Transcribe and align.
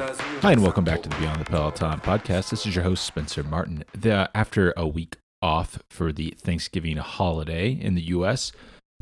Hi, 0.00 0.52
and 0.52 0.62
welcome 0.62 0.82
back 0.82 1.02
to 1.02 1.10
the 1.10 1.16
Beyond 1.16 1.42
the 1.42 1.44
Peloton 1.44 2.00
podcast. 2.00 2.48
This 2.48 2.64
is 2.64 2.74
your 2.74 2.84
host, 2.84 3.04
Spencer 3.04 3.42
Martin. 3.42 3.84
The, 3.92 4.30
after 4.34 4.72
a 4.74 4.86
week 4.86 5.16
off 5.42 5.82
for 5.90 6.10
the 6.10 6.34
Thanksgiving 6.38 6.96
holiday 6.96 7.72
in 7.72 7.96
the 7.96 8.02
U.S., 8.04 8.50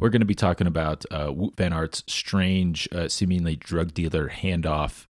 we're 0.01 0.09
going 0.09 0.23
to 0.23 0.27
be 0.27 0.35
talking 0.35 0.67
about 0.67 1.05
uh, 1.13 1.29
Wout 1.29 1.57
Van 1.57 1.73
Aert's 1.73 2.03
strange, 2.09 2.89
uh, 2.91 3.07
seemingly 3.07 3.55
drug 3.55 3.95
dealer 3.95 4.29
handoff 4.29 5.05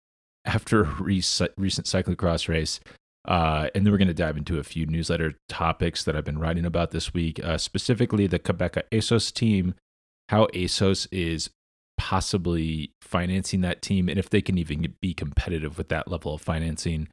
after 0.43 0.85
a 0.85 0.95
recent 0.97 1.85
cyclocross 1.85 2.49
race. 2.49 2.79
Uh, 3.27 3.67
and 3.75 3.85
then 3.85 3.91
we're 3.91 3.99
going 3.99 4.07
to 4.07 4.13
dive 4.15 4.37
into 4.37 4.57
a 4.57 4.63
few 4.63 4.87
newsletter 4.87 5.35
topics 5.47 6.03
that 6.03 6.15
I've 6.15 6.25
been 6.25 6.39
writing 6.39 6.65
about 6.65 6.89
this 6.91 7.13
week, 7.13 7.39
uh, 7.43 7.59
specifically 7.59 8.25
the 8.25 8.39
Qhubeka 8.39 8.81
Assos 8.91 9.31
team, 9.31 9.75
how 10.29 10.47
Assos 10.55 11.07
is 11.11 11.51
possibly 11.97 12.91
financing 13.01 13.61
that 13.61 13.81
team, 13.81 14.09
and 14.09 14.19
if 14.19 14.29
they 14.29 14.41
can 14.41 14.57
even 14.57 14.93
be 15.01 15.13
competitive 15.13 15.77
with 15.77 15.89
that 15.89 16.07
level 16.07 16.33
of 16.33 16.41
financing. 16.41 17.07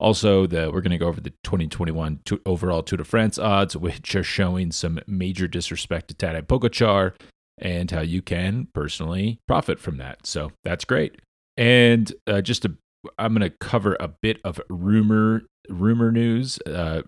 Also, 0.00 0.46
the 0.46 0.70
we're 0.72 0.80
going 0.80 0.90
to 0.90 0.98
go 0.98 1.06
over 1.06 1.20
the 1.20 1.30
2021 1.44 2.20
to, 2.24 2.40
overall 2.44 2.82
Tour 2.82 2.98
de 2.98 3.04
France 3.04 3.38
odds, 3.38 3.76
which 3.76 4.14
are 4.14 4.24
showing 4.24 4.72
some 4.72 5.00
major 5.06 5.46
disrespect 5.46 6.08
to 6.08 6.14
Tadej 6.14 6.46
Pogacar, 6.46 7.14
and 7.58 7.90
how 7.90 8.00
you 8.00 8.20
can 8.20 8.68
personally 8.74 9.38
profit 9.46 9.78
from 9.78 9.98
that. 9.98 10.26
So 10.26 10.50
that's 10.64 10.84
great. 10.84 11.20
And 11.56 12.12
uh, 12.26 12.40
just 12.40 12.62
to, 12.62 12.76
I'm 13.18 13.34
going 13.34 13.48
to 13.48 13.56
cover 13.56 13.96
a 14.00 14.08
bit 14.08 14.40
of 14.44 14.60
rumor 14.68 15.42
rumor 15.68 16.10
news, 16.10 16.58
uh, 16.66 17.02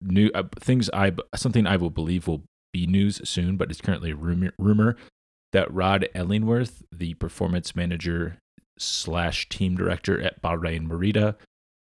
new 0.00 0.30
uh, 0.34 0.44
things 0.58 0.90
I 0.92 1.12
something 1.36 1.66
I 1.66 1.76
will 1.76 1.90
believe 1.90 2.26
will 2.26 2.42
be 2.72 2.86
news 2.86 3.20
soon, 3.28 3.56
but 3.56 3.70
it's 3.70 3.80
currently 3.80 4.12
rumor 4.12 4.52
rumor 4.58 4.96
that 5.52 5.72
Rod 5.72 6.08
Ellingworth, 6.14 6.82
the 6.90 7.14
performance 7.14 7.76
manager 7.76 8.38
slash 8.78 9.48
team 9.48 9.76
director 9.76 10.20
at 10.20 10.42
Bahrain 10.42 10.86
Merida, 10.86 11.36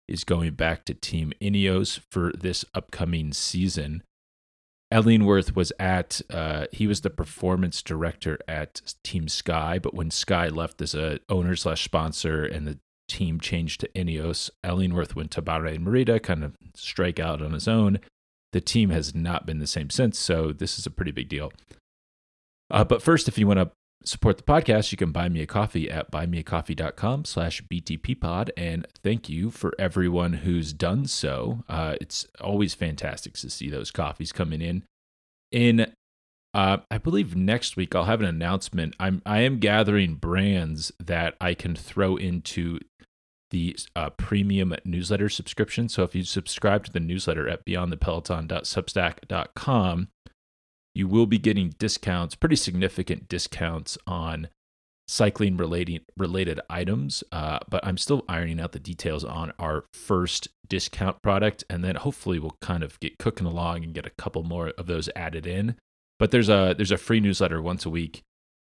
is 0.07 0.23
going 0.23 0.53
back 0.53 0.83
to 0.85 0.93
Team 0.93 1.31
Ineos 1.41 1.99
for 2.11 2.33
this 2.33 2.65
upcoming 2.73 3.31
season. 3.33 4.03
Ellingworth 4.91 5.55
was 5.55 5.71
at, 5.79 6.21
uh, 6.29 6.65
he 6.73 6.85
was 6.85 6.99
the 6.99 7.09
performance 7.09 7.81
director 7.81 8.37
at 8.45 8.93
Team 9.05 9.29
Sky, 9.29 9.79
but 9.79 9.93
when 9.93 10.11
Sky 10.11 10.49
left 10.49 10.81
as 10.81 10.93
a 10.93 11.19
owner 11.29 11.55
slash 11.55 11.85
sponsor 11.85 12.43
and 12.43 12.67
the 12.67 12.77
team 13.07 13.39
changed 13.39 13.79
to 13.79 13.87
Ineos, 13.89 14.49
Ellingworth 14.65 15.15
went 15.15 15.31
to 15.31 15.41
Bahrain 15.41 15.79
Merida, 15.79 16.19
kind 16.19 16.43
of 16.43 16.57
strike 16.75 17.19
out 17.19 17.41
on 17.41 17.53
his 17.53 17.69
own. 17.69 17.99
The 18.51 18.59
team 18.59 18.89
has 18.89 19.15
not 19.15 19.45
been 19.45 19.59
the 19.59 19.67
same 19.67 19.89
since, 19.89 20.19
so 20.19 20.51
this 20.51 20.77
is 20.77 20.85
a 20.85 20.91
pretty 20.91 21.11
big 21.11 21.29
deal. 21.29 21.53
Uh, 22.71 22.83
but 22.83 23.01
first, 23.01 23.27
if 23.27 23.37
you 23.37 23.47
want 23.47 23.59
to 23.59 23.71
support 24.03 24.37
the 24.37 24.43
podcast, 24.43 24.91
you 24.91 24.97
can 24.97 25.11
buy 25.11 25.29
me 25.29 25.41
a 25.41 25.45
coffee 25.45 25.89
at 25.89 26.11
buymeacoffee.com 26.11 27.25
slash 27.25 27.61
btppod. 27.63 28.49
And 28.57 28.87
thank 29.03 29.29
you 29.29 29.51
for 29.51 29.73
everyone 29.77 30.33
who's 30.33 30.73
done 30.73 31.05
so. 31.05 31.63
Uh, 31.69 31.95
it's 32.01 32.27
always 32.39 32.73
fantastic 32.73 33.33
to 33.33 33.49
see 33.49 33.69
those 33.69 33.91
coffees 33.91 34.31
coming 34.31 34.61
in. 34.61 34.83
In 35.51 35.93
uh, 36.53 36.77
I 36.89 36.97
believe 36.97 37.35
next 37.35 37.77
week 37.77 37.95
I'll 37.95 38.05
have 38.05 38.21
an 38.21 38.27
announcement. 38.27 38.95
I'm 38.99 39.21
I 39.25 39.41
am 39.41 39.59
gathering 39.59 40.15
brands 40.15 40.91
that 40.99 41.35
I 41.39 41.53
can 41.53 41.75
throw 41.75 42.17
into 42.17 42.79
the 43.51 43.77
uh, 43.95 44.09
premium 44.11 44.75
newsletter 44.85 45.27
subscription. 45.29 45.89
So 45.89 46.03
if 46.03 46.15
you 46.15 46.23
subscribe 46.23 46.85
to 46.85 46.91
the 46.91 47.01
newsletter 47.01 47.49
at 47.49 47.65
beyondthepeloton.substack.com, 47.65 50.07
you 50.93 51.07
will 51.07 51.25
be 51.25 51.37
getting 51.37 51.73
discounts, 51.79 52.35
pretty 52.35 52.55
significant 52.55 53.29
discounts 53.29 53.97
on 54.05 54.49
cycling 55.07 55.57
related 55.57 56.03
related 56.17 56.59
items. 56.69 57.23
Uh, 57.31 57.59
but 57.69 57.85
I'm 57.85 57.97
still 57.97 58.23
ironing 58.27 58.59
out 58.59 58.71
the 58.71 58.79
details 58.79 59.23
on 59.23 59.51
our 59.59 59.85
first 59.93 60.47
discount 60.67 61.21
product, 61.21 61.63
and 61.69 61.83
then 61.83 61.95
hopefully 61.95 62.39
we'll 62.39 62.57
kind 62.61 62.83
of 62.83 62.99
get 62.99 63.17
cooking 63.17 63.47
along 63.47 63.83
and 63.83 63.93
get 63.93 64.05
a 64.05 64.11
couple 64.11 64.43
more 64.43 64.69
of 64.77 64.87
those 64.87 65.09
added 65.15 65.45
in. 65.45 65.75
But 66.19 66.31
there's 66.31 66.49
a 66.49 66.73
there's 66.75 66.91
a 66.91 66.97
free 66.97 67.19
newsletter 67.19 67.61
once 67.61 67.85
a 67.85 67.89
week 67.89 68.21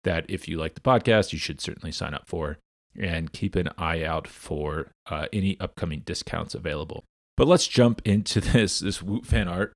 that 0.04 0.26
if 0.28 0.48
you 0.48 0.58
like 0.58 0.74
the 0.74 0.82
podcast, 0.82 1.32
you 1.32 1.40
should 1.40 1.62
certainly 1.62 1.92
sign 1.92 2.14
up 2.14 2.28
for 2.28 2.58
and 3.00 3.32
keep 3.32 3.56
an 3.56 3.70
eye 3.78 4.04
out 4.04 4.28
for 4.28 4.92
uh, 5.10 5.28
any 5.32 5.60
upcoming 5.60 6.02
discounts 6.02 6.56
available. 6.56 7.04
But 7.38 7.48
let's 7.48 7.68
jump 7.68 8.02
into 8.06 8.42
this 8.42 8.80
this 8.80 9.02
Wout 9.02 9.26
Van 9.26 9.48
Aert 9.48 9.74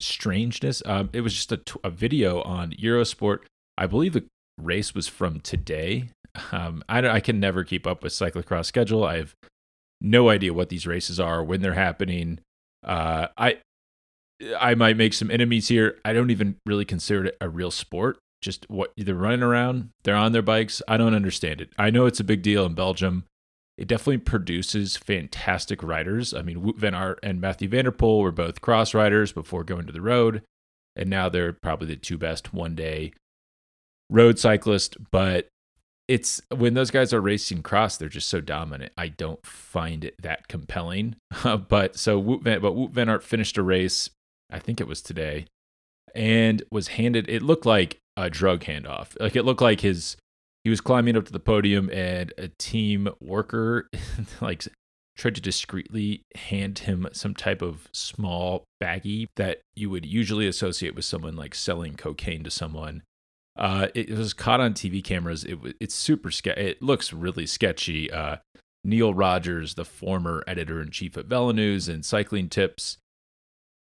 strangeness. 0.00 0.82
Um, 0.86 1.10
it 1.12 1.20
was 1.20 1.34
just 1.34 1.52
a, 1.52 1.90
video 1.90 2.42
on 2.42 2.72
Eurosport. 2.72 3.40
I 3.76 3.86
believe 3.86 4.14
the 4.14 4.24
race 4.58 4.94
was 4.94 5.08
from 5.08 5.40
today. 5.40 6.10
Um, 6.52 6.82
I, 6.88 7.06
I 7.08 7.20
can 7.20 7.40
never 7.40 7.64
keep 7.64 7.86
up 7.86 8.02
with 8.02 8.12
cyclocross 8.12 8.66
schedule. 8.66 9.04
I 9.04 9.16
have 9.16 9.34
no 10.00 10.28
idea 10.28 10.54
what 10.54 10.68
these 10.68 10.86
races 10.86 11.18
are, 11.18 11.42
when 11.42 11.60
they're 11.60 11.74
happening. 11.74 12.38
Uh, 12.84 13.26
I 13.36 13.58
I 14.58 14.74
might 14.74 14.96
make 14.96 15.12
some 15.12 15.30
enemies 15.30 15.68
here. 15.68 15.98
I 16.04 16.12
don't 16.12 16.30
even 16.30 16.56
really 16.64 16.84
consider 16.84 17.26
it 17.26 17.36
a 17.40 17.48
real 17.48 17.70
sport. 17.70 18.18
Just 18.40 18.64
what 18.70 18.92
they're 18.96 19.14
running 19.14 19.42
around, 19.42 19.90
they're 20.04 20.14
on 20.14 20.32
their 20.32 20.40
bikes. 20.40 20.80
I 20.88 20.96
don't 20.96 21.14
understand 21.14 21.60
it. 21.60 21.70
I 21.78 21.90
know 21.90 22.06
it's 22.06 22.20
a 22.20 22.24
big 22.24 22.42
deal 22.42 22.64
in 22.64 22.74
Belgium 22.74 23.24
it 23.80 23.88
definitely 23.88 24.18
produces 24.18 24.98
fantastic 24.98 25.82
riders. 25.82 26.34
I 26.34 26.42
mean, 26.42 26.60
Wout 26.60 26.76
Van 26.76 26.94
Aert 26.94 27.18
and 27.22 27.40
Mathieu 27.40 27.66
van 27.66 27.86
der 27.86 27.90
Poel 27.90 28.20
were 28.20 28.30
both 28.30 28.60
cross 28.60 28.92
riders 28.92 29.32
before 29.32 29.64
going 29.64 29.86
to 29.86 29.92
the 29.92 30.02
road, 30.02 30.42
and 30.94 31.08
now 31.08 31.30
they're 31.30 31.54
probably 31.54 31.86
the 31.86 31.96
two 31.96 32.18
best 32.18 32.52
one 32.52 32.74
day 32.74 33.14
road 34.10 34.38
cyclists. 34.38 34.98
But 35.10 35.48
it's 36.08 36.42
when 36.54 36.74
those 36.74 36.90
guys 36.90 37.14
are 37.14 37.22
racing 37.22 37.62
cross, 37.62 37.96
they're 37.96 38.10
just 38.10 38.28
so 38.28 38.42
dominant. 38.42 38.92
I 38.98 39.08
don't 39.08 39.44
find 39.46 40.04
it 40.04 40.14
that 40.20 40.46
compelling. 40.46 41.16
but 41.68 41.96
so 41.96 42.22
Wout 42.22 42.42
Van, 42.42 42.60
but 42.60 42.74
Wout 42.74 42.90
Van 42.90 43.08
Aert 43.08 43.24
finished 43.24 43.56
a 43.56 43.62
race. 43.62 44.10
I 44.50 44.58
think 44.58 44.82
it 44.82 44.88
was 44.88 45.00
today, 45.00 45.46
and 46.14 46.62
was 46.70 46.88
handed. 46.88 47.30
It 47.30 47.40
looked 47.40 47.64
like 47.64 47.96
a 48.14 48.28
drug 48.28 48.64
handoff. 48.64 49.18
Like 49.18 49.36
it 49.36 49.46
looked 49.46 49.62
like 49.62 49.80
his 49.80 50.18
he 50.64 50.70
was 50.70 50.80
climbing 50.80 51.16
up 51.16 51.24
to 51.26 51.32
the 51.32 51.40
podium 51.40 51.90
and 51.90 52.32
a 52.38 52.48
team 52.48 53.08
worker 53.20 53.88
like 54.40 54.64
tried 55.16 55.34
to 55.34 55.40
discreetly 55.40 56.24
hand 56.34 56.80
him 56.80 57.06
some 57.12 57.34
type 57.34 57.60
of 57.62 57.88
small 57.92 58.64
baggie 58.82 59.26
that 59.36 59.60
you 59.74 59.90
would 59.90 60.06
usually 60.06 60.46
associate 60.46 60.94
with 60.94 61.04
someone 61.04 61.36
like 61.36 61.54
selling 61.54 61.94
cocaine 61.94 62.42
to 62.42 62.50
someone. 62.50 63.02
Uh, 63.56 63.88
it, 63.94 64.08
was 64.10 64.32
caught 64.32 64.60
on 64.60 64.72
TV 64.72 65.04
cameras. 65.04 65.44
It 65.44 65.58
it's 65.80 65.94
super 65.94 66.30
sketchy. 66.30 66.60
It 66.60 66.82
looks 66.82 67.12
really 67.12 67.46
sketchy. 67.46 68.10
Uh, 68.10 68.36
Neal 68.82 69.12
Rogers, 69.12 69.74
the 69.74 69.84
former 69.84 70.42
editor 70.46 70.80
in 70.80 70.90
chief 70.90 71.18
at 71.18 71.28
VeloNews 71.28 71.86
and 71.92 72.02
Cycling 72.04 72.48
Tips, 72.48 72.96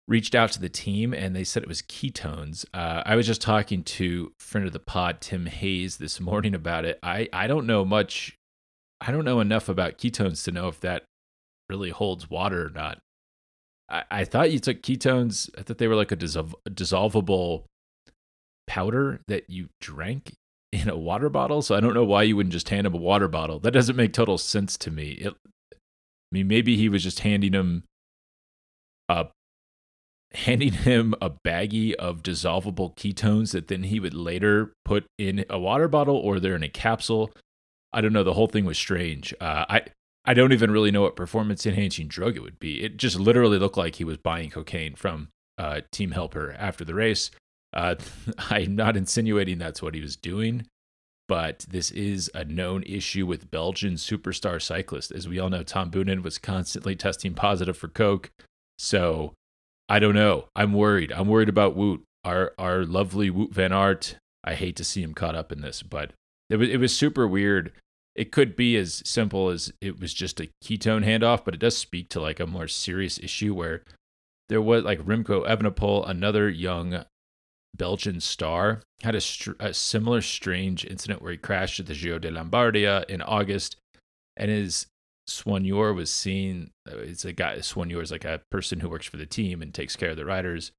reached 0.07 0.35
out 0.35 0.51
to 0.51 0.59
the 0.59 0.69
team 0.69 1.13
and 1.13 1.35
they 1.35 1.43
said 1.43 1.63
it 1.63 1.69
was 1.69 1.81
ketones. 1.81 2.65
Uh, 2.73 3.03
I 3.05 3.15
was 3.15 3.27
just 3.27 3.41
talking 3.41 3.83
to 3.83 4.33
friend 4.39 4.67
of 4.67 4.73
the 4.73 4.79
pod, 4.79 5.21
Tim 5.21 5.45
Hayes, 5.45 5.97
this 5.97 6.19
morning 6.19 6.55
about 6.55 6.85
it. 6.85 6.99
I, 7.03 7.29
I 7.31 7.47
don't 7.47 7.65
know 7.65 7.85
much. 7.85 8.37
I 8.99 9.11
don't 9.11 9.25
know 9.25 9.39
enough 9.39 9.69
about 9.69 9.97
ketones 9.97 10.43
to 10.45 10.51
know 10.51 10.67
if 10.67 10.79
that 10.81 11.03
really 11.69 11.89
holds 11.89 12.29
water 12.29 12.67
or 12.67 12.69
not. 12.69 12.99
I, 13.89 14.03
I 14.11 14.25
thought 14.25 14.51
you 14.51 14.59
took 14.59 14.81
ketones. 14.81 15.49
I 15.57 15.63
thought 15.63 15.77
they 15.77 15.87
were 15.87 15.95
like 15.95 16.11
a, 16.11 16.17
dissol- 16.17 16.53
a 16.65 16.69
dissolvable 16.69 17.63
powder 18.67 19.21
that 19.27 19.49
you 19.49 19.69
drank 19.79 20.33
in 20.71 20.89
a 20.89 20.97
water 20.97 21.29
bottle. 21.29 21.61
So 21.61 21.75
I 21.75 21.79
don't 21.79 21.93
know 21.93 22.03
why 22.03 22.23
you 22.23 22.35
wouldn't 22.35 22.53
just 22.53 22.69
hand 22.69 22.87
him 22.87 22.93
a 22.93 22.97
water 22.97 23.27
bottle. 23.27 23.59
That 23.59 23.71
doesn't 23.71 23.95
make 23.95 24.13
total 24.13 24.37
sense 24.37 24.77
to 24.77 24.91
me. 24.91 25.11
It, 25.11 25.33
I 25.73 25.77
mean, 26.31 26.47
maybe 26.47 26.77
he 26.77 26.87
was 26.87 27.03
just 27.03 27.19
handing 27.19 27.53
him 27.53 27.83
a 29.09 29.27
handing 30.33 30.71
him 30.71 31.13
a 31.21 31.29
baggie 31.29 31.93
of 31.95 32.23
dissolvable 32.23 32.95
ketones 32.95 33.51
that 33.51 33.67
then 33.67 33.83
he 33.83 33.99
would 33.99 34.13
later 34.13 34.73
put 34.85 35.05
in 35.17 35.45
a 35.49 35.59
water 35.59 35.87
bottle 35.87 36.15
or 36.15 36.39
they're 36.39 36.55
in 36.55 36.63
a 36.63 36.69
capsule. 36.69 37.31
I 37.91 38.01
don't 38.01 38.13
know. 38.13 38.23
The 38.23 38.33
whole 38.33 38.47
thing 38.47 38.65
was 38.65 38.77
strange. 38.77 39.33
Uh, 39.41 39.65
I 39.69 39.81
I 40.23 40.33
don't 40.33 40.53
even 40.53 40.71
really 40.71 40.91
know 40.91 41.01
what 41.01 41.15
performance 41.15 41.65
enhancing 41.65 42.07
drug 42.07 42.37
it 42.37 42.43
would 42.43 42.59
be. 42.59 42.83
It 42.83 42.97
just 42.97 43.19
literally 43.19 43.57
looked 43.57 43.77
like 43.77 43.95
he 43.95 44.03
was 44.03 44.17
buying 44.17 44.51
cocaine 44.51 44.95
from 44.95 45.29
uh, 45.57 45.81
Team 45.91 46.11
Helper 46.11 46.55
after 46.57 46.85
the 46.85 46.93
race. 46.93 47.31
Uh, 47.73 47.95
I'm 48.37 48.75
not 48.75 48.95
insinuating 48.95 49.57
that's 49.57 49.81
what 49.81 49.95
he 49.95 50.01
was 50.01 50.15
doing, 50.15 50.67
but 51.27 51.65
this 51.69 51.91
is 51.91 52.29
a 52.35 52.45
known 52.45 52.83
issue 52.83 53.25
with 53.25 53.49
Belgian 53.49 53.95
superstar 53.95 54.61
cyclists. 54.61 55.11
As 55.11 55.27
we 55.27 55.39
all 55.39 55.49
know, 55.49 55.63
Tom 55.63 55.89
Boonen 55.89 56.23
was 56.23 56.37
constantly 56.37 56.95
testing 56.95 57.33
positive 57.33 57.75
for 57.75 57.87
coke. 57.87 58.29
So 58.77 59.33
I 59.91 59.99
don't 59.99 60.15
know. 60.15 60.45
I'm 60.55 60.71
worried. 60.71 61.11
I'm 61.11 61.27
worried 61.27 61.49
about 61.49 61.75
Wout. 61.75 61.99
Our 62.23 62.53
our 62.57 62.85
lovely 62.85 63.29
Wout 63.29 63.51
Van 63.51 63.73
Aert. 63.73 64.15
I 64.41 64.53
hate 64.53 64.77
to 64.77 64.85
see 64.85 65.03
him 65.03 65.13
caught 65.13 65.35
up 65.35 65.51
in 65.51 65.59
this, 65.59 65.83
but 65.83 66.13
it 66.49 66.55
was 66.55 66.69
it 66.69 66.77
was 66.77 66.95
super 66.95 67.27
weird. 67.27 67.73
It 68.15 68.31
could 68.31 68.55
be 68.55 68.77
as 68.77 69.03
simple 69.05 69.49
as 69.49 69.73
it 69.81 69.99
was 69.99 70.13
just 70.13 70.39
a 70.39 70.49
ketone 70.63 71.03
handoff, 71.03 71.43
but 71.43 71.55
it 71.55 71.59
does 71.59 71.77
speak 71.77 72.07
to 72.09 72.21
like 72.21 72.39
a 72.39 72.47
more 72.47 72.69
serious 72.69 73.19
issue 73.19 73.53
where 73.53 73.83
there 74.47 74.61
was 74.61 74.85
like 74.85 74.99
Remco 74.99 75.45
Evenepoel, 75.45 76.09
another 76.09 76.49
young 76.49 77.03
Belgian 77.75 78.21
star, 78.21 78.83
had 79.01 79.15
a, 79.15 79.21
str- 79.21 79.59
a 79.59 79.73
similar 79.73 80.21
strange 80.21 80.85
incident 80.85 81.21
where 81.21 81.33
he 81.33 81.37
crashed 81.37 81.81
at 81.81 81.87
the 81.87 81.95
Giro 81.95 82.17
di 82.17 82.29
Lombardia 82.29 83.03
in 83.09 83.21
August, 83.21 83.75
and 84.37 84.49
his 84.49 84.87
Soigneur 85.31 85.93
was 85.95 86.11
seen. 86.11 86.71
uh, 86.89 86.97
It's 86.97 87.25
a 87.25 87.33
guy. 87.33 87.57
Soigneur 87.57 88.01
is 88.01 88.11
like 88.11 88.25
a 88.25 88.41
person 88.51 88.79
who 88.79 88.89
works 88.89 89.07
for 89.07 89.17
the 89.17 89.25
team 89.25 89.61
and 89.61 89.73
takes 89.73 89.95
care 89.95 90.11
of 90.11 90.17
the 90.17 90.25
riders. 90.25 90.71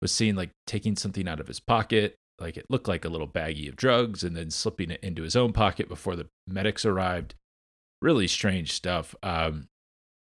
Was 0.00 0.12
seen 0.12 0.36
like 0.36 0.50
taking 0.66 0.94
something 0.96 1.26
out 1.26 1.40
of 1.40 1.48
his 1.48 1.58
pocket, 1.60 2.14
like 2.40 2.56
it 2.56 2.66
looked 2.70 2.86
like 2.86 3.04
a 3.04 3.08
little 3.08 3.26
baggie 3.26 3.68
of 3.68 3.76
drugs, 3.76 4.22
and 4.22 4.36
then 4.36 4.50
slipping 4.50 4.90
it 4.90 5.00
into 5.02 5.22
his 5.22 5.34
own 5.34 5.52
pocket 5.52 5.88
before 5.88 6.14
the 6.14 6.28
medics 6.46 6.84
arrived. 6.84 7.34
Really 8.00 8.28
strange 8.28 8.72
stuff. 8.72 9.16
Um, 9.24 9.66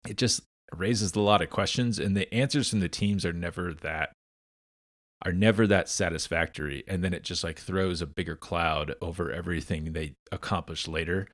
it 0.08 0.18
just 0.18 0.42
raises 0.76 1.14
a 1.16 1.22
lot 1.22 1.42
of 1.42 1.50
questions, 1.50 2.00
and 2.00 2.18
the 2.18 2.34
answers 2.34 2.70
from 2.70 2.82
the 2.82 2.90
teams 2.90 3.26
are 3.26 3.32
never 3.32 3.74
that 3.74 4.12
are 5.26 5.32
never 5.32 5.66
that 5.68 5.88
satisfactory. 5.88 6.84
And 6.86 7.02
then 7.02 7.14
it 7.14 7.24
just 7.24 7.44
like 7.44 7.58
throws 7.58 8.02
a 8.02 8.06
bigger 8.06 8.36
cloud 8.36 8.96
over 9.02 9.32
everything 9.32 9.94
they 9.94 10.16
accomplish 10.34 10.88
later. 10.88 11.30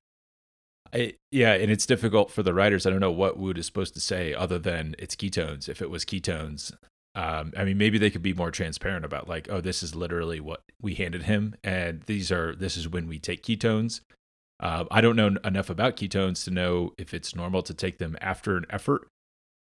I, 0.94 1.14
yeah, 1.32 1.54
and 1.54 1.72
it's 1.72 1.86
difficult 1.86 2.32
for 2.32 2.44
the 2.44 2.54
writers. 2.54 2.86
I 2.86 2.90
don't 2.90 3.00
know 3.00 3.12
what 3.12 3.40
Wout 3.40 3.58
is 3.58 3.66
supposed 3.66 3.94
to 3.94 4.00
say 4.00 4.34
other 4.34 4.60
than 4.60 4.96
it's 4.98 5.16
ketones. 5.16 5.70
If 5.70 5.82
it 5.82 5.90
was 5.90 6.06
ketones, 6.06 6.72
um, 7.16 7.54
I 7.58 7.64
mean, 7.64 7.78
maybe 7.78 7.98
they 7.98 8.10
could 8.10 8.22
be 8.22 8.34
more 8.34 8.52
transparent 8.52 9.06
about 9.06 9.28
like, 9.28 9.48
oh, 9.50 9.62
this 9.62 9.84
is 9.84 9.96
literally 9.96 10.40
what 10.40 10.62
we 10.82 10.96
handed 10.96 11.24
him, 11.24 11.56
and 11.64 12.02
these 12.04 12.32
are 12.32 12.56
this 12.56 12.78
is 12.78 12.88
when 12.88 13.08
we 13.08 13.20
take 13.20 13.44
ketones. 13.44 14.02
Uh, 14.60 14.86
I 14.92 15.02
don't 15.02 15.16
know 15.16 15.36
enough 15.44 15.70
about 15.70 15.96
ketones 15.96 16.44
to 16.44 16.52
know 16.52 16.94
if 16.98 17.14
it's 17.14 17.36
normal 17.36 17.62
to 17.64 17.74
take 17.74 17.98
them 17.98 18.18
after 18.20 18.58
an 18.58 18.66
effort. 18.70 19.08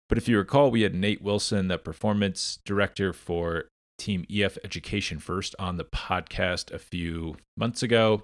But 0.08 0.18
if 0.18 0.28
you 0.28 0.38
recall, 0.38 0.70
we 0.70 0.82
had 0.82 0.94
Nate 0.94 1.20
Wilson, 1.20 1.68
the 1.68 1.78
performance 1.78 2.60
director 2.64 3.12
for 3.12 3.64
Team 3.98 4.24
EF 4.30 4.56
Education 4.64 5.18
First, 5.18 5.54
on 5.58 5.76
the 5.76 5.84
podcast 5.84 6.72
a 6.72 6.78
few 6.78 7.36
months 7.56 7.82
ago. 7.82 8.22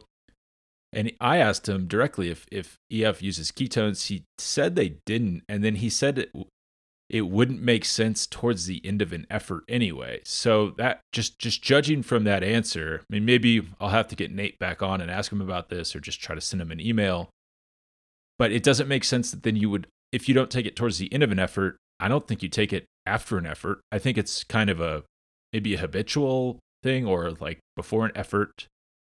And 0.93 1.13
I 1.21 1.39
asked 1.39 1.69
him 1.69 1.87
directly 1.87 2.31
if, 2.31 2.47
if 2.53 2.77
EF 2.91 3.23
uses 3.23 3.51
ketones. 3.51 4.09
He 4.09 4.25
said 4.37 4.77
they 4.77 4.97
didn't. 5.07 5.43
And 5.49 5.65
then 5.65 5.77
he 5.77 5.89
said 5.89 6.19
it, 6.19 6.33
it 7.09 7.29
wouldn't 7.29 7.63
make 7.63 7.85
sense 7.85 8.27
towards 8.27 8.67
the 8.67 8.85
end 8.85 9.03
of 9.03 9.13
an 9.13 9.27
effort 9.31 9.65
anyway. 9.69 10.21
So 10.25 10.71
that 10.79 11.01
just 11.13 11.39
just 11.39 11.63
judging 11.63 12.03
from 12.03 12.25
that 12.25 12.43
answer, 12.43 13.03
I 13.03 13.13
mean 13.13 13.25
maybe 13.25 13.69
I'll 13.81 13.91
have 13.91 14.09
to 14.09 14.17
get 14.17 14.33
Nate 14.33 14.59
back 14.59 14.83
on 14.83 15.01
and 15.01 15.11
ask 15.11 15.31
him 15.31 15.43
about 15.43 15.69
this 15.69 15.95
or 15.95 16.01
just 16.01 16.23
try 16.23 16.35
to 16.35 16.41
send 16.41 16.63
him 16.63 16.71
an 16.71 16.81
email. 16.81 17.29
But 18.39 18.51
it 18.51 18.63
doesn't 18.63 18.89
make 18.89 19.05
sense 19.05 19.31
that 19.31 19.43
then 19.43 19.57
you 19.57 19.69
would 19.69 19.87
if 20.11 20.27
you 20.27 20.35
don't 20.35 20.51
take 20.51 20.67
it 20.67 20.75
towards 20.75 20.99
the 20.99 21.13
end 21.13 21.23
of 21.23 21.31
an 21.31 21.39
effort, 21.39 21.77
I 22.01 22.09
don't 22.09 22.27
think 22.27 22.43
you 22.43 22.49
take 22.49 22.73
it 22.73 22.87
after 23.05 23.37
an 23.37 23.47
effort. 23.47 23.81
I 23.93 23.99
think 23.99 24.17
it's 24.17 24.43
kind 24.43 24.71
of 24.71 24.81
a 24.81 25.05
maybe 25.53 25.75
a 25.75 25.79
habitual 25.79 26.59
thing 26.83 27.07
or 27.07 27.31
like 27.33 27.59
before 27.77 28.07
an 28.07 28.13
effort 28.15 28.67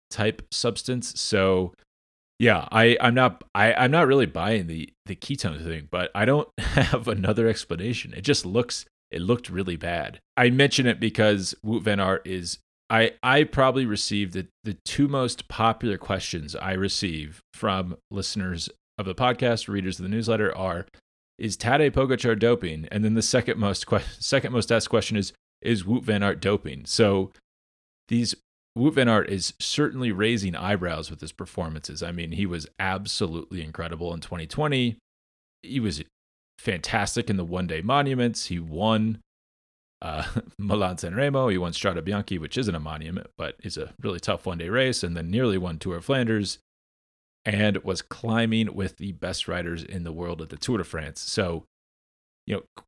type 0.10 0.42
substance. 0.52 1.20
So 1.20 1.74
yeah, 2.40 2.68
I 2.72 2.98
I'm 3.00 3.14
not 3.14 3.44
I 3.54 3.74
I'm 3.74 3.92
not 3.92 4.08
really 4.08 4.26
buying 4.26 4.68
the 4.68 4.90
the 5.06 5.16
ketone 5.16 5.64
thing, 5.64 5.88
but 5.90 6.12
I 6.14 6.26
don't 6.26 6.50
have 6.60 7.08
another 7.08 7.48
explanation. 7.48 8.14
It 8.14 8.22
just 8.22 8.46
looks 8.46 8.86
it 9.12 9.22
looked 9.22 9.50
really 9.50 9.76
bad. 9.78 10.20
I 10.36 10.50
mention 10.50 10.88
it 10.88 11.00
because 11.00 11.56
Wout 11.66 11.84
Van 11.84 12.00
Aert 12.00 12.26
is 12.26 12.60
I 12.90 13.14
I 13.24 13.44
probably 13.44 13.86
received 13.86 14.34
the 14.34 14.48
the 14.64 14.78
two 14.86 15.08
most 15.08 15.48
popular 15.48 15.98
questions 15.98 16.56
I 16.56 16.74
receive 16.74 17.42
from 17.54 17.96
listeners 18.12 18.70
of 18.98 19.06
the 19.06 19.16
podcast, 19.16 19.68
readers 19.68 20.00
of 20.00 20.04
the 20.04 20.10
newsletter 20.10 20.56
are 20.56 20.86
is 21.38 21.58
Tadej 21.58 21.92
Pogacar 21.92 22.38
doping? 22.38 22.88
And 22.92 23.04
then 23.04 23.14
the 23.14 23.22
second 23.22 23.60
most 23.60 23.88
que- 23.88 24.02
second 24.20 24.54
most 24.54 24.72
asked 24.72 24.90
question 24.90 25.18
is 25.18 25.34
is 25.62 25.84
Wout 25.84 26.04
Van 26.04 26.24
Aert 26.24 26.42
doping? 26.42 26.86
So 26.86 27.32
these 28.08 28.36
Wout 28.78 28.94
Van 28.94 29.08
Aert 29.08 29.30
is 29.30 29.54
certainly 29.60 30.12
raising 30.12 30.56
eyebrows 30.56 31.10
with 31.10 31.22
his 31.22 31.32
performances. 31.32 32.04
I 32.04 32.12
mean, 32.12 32.34
he 32.34 32.46
was 32.46 32.68
absolutely 32.78 33.62
incredible 33.62 34.14
in 34.14 34.20
2020. 34.20 34.98
He 35.64 35.80
was 35.80 36.04
fantastic 36.60 37.30
in 37.30 37.38
the 37.38 37.46
one 37.46 37.68
day 37.68 37.82
monuments. 37.82 38.48
He 38.48 38.60
won 38.60 39.20
uh, 40.02 40.26
Milan 40.58 40.98
San 40.98 41.16
Remo. 41.16 41.48
He 41.48 41.58
won 41.58 41.72
Strade 41.72 42.02
Bianche, 42.02 42.40
which 42.40 42.58
isn't 42.58 42.76
a 42.76 42.80
monument, 42.80 43.28
but 43.38 43.56
is 43.64 43.78
a 43.78 43.94
really 44.02 44.20
tough 44.20 44.46
one 44.46 44.58
day 44.58 44.70
race, 44.70 45.04
and 45.04 45.16
then 45.16 45.32
nearly 45.32 45.58
won 45.58 45.80
Tour 45.80 45.98
of 45.98 46.06
Flanders 46.06 46.60
and 47.46 47.78
was 47.84 48.02
climbing 48.02 48.74
with 48.74 48.98
the 48.98 49.12
best 49.14 49.48
riders 49.48 49.84
in 49.84 50.04
the 50.04 50.12
world 50.12 50.42
at 50.42 50.50
the 50.50 50.58
Tour 50.58 50.80
de 50.80 50.84
France. 50.84 51.22
So, 51.22 51.64
you 52.48 52.56
know, 52.56 52.84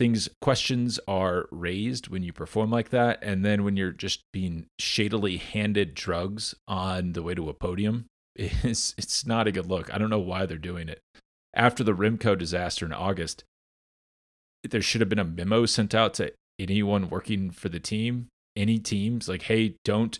things 0.00 0.30
questions 0.40 0.98
are 1.06 1.46
raised 1.50 2.08
when 2.08 2.22
you 2.22 2.32
perform 2.32 2.70
like 2.70 2.88
that. 2.88 3.18
And 3.20 3.44
then 3.44 3.64
when 3.64 3.76
you're 3.76 3.92
just 3.92 4.22
being 4.32 4.64
shadily 4.78 5.36
handed 5.36 5.92
drugs 5.94 6.54
on 6.66 7.12
the 7.12 7.22
way 7.22 7.34
to 7.34 7.50
a 7.50 7.54
podium 7.54 8.06
it's 8.34 8.94
it's 8.96 9.26
not 9.26 9.46
a 9.46 9.52
good 9.52 9.66
look. 9.66 9.92
I 9.92 9.98
don't 9.98 10.08
know 10.08 10.18
why 10.18 10.46
they're 10.46 10.56
doing 10.56 10.88
it. 10.88 11.00
After 11.52 11.84
the 11.84 11.92
Remco 11.92 12.38
disaster 12.38 12.86
in 12.86 12.94
august 12.94 13.44
there 14.70 14.82
should 14.82 15.02
have 15.02 15.10
been 15.10 15.18
a 15.18 15.24
memo 15.24 15.66
sent 15.66 15.94
out 15.94 16.14
to 16.14 16.32
anyone 16.58 17.10
working 17.10 17.50
for 17.50 17.68
the 17.68 17.80
team 17.80 18.28
any 18.56 18.78
teams 18.78 19.28
like 19.28 19.42
hey 19.42 19.74
don't 19.84 20.18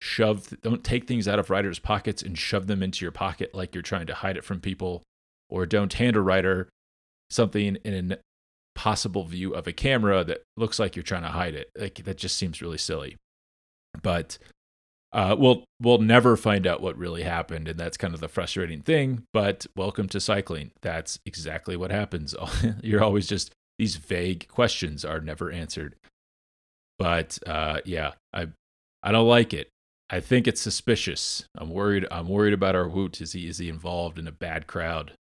shove 0.00 0.48
don't 0.62 0.84
take 0.84 1.06
things 1.06 1.26
out 1.26 1.38
of 1.38 1.50
riders 1.50 1.78
pockets 1.78 2.22
and 2.22 2.38
shove 2.38 2.66
them 2.66 2.82
into 2.82 3.04
your 3.04 3.12
pocket 3.12 3.54
like 3.54 3.74
you're 3.74 3.82
trying 3.82 4.06
to 4.06 4.14
hide 4.14 4.36
it 4.36 4.44
from 4.44 4.60
people 4.60 5.02
or 5.48 5.66
don't 5.66 5.94
hand 5.94 6.16
a 6.16 6.20
rider 6.20 6.68
something 7.30 7.76
in 7.84 7.94
an 7.94 8.16
possible 8.76 9.24
view 9.24 9.54
of 9.54 9.66
a 9.66 9.72
camera 9.72 10.22
that 10.22 10.42
looks 10.56 10.78
like 10.78 10.94
you're 10.94 11.02
trying 11.02 11.22
to 11.22 11.28
hide 11.28 11.54
it. 11.54 11.70
Like 11.76 12.04
that 12.04 12.18
just 12.18 12.36
seems 12.36 12.62
really 12.62 12.78
silly. 12.78 13.16
But 14.02 14.38
uh, 15.12 15.34
we'll 15.36 15.64
we'll 15.80 15.98
never 15.98 16.36
find 16.36 16.66
out 16.66 16.82
what 16.82 16.96
really 16.98 17.22
happened, 17.22 17.66
and 17.66 17.80
that's 17.80 17.96
kind 17.96 18.14
of 18.14 18.20
the 18.20 18.28
frustrating 18.28 18.82
thing. 18.82 19.24
But 19.32 19.66
welcome 19.74 20.08
to 20.08 20.20
cycling. 20.20 20.70
That's 20.82 21.18
exactly 21.26 21.76
what 21.76 21.90
happens. 21.90 22.34
you're 22.82 23.02
always 23.02 23.26
just 23.26 23.50
these 23.78 23.96
vague 23.96 24.46
questions 24.46 25.04
are 25.04 25.20
never 25.20 25.50
answered. 25.50 25.96
But 26.98 27.38
uh, 27.46 27.80
yeah, 27.84 28.12
I 28.32 28.48
I 29.02 29.10
don't 29.10 29.26
like 29.26 29.54
it. 29.54 29.68
I 30.10 30.20
think 30.20 30.46
it's 30.46 30.60
suspicious. 30.60 31.44
I'm 31.56 31.70
worried. 31.70 32.06
I'm 32.10 32.28
worried 32.28 32.54
about 32.54 32.76
our 32.76 32.88
Wout. 32.88 33.20
Is 33.20 33.32
he 33.32 33.48
is 33.48 33.58
he 33.58 33.68
involved 33.68 34.18
in 34.18 34.28
a 34.28 34.32
bad 34.32 34.66
crowd 34.66 35.12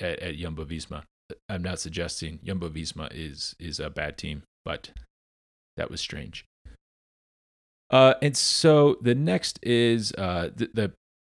at, 0.00 0.18
at 0.18 0.36
Jumbo 0.36 0.64
Visma? 0.64 1.04
I'm 1.48 1.62
not 1.62 1.80
suggesting 1.80 2.40
Jumbo 2.44 2.68
Visma 2.68 3.08
is 3.12 3.54
is 3.58 3.80
a 3.80 3.90
bad 3.90 4.18
team, 4.18 4.42
but 4.64 4.90
that 5.76 5.90
was 5.90 6.00
strange. 6.00 6.44
Uh, 7.90 8.14
and 8.22 8.36
so 8.36 8.96
the 9.02 9.14
next 9.14 9.58
is 9.62 10.12
uh, 10.12 10.50
the, 10.54 10.70
the 10.72 10.92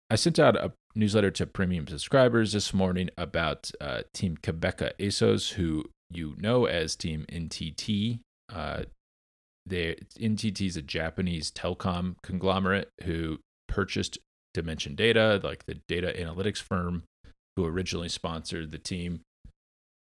I 0.09 0.15
sent 0.15 0.39
out 0.39 0.55
a 0.55 0.71
newsletter 0.95 1.31
to 1.31 1.45
premium 1.45 1.87
subscribers 1.87 2.53
this 2.53 2.73
morning 2.73 3.09
about 3.17 3.71
uh, 3.81 4.01
Team 4.13 4.37
Qhubeka 4.37 4.91
Assos, 4.99 5.51
who 5.51 5.85
you 6.09 6.35
know 6.37 6.65
as 6.65 6.95
Team 6.95 7.25
NTT. 7.31 8.19
Uh, 8.53 8.83
NTT 9.69 10.61
is 10.65 10.77
a 10.77 10.81
Japanese 10.81 11.51
telecom 11.51 12.15
conglomerate 12.23 12.89
who 13.03 13.39
purchased 13.67 14.17
Dimension 14.53 14.95
Data, 14.95 15.41
like 15.43 15.65
the 15.65 15.79
data 15.87 16.13
analytics 16.17 16.61
firm 16.61 17.03
who 17.57 17.65
originally 17.65 18.07
sponsored 18.07 18.71
the 18.71 18.77
team. 18.77 19.21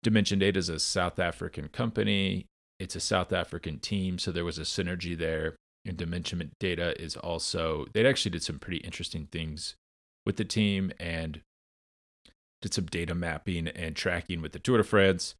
Dimension 0.05 0.39
Data 0.39 0.59
is 0.59 0.69
a 0.69 0.79
South 0.79 1.19
African 1.19 1.69
company. 1.69 2.47
It's 2.79 2.95
a 2.95 3.01
South 3.01 3.33
African 3.33 3.79
team, 3.79 4.19
so 4.19 4.31
there 4.31 4.45
was 4.45 4.59
a 4.59 4.63
synergy 4.63 5.17
there. 5.19 5.57
And 5.87 5.97
Dimension 5.97 6.53
Data 6.61 7.01
is 7.03 7.17
also 7.17 7.87
they 7.93 8.07
actually 8.07 8.31
did 8.31 8.43
some 8.43 8.59
pretty 8.59 8.79
interesting 8.79 9.29
things 9.33 9.75
with 10.25 10.37
the 10.37 10.45
team 10.45 10.93
and 11.01 11.41
did 12.63 12.73
some 12.73 12.87
data 12.87 13.15
mapping 13.15 13.69
and 13.69 13.97
tracking 13.97 14.41
with 14.41 14.53
the 14.53 14.59
Tour 14.59 14.79
de 14.79 14.85
France. 14.85 15.35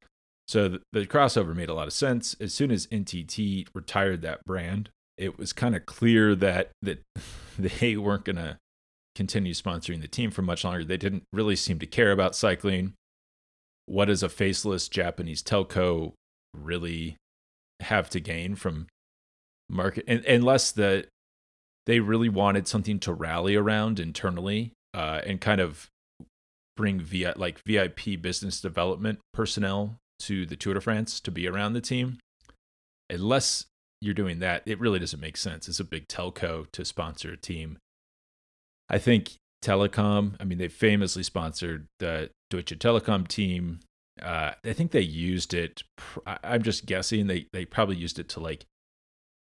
So 0.49 0.69
the, 0.69 0.81
the 0.93 1.07
crossover 1.07 1.55
made 1.55 1.71
a 1.71 1.75
lot 1.75 1.87
of 1.87 1.95
sense. 1.95 2.35
As 2.41 2.53
soon 2.53 2.71
as 2.71 2.87
NTT 2.89 3.69
retired 3.75 4.23
that 4.23 4.45
brand, 4.45 4.91
it 5.17 5.39
was 5.39 5.53
kind 5.53 5.77
of 5.77 5.87
clear 5.87 6.35
that 6.35 6.71
that 6.83 7.03
they 7.59 7.97
weren't 7.97 8.25
going 8.25 8.37
to 8.37 8.59
continue 9.15 9.53
sponsoring 9.53 10.01
the 10.01 10.09
team 10.09 10.31
for 10.31 10.43
much 10.43 10.65
longer. 10.65 10.85
They 10.85 10.97
didn't 10.97 11.25
really 11.33 11.57
seem 11.57 11.79
to 11.79 11.87
care 11.87 12.13
about 12.13 12.35
cycling 12.35 12.95
what 13.87 14.07
does 14.07 14.23
a 14.23 14.29
faceless 14.29 14.89
Japanese 14.89 15.43
telco 15.43 16.13
really 16.55 17.17
have 17.81 18.09
to 18.11 18.21
gain 18.21 18.55
from 18.55 18.87
market 19.69 20.05
and, 20.07 20.25
unless 20.25 20.73
the 20.73 21.07
they 21.87 22.01
really 22.01 22.29
wanted 22.29 22.67
something 22.67 22.99
to 22.99 23.13
rally 23.13 23.57
around 23.57 24.01
internally 24.01 24.73
uh, 24.95 25.21
and 25.27 25.41
kind 25.41 25.61
of 25.61 25.89
bring 26.77 27.01
via 27.01 27.35
like 27.37 27.61
VIP 27.65 28.21
business 28.21 28.61
development 28.61 29.19
personnel 29.33 29.97
to 30.19 30.47
the 30.47 30.57
Tour 30.57 30.75
de 30.75 30.81
France 30.81 31.21
to 31.21 31.31
be 31.31 31.47
around 31.47 31.73
the 31.73 31.81
team. 31.81 32.19
Unless 33.11 33.67
you're 34.01 34.15
doing 34.15 34.39
that, 34.39 34.63
it 34.67 34.81
really 34.81 34.99
doesn't 34.99 35.21
make 35.21 35.37
sense. 35.37 35.69
It's 35.69 35.81
a 35.81 35.85
big 35.85 36.09
telco 36.09 36.71
to 36.73 36.85
sponsor 36.85 37.33
a 37.33 37.37
team. 37.37 37.79
I 38.89 38.99
think 38.99 39.37
Telecom. 39.63 40.35
I 40.39 40.45
mean, 40.45 40.59
they 40.59 40.69
famously 40.69 41.23
sponsored 41.23 41.87
the 41.99 42.31
Deutsche 42.55 42.79
Telekom 42.79 43.27
team. 43.27 43.81
Uh, 44.23 44.53
I 44.65 44.73
think 44.73 44.93
they 44.93 45.01
used 45.01 45.55
it. 45.55 45.83
I'm 46.27 46.63
just 46.63 46.87
guessing 46.87 47.27
they 47.27 47.47
they 47.53 47.65
probably 47.65 47.97
used 47.97 48.19
it 48.19 48.29
to 48.31 48.41
like 48.41 48.67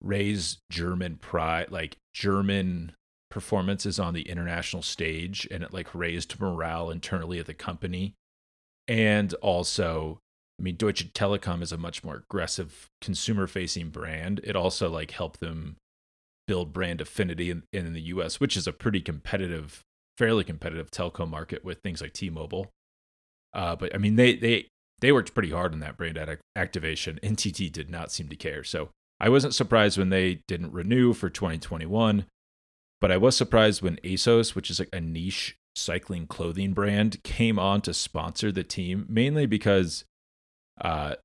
raise 0.01 0.57
German 0.71 1.17
pride, 1.17 1.71
like 1.71 1.97
German 2.13 2.93
performances 3.29 3.99
on 3.99 4.13
the 4.13 4.27
international 4.29 4.81
stage, 4.81 5.47
and 5.51 5.63
it 5.63 5.73
like 5.73 5.93
raised 5.93 6.39
morale 6.39 6.89
internally 6.89 7.39
at 7.39 7.45
the 7.45 7.53
company. 7.53 8.15
and 8.87 9.33
also 9.35 10.19
I 10.59 10.63
mean 10.63 10.75
Deutsche 10.75 11.11
Telekom 11.13 11.61
is 11.61 11.71
a 11.71 11.77
much 11.77 12.03
more 12.03 12.15
aggressive 12.15 12.87
consumer 13.01 13.47
facing 13.47 13.89
brand. 13.89 14.41
It 14.43 14.55
also 14.55 14.89
like 14.89 15.11
helped 15.11 15.39
them 15.39 15.75
build 16.47 16.73
brand 16.73 17.01
affinity 17.01 17.51
in, 17.51 17.63
in 17.73 17.93
the 17.93 18.01
US, 18.13 18.39
which 18.39 18.57
is 18.57 18.65
a 18.67 18.73
pretty 18.73 19.01
competitive, 19.01 19.81
fairly 20.17 20.43
competitive 20.43 20.89
telco 20.89 21.29
market 21.29 21.63
with 21.63 21.81
things 21.81 22.01
like 22.01 22.13
T-Mobile. 22.13 22.71
Uh, 23.53 23.75
but 23.75 23.93
I 23.93 23.97
mean 23.97 24.15
they 24.15 24.35
they 24.35 24.67
they 24.99 25.11
worked 25.11 25.33
pretty 25.33 25.51
hard 25.51 25.73
on 25.73 25.79
that 25.79 25.97
brand 25.97 26.17
ad- 26.17 26.39
activation. 26.55 27.19
NTT 27.23 27.71
did 27.71 27.89
not 27.89 28.11
seem 28.11 28.29
to 28.29 28.35
care. 28.35 28.63
So 28.63 28.89
I 29.19 29.29
wasn't 29.29 29.55
surprised 29.55 29.97
when 29.97 30.09
they 30.09 30.41
didn't 30.47 30.73
renew 30.73 31.13
for 31.13 31.29
2021, 31.29 32.25
but 33.01 33.11
I 33.11 33.17
was 33.17 33.35
surprised 33.35 33.81
when 33.81 33.99
Assos, 34.03 34.55
which 34.55 34.69
is 34.69 34.79
like 34.79 34.89
a 34.93 35.01
niche 35.01 35.55
cycling 35.75 36.27
clothing 36.27 36.73
brand, 36.73 37.21
came 37.23 37.59
on 37.59 37.81
to 37.81 37.93
sponsor 37.93 38.51
the 38.51 38.63
team, 38.63 39.05
mainly 39.07 39.45
because 39.45 40.03
uh, 40.81 41.15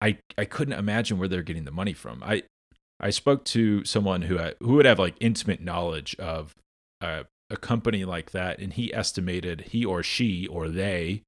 I 0.00 0.18
I 0.36 0.44
couldn't 0.44 0.78
imagine 0.78 1.18
where 1.18 1.28
they're 1.28 1.42
getting 1.42 1.64
the 1.64 1.70
money 1.70 1.92
from. 1.92 2.22
I 2.22 2.42
I 3.00 3.10
spoke 3.10 3.44
to 3.46 3.84
someone 3.84 4.22
who 4.22 4.38
had, 4.38 4.54
who 4.60 4.74
would 4.74 4.86
have 4.86 4.98
like 4.98 5.16
intimate 5.20 5.60
knowledge 5.60 6.14
of 6.16 6.54
a, 7.00 7.26
a 7.50 7.56
company 7.56 8.04
like 8.04 8.30
that, 8.30 8.58
and 8.58 8.72
he 8.72 8.94
estimated 8.94 9.68
he 9.72 9.84
or 9.84 10.02
she 10.02 10.46
or 10.46 10.68
they. 10.68 11.22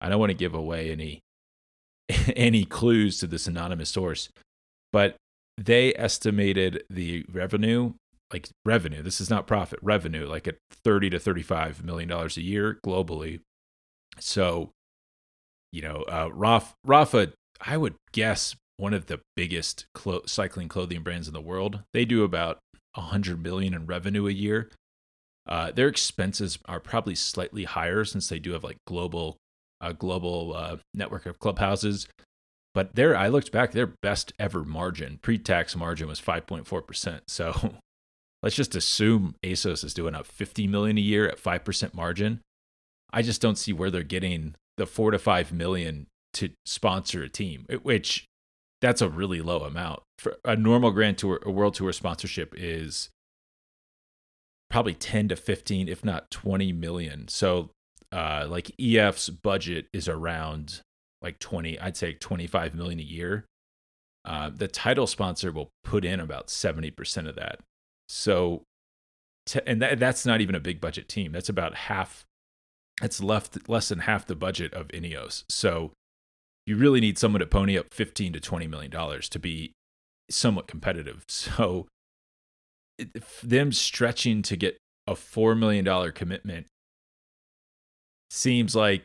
I 0.00 0.08
don't 0.08 0.20
want 0.20 0.30
to 0.30 0.34
give 0.34 0.54
away 0.54 0.90
any 0.90 1.20
any 2.36 2.64
clues 2.64 3.18
to 3.18 3.26
this 3.26 3.46
anonymous 3.46 3.90
source, 3.90 4.28
but 4.92 5.16
they 5.58 5.94
estimated 5.94 6.84
the 6.88 7.24
revenue 7.30 7.92
like 8.32 8.48
revenue 8.64 9.02
this 9.02 9.20
is 9.20 9.28
not 9.28 9.46
profit 9.48 9.78
revenue 9.82 10.24
like 10.24 10.46
at 10.46 10.56
30 10.84 11.10
to 11.10 11.18
35 11.18 11.84
million 11.84 12.08
dollars 12.08 12.36
a 12.36 12.42
year 12.42 12.78
globally. 12.84 13.40
So 14.18 14.70
you 15.72 15.82
know 15.82 16.04
uh 16.08 16.30
Raf, 16.32 16.74
Rapha 16.86 17.32
i 17.60 17.76
would 17.76 17.94
guess 18.12 18.54
one 18.80 18.94
of 18.94 19.06
the 19.06 19.20
biggest 19.36 19.84
clo- 19.94 20.22
cycling 20.26 20.68
clothing 20.68 21.02
brands 21.02 21.28
in 21.28 21.34
the 21.34 21.40
world. 21.40 21.80
They 21.92 22.06
do 22.06 22.24
about 22.24 22.58
100 22.94 23.42
million 23.42 23.74
in 23.74 23.86
revenue 23.86 24.26
a 24.26 24.32
year. 24.32 24.70
Uh, 25.46 25.70
their 25.70 25.88
expenses 25.88 26.58
are 26.66 26.80
probably 26.80 27.14
slightly 27.14 27.64
higher 27.64 28.04
since 28.04 28.28
they 28.28 28.38
do 28.38 28.52
have 28.52 28.64
like 28.64 28.78
global 28.86 29.36
a 29.80 29.94
global 29.94 30.54
uh, 30.56 30.76
network 30.94 31.26
of 31.26 31.38
clubhouses 31.38 32.06
but 32.74 32.94
there, 32.94 33.16
I 33.16 33.28
looked 33.28 33.50
back, 33.50 33.72
their 33.72 33.86
best 33.86 34.32
ever 34.38 34.64
margin, 34.64 35.18
pre-tax 35.22 35.74
margin 35.74 36.06
was 36.06 36.20
5.4%. 36.20 37.20
So 37.26 37.74
let's 38.42 38.56
just 38.56 38.74
assume 38.74 39.34
Assos 39.44 39.82
is 39.82 39.94
doing 39.94 40.14
up 40.14 40.26
50 40.26 40.66
million 40.66 40.96
a 40.96 41.02
year 41.02 41.28
at 41.28 41.42
5% 41.42 41.94
margin. 41.94 42.40
I 43.12 43.22
just 43.22 43.42
don't 43.42 43.58
see 43.58 43.72
where 43.72 43.90
they're 43.90 44.02
getting 44.04 44.54
the 44.76 44.86
4 44.86 45.10
to 45.10 45.18
5 45.18 45.52
million 45.52 46.06
to 46.34 46.50
sponsor 46.64 47.24
a 47.24 47.28
team, 47.28 47.66
which 47.82 48.26
that's 48.80 49.02
a 49.02 49.08
really 49.08 49.40
low 49.40 49.60
amount. 49.60 50.02
For 50.18 50.36
a 50.44 50.54
normal 50.54 50.92
Grand 50.92 51.18
Tour, 51.18 51.40
a 51.44 51.50
World 51.50 51.74
Tour 51.74 51.92
sponsorship 51.92 52.54
is 52.56 53.10
probably 54.70 54.94
10 54.94 55.28
to 55.28 55.36
15 55.36 55.88
if 55.88 56.04
not 56.04 56.30
20 56.30 56.72
million. 56.72 57.26
So 57.26 57.70
uh, 58.12 58.46
like 58.48 58.72
EF's 58.80 59.28
budget 59.28 59.86
is 59.92 60.08
around 60.08 60.80
like 61.22 61.38
20 61.38 61.78
i'd 61.80 61.96
say 61.96 62.14
25 62.14 62.74
million 62.74 62.98
a 62.98 63.02
year. 63.02 63.44
Uh, 64.24 64.50
the 64.54 64.68
title 64.68 65.06
sponsor 65.06 65.50
will 65.50 65.70
put 65.82 66.04
in 66.04 66.20
about 66.20 66.48
70% 66.48 67.28
of 67.28 67.36
that. 67.36 67.60
So 68.08 68.62
and 69.64 69.80
that, 69.80 69.98
that's 69.98 70.26
not 70.26 70.40
even 70.40 70.54
a 70.54 70.60
big 70.60 70.80
budget 70.80 71.08
team. 71.08 71.32
That's 71.32 71.48
about 71.48 71.74
half 71.74 72.24
it's 73.02 73.22
left 73.22 73.68
less 73.68 73.88
than 73.88 74.00
half 74.00 74.26
the 74.26 74.34
budget 74.34 74.74
of 74.74 74.88
ineos. 74.88 75.44
So 75.48 75.92
you 76.66 76.76
really 76.76 77.00
need 77.00 77.18
someone 77.18 77.40
to 77.40 77.46
pony 77.46 77.78
up 77.78 77.86
15 77.92 78.34
to 78.34 78.40
20 78.40 78.66
million 78.66 78.90
dollars 78.90 79.28
to 79.30 79.38
be 79.38 79.72
somewhat 80.30 80.66
competitive. 80.66 81.24
So 81.28 81.86
them 83.42 83.72
stretching 83.72 84.42
to 84.42 84.56
get 84.56 84.76
a 85.06 85.14
$4 85.14 85.58
million 85.58 86.12
commitment 86.12 86.66
seems 88.30 88.74
like 88.76 89.04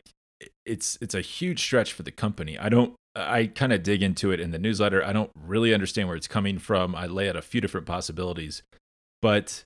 it's 0.64 0.98
it's 1.00 1.14
a 1.14 1.20
huge 1.20 1.60
stretch 1.60 1.92
for 1.92 2.02
the 2.02 2.10
company. 2.10 2.58
I 2.58 2.68
don't 2.68 2.94
I 3.14 3.46
kind 3.46 3.72
of 3.72 3.82
dig 3.82 4.02
into 4.02 4.30
it 4.30 4.40
in 4.40 4.50
the 4.50 4.58
newsletter. 4.58 5.02
I 5.04 5.12
don't 5.12 5.30
really 5.34 5.72
understand 5.72 6.08
where 6.08 6.16
it's 6.16 6.28
coming 6.28 6.58
from. 6.58 6.94
I 6.94 7.06
lay 7.06 7.28
out 7.28 7.36
a 7.36 7.42
few 7.42 7.60
different 7.60 7.86
possibilities. 7.86 8.62
But 9.22 9.64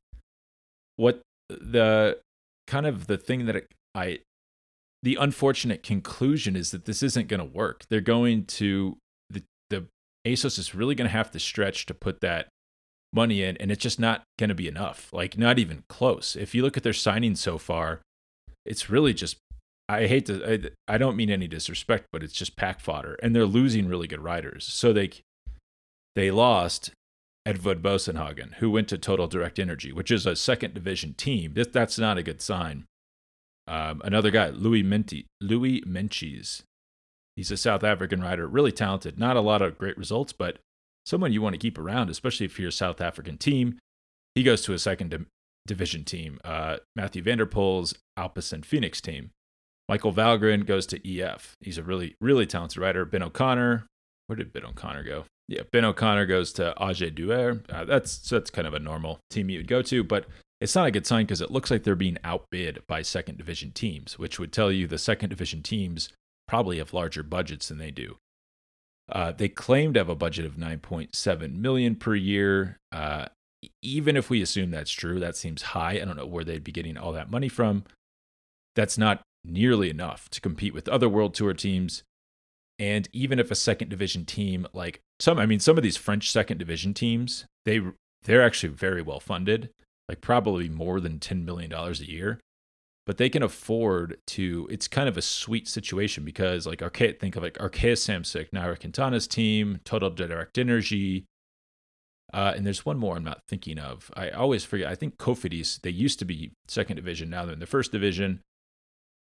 what 0.97 1.21
the 1.49 2.19
kind 2.67 2.87
of 2.87 3.09
the 3.09 3.19
thing 3.19 3.47
that 3.47 3.67
I 3.95 4.21
the 5.03 5.17
unfortunate 5.17 5.83
conclusion 5.83 6.55
is 6.55 6.71
that 6.71 6.85
this 6.85 7.03
isn't 7.03 7.29
going 7.29 7.41
to 7.41 7.57
work. 7.57 7.85
They're 7.91 8.01
going 8.01 8.45
to 8.45 8.97
the 9.29 9.43
the 9.71 9.87
Assos 10.25 10.59
is 10.59 10.75
really 10.75 10.95
going 10.95 11.09
to 11.09 11.17
have 11.17 11.31
to 11.33 11.41
stretch 11.41 11.87
to 11.87 11.95
put 11.95 12.21
that 12.21 12.49
money 13.13 13.43
in 13.43 13.57
and 13.57 13.73
it's 13.73 13.83
just 13.83 13.99
not 13.99 14.23
going 14.39 14.51
to 14.51 14.55
be 14.55 14.69
enough. 14.69 15.13
Like 15.13 15.37
not 15.37 15.59
even 15.59 15.83
close. 15.89 16.37
If 16.37 16.55
you 16.55 16.63
look 16.63 16.77
at 16.77 16.85
their 16.85 16.93
signings 16.93 17.39
so 17.39 17.59
far, 17.59 18.01
it's 18.65 18.89
really 18.89 19.13
just 19.13 19.39
I 19.91 20.07
hate 20.07 20.27
to, 20.27 20.71
I, 20.89 20.95
I 20.95 20.99
don't 20.99 21.17
mean 21.17 21.31
any 21.31 21.49
disrespect, 21.49 22.07
but 22.13 22.23
it's 22.23 22.33
just 22.33 22.57
pack 22.57 22.81
fodder, 22.81 23.19
and 23.23 23.35
they're 23.35 23.45
losing 23.45 23.89
really 23.89 24.07
good 24.07 24.21
riders. 24.21 24.65
So 24.65 24.93
they 24.93 25.11
they 26.15 26.31
lost 26.31 26.93
Edvald 27.47 27.83
Boasson 27.83 28.25
Hagen, 28.25 28.57
who 28.59 28.71
went 28.71 28.89
to 28.89 28.99
Total 28.99 29.27
Direct 29.27 29.59
Energy, 29.59 29.93
which 29.93 30.11
is 30.11 30.27
a 30.27 30.37
second 30.37 30.75
division 30.75 31.15
team. 31.15 31.55
That, 31.55 31.73
that's 31.73 31.99
not 31.99 32.19
a 32.19 32.23
good 32.23 32.41
sign. 32.41 32.85
Um, 33.67 34.01
another 34.05 34.31
guy, 34.31 34.51
Louis 34.51 34.83
Menti, 34.83 35.27
Louis 35.41 35.83
Meintjes. 35.83 36.63
He's 37.37 37.51
a 37.51 37.57
South 37.57 37.85
African 37.85 38.21
rider, 38.21 38.47
really 38.47 38.73
talented. 38.73 39.19
Not 39.19 39.37
a 39.37 39.41
lot 39.41 39.63
of 39.63 39.79
great 39.79 39.97
results, 39.97 40.33
but 40.33 40.59
someone 41.07 41.33
you 41.33 41.43
want 41.43 41.55
to 41.55 41.59
keep 41.59 41.79
around, 41.79 42.11
especially 42.11 42.47
if 42.47 42.59
you're 42.59 42.69
a 42.69 42.73
South 42.73 43.01
African 43.01 43.39
team. 43.39 43.79
He 44.35 44.43
goes 44.43 44.63
to 44.63 44.73
a 44.73 44.79
second 44.79 45.11
di- 45.11 45.27
division 45.67 46.05
team, 46.05 46.39
uh, 46.45 46.79
Mathieu 46.97 47.23
van 47.23 47.39
der 47.39 47.47
Poel's 47.47 47.95
Alpecin 48.19 48.65
Phoenix 48.65 49.01
team. 49.01 49.31
Michael 49.91 50.15
Valgren 50.15 50.65
goes 50.65 50.87
to 50.87 51.21
EF. 51.21 51.57
He's 51.61 51.77
a 51.77 51.83
really, 51.83 52.15
really 52.21 52.47
talented 52.47 52.79
writer. 52.79 53.05
Ben 53.05 53.25
O'Connor, 53.25 53.89
where 54.29 54.37
did 54.37 54.53
Ben 54.53 54.65
O'Connor 54.65 55.03
go? 55.03 55.25
Yeah, 55.49 55.63
Ben 55.73 55.85
O'Connor 55.85 56.27
goes 56.27 56.53
to 56.53 56.73
AG2R. 56.81 57.69
Uh, 57.69 57.85
that's 57.87 58.17
that's 58.31 58.51
kind 58.51 58.69
of 58.69 58.75
a 58.75 58.79
normal 58.79 59.19
team 59.31 59.51
you 59.51 59.59
would 59.59 59.67
go 59.67 59.83
to, 59.83 60.05
but 60.05 60.27
it's 60.61 60.77
not 60.77 60.87
a 60.87 60.93
good 60.93 61.09
sign 61.09 61.25
because 61.25 61.41
it 61.41 61.51
looks 61.51 61.73
like 61.73 61.83
they're 61.83 61.97
being 61.97 62.19
outbid 62.23 62.85
by 62.87 63.03
second 63.03 63.37
division 63.37 63.73
teams, 63.73 64.17
which 64.17 64.39
would 64.39 64.53
tell 64.53 64.71
you 64.71 64.87
the 64.87 64.97
second 64.97 65.31
division 65.31 65.61
teams 65.61 66.11
probably 66.47 66.79
have 66.79 66.95
larger 66.95 67.25
budgets 67.25 67.67
than 67.67 67.79
they 67.79 67.91
do. 67.91 68.17
Uh, 69.11 69.33
they 69.33 69.49
claim 69.49 69.93
to 69.93 69.99
have 69.99 70.09
a 70.09 70.15
budget 70.15 70.47
of 70.47 70.55
9.7 70.55 71.55
million 71.57 71.97
per 71.97 72.15
year. 72.15 72.77
Uh, 72.93 73.27
even 73.83 74.17
if 74.17 74.31
we 74.31 74.41
assume 74.41 74.71
that's 74.71 74.93
true, 74.93 75.19
that 75.19 75.35
seems 75.35 75.63
high. 75.63 75.95
I 75.95 76.05
don't 76.05 76.17
know 76.17 76.27
where 76.27 76.45
they'd 76.45 76.63
be 76.63 76.71
getting 76.71 76.97
all 76.97 77.11
that 77.11 77.29
money 77.29 77.49
from. 77.49 77.83
That's 78.77 78.97
not 78.97 79.23
nearly 79.45 79.91
enough 79.91 80.29
to 80.31 80.41
compete 80.41 80.75
with 80.75 80.89
other 80.89 81.09
World 81.09 81.35
Tour 81.35 81.55
teams. 81.55 82.03
And 82.79 83.09
even 83.13 83.39
if 83.39 83.51
a 83.51 83.55
second 83.55 83.89
division 83.89 84.25
team 84.25 84.67
like 84.73 85.01
some, 85.19 85.39
I 85.39 85.47
mean, 85.47 85.61
some 85.61 85.77
of 85.77 85.83
these 85.83 85.97
French 85.97 86.31
second 86.31 86.59
division 86.59 86.95
teams, 86.95 87.45
they 87.65 87.81
they're 88.23 88.43
actually 88.43 88.73
very 88.73 89.03
well 89.03 89.21
funded, 89.21 89.71
like 90.09 90.21
probably 90.21 90.69
more 90.69 91.01
than 91.01 91.19
ten 91.19 91.45
million 91.45 91.71
dollars 91.71 92.01
a 92.01 92.11
year. 92.11 92.41
But 93.07 93.17
they 93.17 93.29
can 93.29 93.43
afford 93.43 94.19
to. 94.29 94.69
It's 94.71 94.89
kind 94.89 95.09
of 95.09 95.17
a 95.17 95.23
sweet 95.23 95.69
situation 95.69 96.25
because, 96.25 96.67
like, 96.67 96.81
Arke, 96.81 97.19
think 97.19 97.35
of 97.35 97.43
like 97.43 97.59
Arkea 97.59 97.95
Samsic, 97.95 98.51
Nairo 98.51 98.79
Quintana's 98.79 99.27
team, 99.27 99.81
Total 99.85 100.11
Direct 100.11 100.59
Energy, 100.59 101.25
uh, 102.33 102.53
and 102.55 102.65
there's 102.65 102.87
one 102.87 102.99
more 102.99 103.17
I'm 103.17 103.25
not 103.25 103.43
thinking 103.49 103.79
of. 103.79 104.11
I 104.17 104.31
always 104.31 104.65
forget. 104.65 104.89
I 104.89 104.95
think 104.95 105.17
Cofidis, 105.17 105.81
they 105.81 105.91
used 105.91 106.19
to 106.21 106.25
be 106.25 106.53
second 106.69 106.97
division. 106.97 107.31
Now 107.31 107.45
they're 107.45 107.55
in 107.55 107.61
the 107.61 107.67
first 107.67 107.93
division 107.93 108.41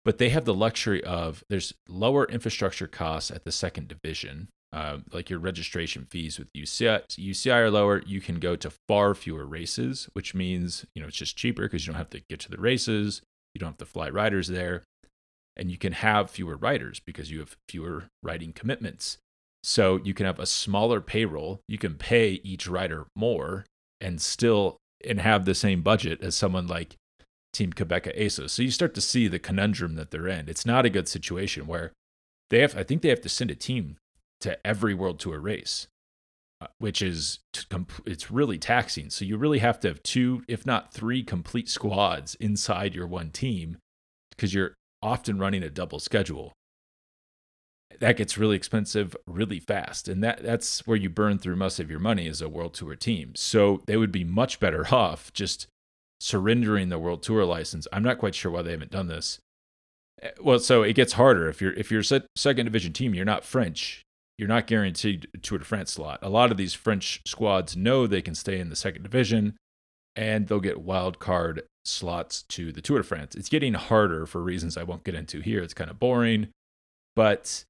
but 0.07 0.19
they 0.19 0.29
have 0.29 0.45
the 0.45 0.53
luxury 0.53 1.03
of 1.03 1.43
there's 1.49 1.73
lower 1.89 2.23
infrastructure 2.29 2.87
costs 2.87 3.29
at 3.29 3.43
the 3.43 3.51
second 3.51 3.89
division. 3.89 4.47
Uh, 4.71 4.99
like 5.11 5.29
your 5.29 5.37
registration 5.37 6.07
fees 6.09 6.39
with 6.39 6.47
UCI, 6.53 7.05
UCI 7.17 7.63
are 7.63 7.69
lower. 7.69 8.01
You 8.05 8.21
can 8.21 8.39
go 8.39 8.55
to 8.55 8.71
far 8.87 9.13
fewer 9.13 9.45
races, 9.45 10.07
which 10.13 10.33
means 10.33 10.85
you 10.95 11.01
know 11.01 11.09
it's 11.09 11.17
just 11.17 11.35
cheaper 11.35 11.63
because 11.63 11.85
you 11.85 11.91
don't 11.91 11.97
have 11.97 12.09
to 12.11 12.21
get 12.29 12.39
to 12.39 12.49
the 12.49 12.55
races. 12.55 13.21
You 13.53 13.59
don't 13.59 13.71
have 13.71 13.79
to 13.79 13.85
fly 13.85 14.09
riders 14.09 14.47
there, 14.47 14.83
and 15.57 15.69
you 15.69 15.77
can 15.77 15.91
have 15.91 16.31
fewer 16.31 16.55
riders 16.55 17.01
because 17.05 17.29
you 17.29 17.39
have 17.39 17.57
fewer 17.67 18.05
riding 18.23 18.53
commitments. 18.53 19.17
So 19.61 19.99
you 20.05 20.13
can 20.13 20.25
have 20.25 20.39
a 20.39 20.45
smaller 20.45 21.01
payroll. 21.01 21.59
You 21.67 21.77
can 21.77 21.95
pay 21.95 22.39
each 22.45 22.65
rider 22.65 23.07
more 23.13 23.65
and 23.99 24.21
still 24.21 24.77
and 25.05 25.19
have 25.19 25.43
the 25.43 25.53
same 25.53 25.81
budget 25.81 26.23
as 26.23 26.33
someone 26.33 26.67
like 26.67 26.95
Team 27.53 27.73
Qhubeka 27.73 28.11
Assos. 28.19 28.51
So 28.53 28.61
you 28.61 28.71
start 28.71 28.93
to 28.95 29.01
see 29.01 29.27
the 29.27 29.39
conundrum 29.39 29.95
that 29.95 30.11
they're 30.11 30.27
in. 30.27 30.47
It's 30.47 30.65
not 30.65 30.85
a 30.85 30.89
good 30.89 31.07
situation 31.07 31.67
where 31.67 31.91
they 32.49 32.59
have, 32.59 32.77
I 32.77 32.83
think 32.83 33.01
they 33.01 33.09
have 33.09 33.21
to 33.21 33.29
send 33.29 33.51
a 33.51 33.55
team 33.55 33.97
to 34.41 34.65
every 34.65 34.93
World 34.93 35.19
Tour 35.19 35.39
race, 35.39 35.87
uh, 36.61 36.67
which 36.77 37.01
is, 37.01 37.39
it's 38.05 38.29
really 38.31 38.57
taxing. 38.57 39.09
So 39.09 39.25
you 39.25 39.37
really 39.37 39.59
have 39.59 39.79
to 39.81 39.87
have 39.87 40.03
two, 40.03 40.43
if 40.47 40.65
not 40.65 40.93
three 40.93 41.23
complete 41.23 41.69
squads 41.69 42.35
inside 42.35 42.93
your 42.95 43.07
one 43.07 43.31
team 43.31 43.77
because 44.29 44.53
you're 44.53 44.75
often 45.01 45.39
running 45.39 45.63
a 45.63 45.69
double 45.69 45.99
schedule. 45.99 46.53
that 47.99 48.17
gets 48.17 48.37
really 48.37 48.55
expensive 48.55 49.15
really 49.25 49.59
fast. 49.59 50.07
And 50.07 50.23
that 50.23 50.43
that's 50.43 50.85
where 50.85 50.97
you 50.97 51.09
burn 51.09 51.39
through 51.39 51.55
most 51.55 51.79
of 51.79 51.89
your 51.89 51.99
money 51.99 52.27
as 52.27 52.41
a 52.41 52.49
world 52.49 52.73
tour 52.73 52.95
team. 52.95 53.33
So 53.35 53.81
they 53.87 53.97
would 53.97 54.11
be 54.11 54.23
much 54.23 54.59
better 54.59 54.85
off 54.93 55.33
just 55.33 55.67
surrendering 56.19 56.89
the 56.89 56.99
world 56.99 57.23
tour 57.23 57.45
license. 57.45 57.87
I'm 57.91 58.03
not 58.03 58.17
quite 58.17 58.35
sure 58.35 58.51
why 58.51 58.61
they 58.61 58.71
haven't 58.71 58.91
done 58.91 59.07
this. 59.07 59.39
Eh, 60.21 60.31
well, 60.41 60.59
so 60.59 60.83
it 60.83 60.93
gets 60.93 61.13
harder 61.13 61.47
if 61.47 61.61
you're 61.61 61.73
if 61.73 61.91
you're 61.91 62.01
a 62.01 62.21
second 62.35 62.65
division 62.65 62.93
team, 62.93 63.13
you're 63.13 63.25
not 63.25 63.43
French. 63.43 64.03
You're 64.37 64.47
not 64.47 64.67
guaranteed 64.67 65.27
a 65.33 65.37
Tour 65.37 65.57
de 65.57 65.65
France 65.65 65.91
slot. 65.91 66.19
A 66.21 66.29
lot 66.29 66.51
of 66.51 66.57
these 66.57 66.75
French 66.75 67.21
squads 67.25 67.75
know 67.75 68.05
they 68.05 68.21
can 68.21 68.35
stay 68.35 68.59
in 68.59 68.69
the 68.69 68.75
second 68.75 69.01
division 69.01 69.55
and 70.15 70.47
they'll 70.47 70.59
get 70.59 70.81
wild 70.81 71.17
card 71.19 71.63
slots 71.85 72.43
to 72.43 72.71
the 72.71 72.81
Tour 72.81 72.99
de 72.99 73.03
France. 73.03 73.35
It's 73.35 73.49
getting 73.49 73.73
harder 73.73 74.25
for 74.25 74.43
reasons 74.43 74.77
I 74.77 74.83
won't 74.83 75.03
get 75.03 75.15
into 75.15 75.39
here. 75.39 75.63
It's 75.63 75.73
kind 75.73 75.89
of 75.89 75.99
boring, 75.99 76.49
but 77.15 77.63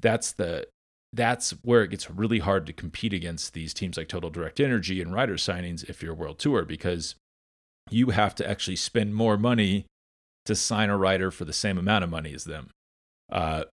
that's 0.00 0.32
the 0.32 0.66
that's 1.12 1.52
where 1.62 1.82
it 1.82 1.90
gets 1.90 2.10
really 2.10 2.40
hard 2.40 2.66
to 2.66 2.72
compete 2.72 3.12
against 3.12 3.54
these 3.54 3.72
teams 3.72 3.96
like 3.96 4.08
Total 4.08 4.30
Direct 4.30 4.58
Energy 4.58 5.00
and 5.00 5.12
rider 5.12 5.34
signings 5.34 5.88
if 5.88 6.02
you're 6.02 6.12
a 6.12 6.16
World 6.16 6.38
Tour 6.38 6.64
because 6.64 7.14
you 7.90 8.10
have 8.10 8.34
to 8.36 8.48
actually 8.48 8.76
spend 8.76 9.14
more 9.14 9.36
money 9.36 9.86
to 10.46 10.54
sign 10.54 10.90
a 10.90 10.96
rider 10.96 11.30
for 11.30 11.44
the 11.44 11.52
same 11.52 11.78
amount 11.78 12.04
of 12.04 12.10
money 12.10 12.32
as 12.34 12.44
them. 12.44 12.70
Uh, 13.30 13.64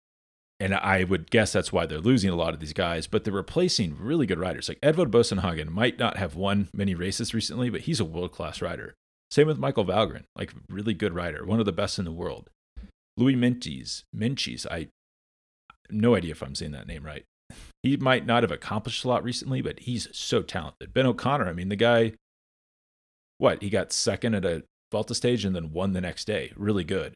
and 0.60 0.76
I 0.76 1.04
would 1.04 1.32
guess 1.32 1.52
that's 1.52 1.74
why 1.74 1.86
they're 1.86 2.00
losing 2.00 2.30
a 2.30 2.36
lot 2.36 2.54
of 2.54 2.60
these 2.60 2.74
guys, 2.74 3.08
but 3.08 3.24
they're 3.24 3.34
replacing 3.34 3.98
really 4.00 4.28
good 4.28 4.40
riders. 4.40 4.70
Like 4.70 4.80
Edvald 4.82 5.10
Boasson 5.10 5.42
Hagen 5.42 5.72
might 5.72 5.98
not 5.98 6.18
have 6.18 6.36
won 6.36 6.70
many 6.72 6.94
races 6.94 7.34
recently, 7.34 7.70
but 7.70 7.82
he's 7.82 8.00
a 8.00 8.06
world 8.06 8.32
class 8.32 8.62
rider. 8.62 8.94
Same 9.32 9.48
with 9.48 9.58
Michael 9.58 9.86
Valgren, 9.86 10.26
like 10.36 10.54
really 10.70 10.94
good 10.94 11.16
rider, 11.16 11.46
one 11.46 11.60
of 11.60 11.66
the 11.66 11.72
best 11.72 11.98
in 11.98 12.06
the 12.06 12.12
world. 12.12 12.50
Louis 13.18 13.36
Meintjes, 13.36 14.04
Meintjes, 14.16 14.68
I 14.70 14.90
no 15.90 16.16
idea 16.16 16.32
if 16.32 16.44
I'm 16.44 16.56
saying 16.56 16.72
that 16.74 16.88
name 16.88 17.04
right. 17.04 17.26
He 17.84 17.98
might 17.98 18.28
not 18.28 18.44
have 18.44 18.52
accomplished 18.52 19.04
a 19.04 19.08
lot 19.08 19.24
recently, 19.24 19.64
but 19.64 19.80
he's 19.80 20.08
so 20.16 20.44
talented. 20.44 20.94
Ben 20.94 21.08
O'Connor, 21.08 21.48
I 21.48 21.54
mean, 21.54 21.70
the 21.70 21.76
guy, 21.76 22.14
what, 23.42 23.62
he 23.62 23.70
got 23.70 23.92
second 23.92 24.36
at 24.36 24.46
a 24.46 24.64
Vuelta 24.92 25.16
stage 25.16 25.46
and 25.46 25.56
then 25.56 25.72
won 25.72 25.94
the 25.94 26.02
next 26.02 26.26
day. 26.26 26.52
Really 26.56 26.84
good. 26.84 27.14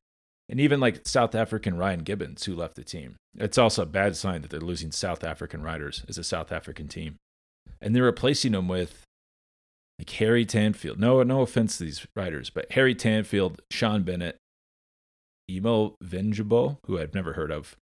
And 0.49 0.59
even 0.59 0.79
like 0.79 1.07
South 1.07 1.35
African 1.35 1.77
Ryan 1.77 1.99
Gibbons, 1.99 2.45
who 2.45 2.55
left 2.55 2.75
the 2.75 2.83
team. 2.83 3.15
It's 3.37 3.57
also 3.57 3.83
a 3.83 3.87
bad 3.87 4.15
sign 4.15 4.41
that 4.41 4.49
they're 4.49 4.59
losing 4.59 4.91
South 4.91 5.23
African 5.23 5.61
riders 5.61 6.03
as 6.07 6.17
a 6.17 6.23
South 6.23 6.51
African 6.51 6.87
team. 6.87 7.15
And 7.81 7.95
they're 7.95 8.03
replacing 8.03 8.53
them 8.53 8.67
with 8.67 9.03
like 9.99 10.09
Harry 10.11 10.45
Tanfield. 10.45 10.97
No, 10.97 11.21
no 11.23 11.41
offense 11.41 11.77
to 11.77 11.83
these 11.83 12.05
riders, 12.15 12.49
but 12.49 12.71
Harry 12.71 12.95
Tanfield, 12.95 13.59
Sean 13.71 14.03
Bennett, 14.03 14.37
Emo 15.49 15.95
Vinjebo, 16.03 16.77
who 16.85 16.99
I've 16.99 17.13
never 17.13 17.33
heard 17.33 17.51
of, 17.51 17.75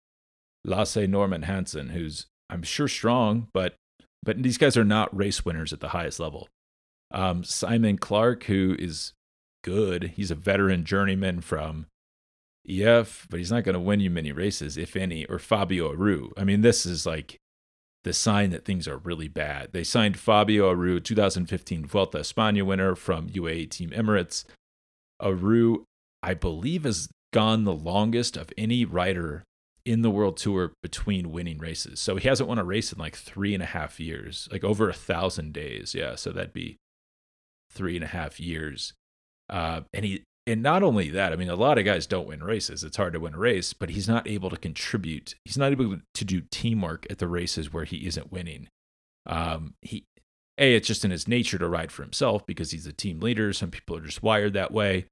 Lasse 0.64 0.96
Norman 0.96 1.42
Hansen, 1.42 1.90
who's 1.90 2.26
I'm 2.50 2.62
sure 2.62 2.88
strong, 2.88 3.48
but 3.54 3.74
but 4.22 4.42
these 4.42 4.58
guys 4.58 4.76
are 4.76 4.84
not 4.84 5.16
race 5.16 5.44
winners 5.44 5.72
at 5.72 5.80
the 5.80 5.88
highest 5.88 6.20
level. 6.20 6.48
Um, 7.12 7.44
Simon 7.44 7.98
Clarke, 7.98 8.44
who 8.44 8.76
is 8.78 9.12
good, 9.62 10.14
he's 10.16 10.30
a 10.30 10.36
veteran 10.36 10.84
journeyman 10.84 11.40
from 11.40 11.86
EF, 12.68 13.26
but 13.30 13.38
he's 13.38 13.52
not 13.52 13.64
going 13.64 13.74
to 13.74 13.80
win 13.80 14.00
you 14.00 14.10
many 14.10 14.32
races, 14.32 14.76
if 14.76 14.96
any. 14.96 15.24
Or 15.26 15.38
Fabio 15.38 15.90
Aru. 15.90 16.30
I 16.36 16.44
mean, 16.44 16.62
this 16.62 16.86
is 16.86 17.06
like 17.06 17.36
the 18.04 18.12
sign 18.12 18.50
that 18.50 18.64
things 18.64 18.88
are 18.88 18.98
really 18.98 19.28
bad. 19.28 19.72
They 19.72 19.84
signed 19.84 20.18
Fabio 20.18 20.68
Aru, 20.70 21.00
2015 21.00 21.86
Vuelta 21.86 22.18
España 22.18 22.62
winner 22.64 22.94
from 22.94 23.28
UAE 23.28 23.70
Team 23.70 23.90
Emirates. 23.90 24.44
Aru, 25.20 25.84
I 26.22 26.34
believe, 26.34 26.84
has 26.84 27.08
gone 27.32 27.64
the 27.64 27.74
longest 27.74 28.36
of 28.36 28.52
any 28.58 28.84
rider 28.84 29.44
in 29.84 30.02
the 30.02 30.10
World 30.10 30.36
Tour 30.36 30.72
between 30.82 31.32
winning 31.32 31.58
races. 31.58 32.00
So 32.00 32.16
he 32.16 32.28
hasn't 32.28 32.48
won 32.48 32.58
a 32.58 32.64
race 32.64 32.92
in 32.92 32.98
like 32.98 33.16
three 33.16 33.54
and 33.54 33.62
a 33.62 33.66
half 33.66 33.98
years, 33.98 34.48
like 34.52 34.64
over 34.64 34.88
a 34.88 34.94
thousand 34.94 35.52
days. 35.52 35.94
Yeah, 35.94 36.14
so 36.14 36.30
that'd 36.30 36.52
be 36.52 36.76
three 37.72 37.96
and 37.96 38.04
a 38.04 38.08
half 38.08 38.38
years. 38.38 38.92
Uh, 39.48 39.82
and 39.92 40.04
he 40.04 40.24
and 40.46 40.62
not 40.62 40.82
only 40.82 41.08
that, 41.10 41.32
I 41.32 41.36
mean, 41.36 41.48
a 41.48 41.54
lot 41.54 41.78
of 41.78 41.84
guys 41.84 42.06
don't 42.06 42.26
win 42.26 42.42
races. 42.42 42.82
It's 42.82 42.96
hard 42.96 43.12
to 43.12 43.20
win 43.20 43.34
a 43.34 43.38
race, 43.38 43.72
but 43.72 43.90
he's 43.90 44.08
not 44.08 44.26
able 44.26 44.50
to 44.50 44.56
contribute. 44.56 45.36
He's 45.44 45.58
not 45.58 45.70
able 45.70 45.98
to 46.14 46.24
do 46.24 46.42
teamwork 46.50 47.06
at 47.08 47.18
the 47.18 47.28
races 47.28 47.72
where 47.72 47.84
he 47.84 48.06
isn't 48.06 48.32
winning. 48.32 48.68
Um, 49.24 49.74
he, 49.82 50.04
a, 50.58 50.74
it's 50.74 50.88
just 50.88 51.04
in 51.04 51.12
his 51.12 51.28
nature 51.28 51.58
to 51.58 51.68
ride 51.68 51.92
for 51.92 52.02
himself 52.02 52.44
because 52.44 52.72
he's 52.72 52.86
a 52.86 52.92
team 52.92 53.20
leader. 53.20 53.52
Some 53.52 53.70
people 53.70 53.96
are 53.96 54.00
just 54.00 54.22
wired 54.22 54.52
that 54.54 54.72
way, 54.72 55.06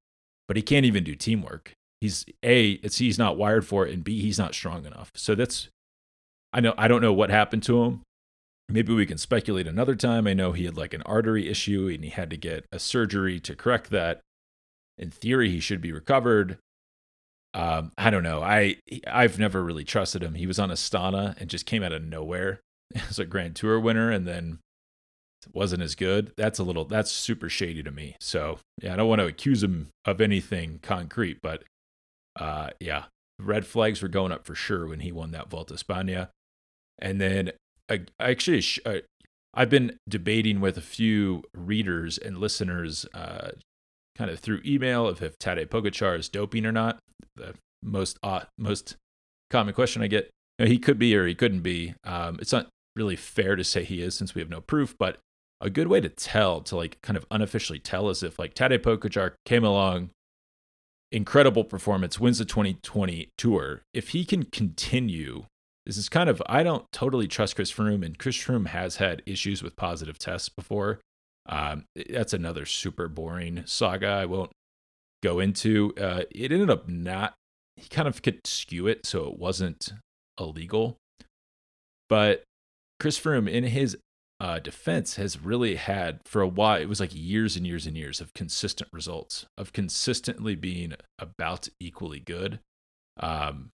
but 0.48 0.56
he 0.56 0.62
can't 0.62 0.86
even 0.86 1.04
do 1.04 1.14
teamwork 1.14 1.74
he's 2.00 2.24
a 2.42 2.72
it's 2.82 2.98
he's 2.98 3.18
not 3.18 3.36
wired 3.36 3.66
for 3.66 3.86
it 3.86 3.92
and 3.92 4.02
b 4.02 4.20
he's 4.20 4.38
not 4.38 4.54
strong 4.54 4.84
enough 4.86 5.10
so 5.14 5.34
that's 5.34 5.68
i 6.52 6.60
know 6.60 6.74
i 6.78 6.88
don't 6.88 7.02
know 7.02 7.12
what 7.12 7.30
happened 7.30 7.62
to 7.62 7.82
him 7.84 8.02
maybe 8.70 8.94
we 8.94 9.06
can 9.06 9.18
speculate 9.18 9.66
another 9.66 9.94
time. 9.94 10.26
I 10.26 10.34
know 10.34 10.52
he 10.52 10.64
had 10.64 10.76
like 10.76 10.94
an 10.94 11.02
artery 11.02 11.48
issue 11.48 11.90
and 11.92 12.04
he 12.04 12.10
had 12.10 12.30
to 12.30 12.36
get 12.36 12.66
a 12.72 12.78
surgery 12.78 13.40
to 13.40 13.54
correct 13.54 13.90
that. 13.90 14.20
In 14.98 15.10
theory 15.10 15.50
he 15.50 15.60
should 15.60 15.80
be 15.80 15.92
recovered. 15.92 16.58
Um, 17.52 17.90
i 17.98 18.10
don't 18.10 18.22
know. 18.22 18.42
I 18.42 18.76
i've 19.06 19.38
never 19.38 19.62
really 19.62 19.84
trusted 19.84 20.22
him. 20.22 20.34
He 20.34 20.46
was 20.46 20.58
on 20.58 20.70
astana 20.70 21.38
and 21.40 21.50
just 21.50 21.66
came 21.66 21.82
out 21.82 21.92
of 21.92 22.02
nowhere. 22.02 22.60
As 23.08 23.18
a 23.18 23.24
grand 23.24 23.54
tour 23.54 23.78
winner 23.78 24.10
and 24.10 24.26
then 24.26 24.58
wasn't 25.54 25.82
as 25.82 25.94
good. 25.94 26.32
That's 26.36 26.58
a 26.58 26.64
little 26.64 26.84
that's 26.84 27.10
super 27.10 27.48
shady 27.48 27.82
to 27.82 27.90
me. 27.90 28.16
So 28.20 28.58
yeah 28.82 28.92
i 28.92 28.96
don't 28.96 29.08
want 29.08 29.20
to 29.20 29.26
accuse 29.26 29.62
him 29.62 29.88
of 30.04 30.20
anything 30.20 30.80
concrete 30.82 31.38
but 31.42 31.62
uh, 32.38 32.70
yeah, 32.78 33.04
red 33.38 33.66
flags 33.66 34.02
were 34.02 34.08
going 34.08 34.32
up 34.32 34.46
for 34.46 34.54
sure 34.54 34.86
when 34.86 35.00
he 35.00 35.12
won 35.12 35.30
that 35.32 35.50
Vuelta 35.50 35.74
España. 35.74 36.28
And 36.98 37.20
then 37.20 37.52
I, 37.90 38.00
actually, 38.20 38.62
uh, 38.86 39.00
I've 39.52 39.70
been 39.70 39.98
debating 40.08 40.60
with 40.60 40.76
a 40.78 40.82
few 40.82 41.42
readers 41.54 42.18
and 42.18 42.38
listeners, 42.38 43.04
uh, 43.12 43.50
kind 44.16 44.30
of 44.30 44.38
through 44.38 44.60
email, 44.64 45.06
of 45.06 45.22
if 45.22 45.38
Tadej 45.38 45.66
Pogacar 45.66 46.18
is 46.18 46.28
doping 46.28 46.64
or 46.64 46.72
not. 46.72 46.98
The 47.36 47.54
most 47.82 48.18
uh, 48.22 48.42
most 48.58 48.96
common 49.50 49.74
question 49.74 50.02
I 50.02 50.06
get. 50.06 50.30
You 50.58 50.66
know, 50.66 50.70
he 50.70 50.78
could 50.78 50.98
be 50.98 51.16
or 51.16 51.26
he 51.26 51.34
couldn't 51.34 51.60
be. 51.60 51.94
Um, 52.04 52.38
it's 52.40 52.52
not 52.52 52.68
really 52.94 53.16
fair 53.16 53.56
to 53.56 53.64
say 53.64 53.84
he 53.84 54.02
is 54.02 54.14
since 54.14 54.34
we 54.34 54.40
have 54.40 54.50
no 54.50 54.60
proof, 54.60 54.94
but 54.98 55.18
a 55.60 55.70
good 55.70 55.88
way 55.88 56.00
to 56.00 56.08
tell, 56.08 56.60
to 56.62 56.76
like 56.76 57.00
kind 57.02 57.16
of 57.16 57.26
unofficially 57.30 57.78
tell, 57.78 58.08
is 58.08 58.22
if 58.22 58.38
like 58.38 58.54
Tadej 58.54 58.78
Pogacar 58.78 59.32
came 59.44 59.64
along, 59.64 60.10
incredible 61.12 61.64
performance, 61.64 62.20
wins 62.20 62.38
the 62.38 62.44
2020 62.44 63.30
tour. 63.36 63.82
If 63.92 64.10
he 64.10 64.24
can 64.24 64.44
continue, 64.44 65.44
this 65.86 65.96
is 65.96 66.08
kind 66.08 66.28
of, 66.28 66.42
I 66.46 66.62
don't 66.62 66.84
totally 66.92 67.26
trust 67.26 67.56
Chris 67.56 67.72
Froome, 67.72 68.04
and 68.04 68.18
Chris 68.18 68.36
Froome 68.36 68.68
has 68.68 68.96
had 68.96 69.22
issues 69.26 69.62
with 69.62 69.76
positive 69.76 70.18
tests 70.18 70.48
before. 70.48 71.00
Um, 71.46 71.84
that's 72.10 72.32
another 72.32 72.66
super 72.66 73.08
boring 73.08 73.62
saga 73.66 74.08
I 74.08 74.26
won't 74.26 74.52
go 75.22 75.40
into. 75.40 75.92
Uh, 76.00 76.22
it 76.30 76.52
ended 76.52 76.70
up 76.70 76.88
not, 76.88 77.34
he 77.76 77.88
kind 77.88 78.06
of 78.06 78.22
could 78.22 78.46
skew 78.46 78.86
it 78.86 79.06
so 79.06 79.26
it 79.26 79.38
wasn't 79.38 79.92
illegal. 80.38 80.96
But 82.08 82.42
Chris 82.98 83.18
Froome, 83.18 83.48
in 83.48 83.64
his 83.64 83.96
uh, 84.40 84.58
defense 84.58 85.16
has 85.16 85.38
really 85.38 85.76
had 85.76 86.20
for 86.24 86.40
a 86.40 86.48
while. 86.48 86.80
It 86.80 86.88
was 86.88 86.98
like 86.98 87.10
years 87.12 87.56
and 87.56 87.66
years 87.66 87.86
and 87.86 87.96
years 87.96 88.20
of 88.20 88.32
consistent 88.32 88.88
results, 88.92 89.44
of 89.58 89.74
consistently 89.74 90.54
being 90.54 90.94
about 91.18 91.68
equally 91.78 92.20
good. 92.20 92.58
Um, 93.18 93.68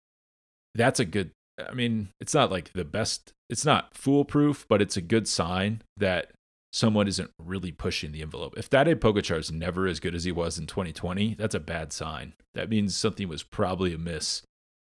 that's 0.74 0.98
a 0.98 1.04
good. 1.04 1.30
I 1.58 1.72
mean, 1.72 2.08
it's 2.20 2.34
not 2.34 2.50
like 2.50 2.72
the 2.72 2.84
best. 2.84 3.32
It's 3.48 3.64
not 3.64 3.94
foolproof, 3.94 4.66
but 4.68 4.82
it's 4.82 4.96
a 4.96 5.02
good 5.02 5.26
sign 5.26 5.82
that 5.96 6.32
someone 6.72 7.08
isn't 7.08 7.30
really 7.38 7.72
pushing 7.72 8.12
the 8.12 8.22
envelope. 8.22 8.54
If 8.56 8.68
Tadej 8.68 8.96
Pogacar 8.96 9.38
is 9.38 9.50
never 9.50 9.86
as 9.86 10.00
good 10.00 10.14
as 10.14 10.24
he 10.24 10.32
was 10.32 10.58
in 10.58 10.66
2020, 10.66 11.34
that's 11.34 11.54
a 11.54 11.60
bad 11.60 11.92
sign. 11.92 12.34
That 12.54 12.68
means 12.68 12.94
something 12.94 13.28
was 13.28 13.42
probably 13.42 13.94
amiss 13.94 14.42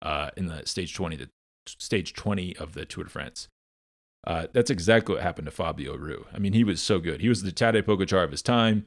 uh, 0.02 0.32
in 0.36 0.48
the 0.48 0.66
stage 0.66 0.94
20, 0.94 1.16
the 1.16 1.30
stage 1.68 2.14
20 2.14 2.58
of 2.58 2.74
the 2.74 2.86
Tour 2.86 3.06
de 3.06 3.10
France. 3.10 3.48
Uh, 4.28 4.48
that's 4.52 4.70
exactly 4.70 5.16
what 5.16 5.24
happened 5.24 5.46
to 5.46 5.52
Fabio 5.52 5.94
Aru. 5.94 6.26
I 6.34 6.40
mean, 6.40 6.54
he 6.54 6.66
was 6.66 6.82
so 6.82 7.00
good. 7.00 7.22
He 7.22 7.30
was 7.30 7.44
the 7.44 7.52
Tadej 7.52 7.84
Pogacar 7.84 8.26
of 8.26 8.32
his 8.32 8.42
time, 8.42 8.86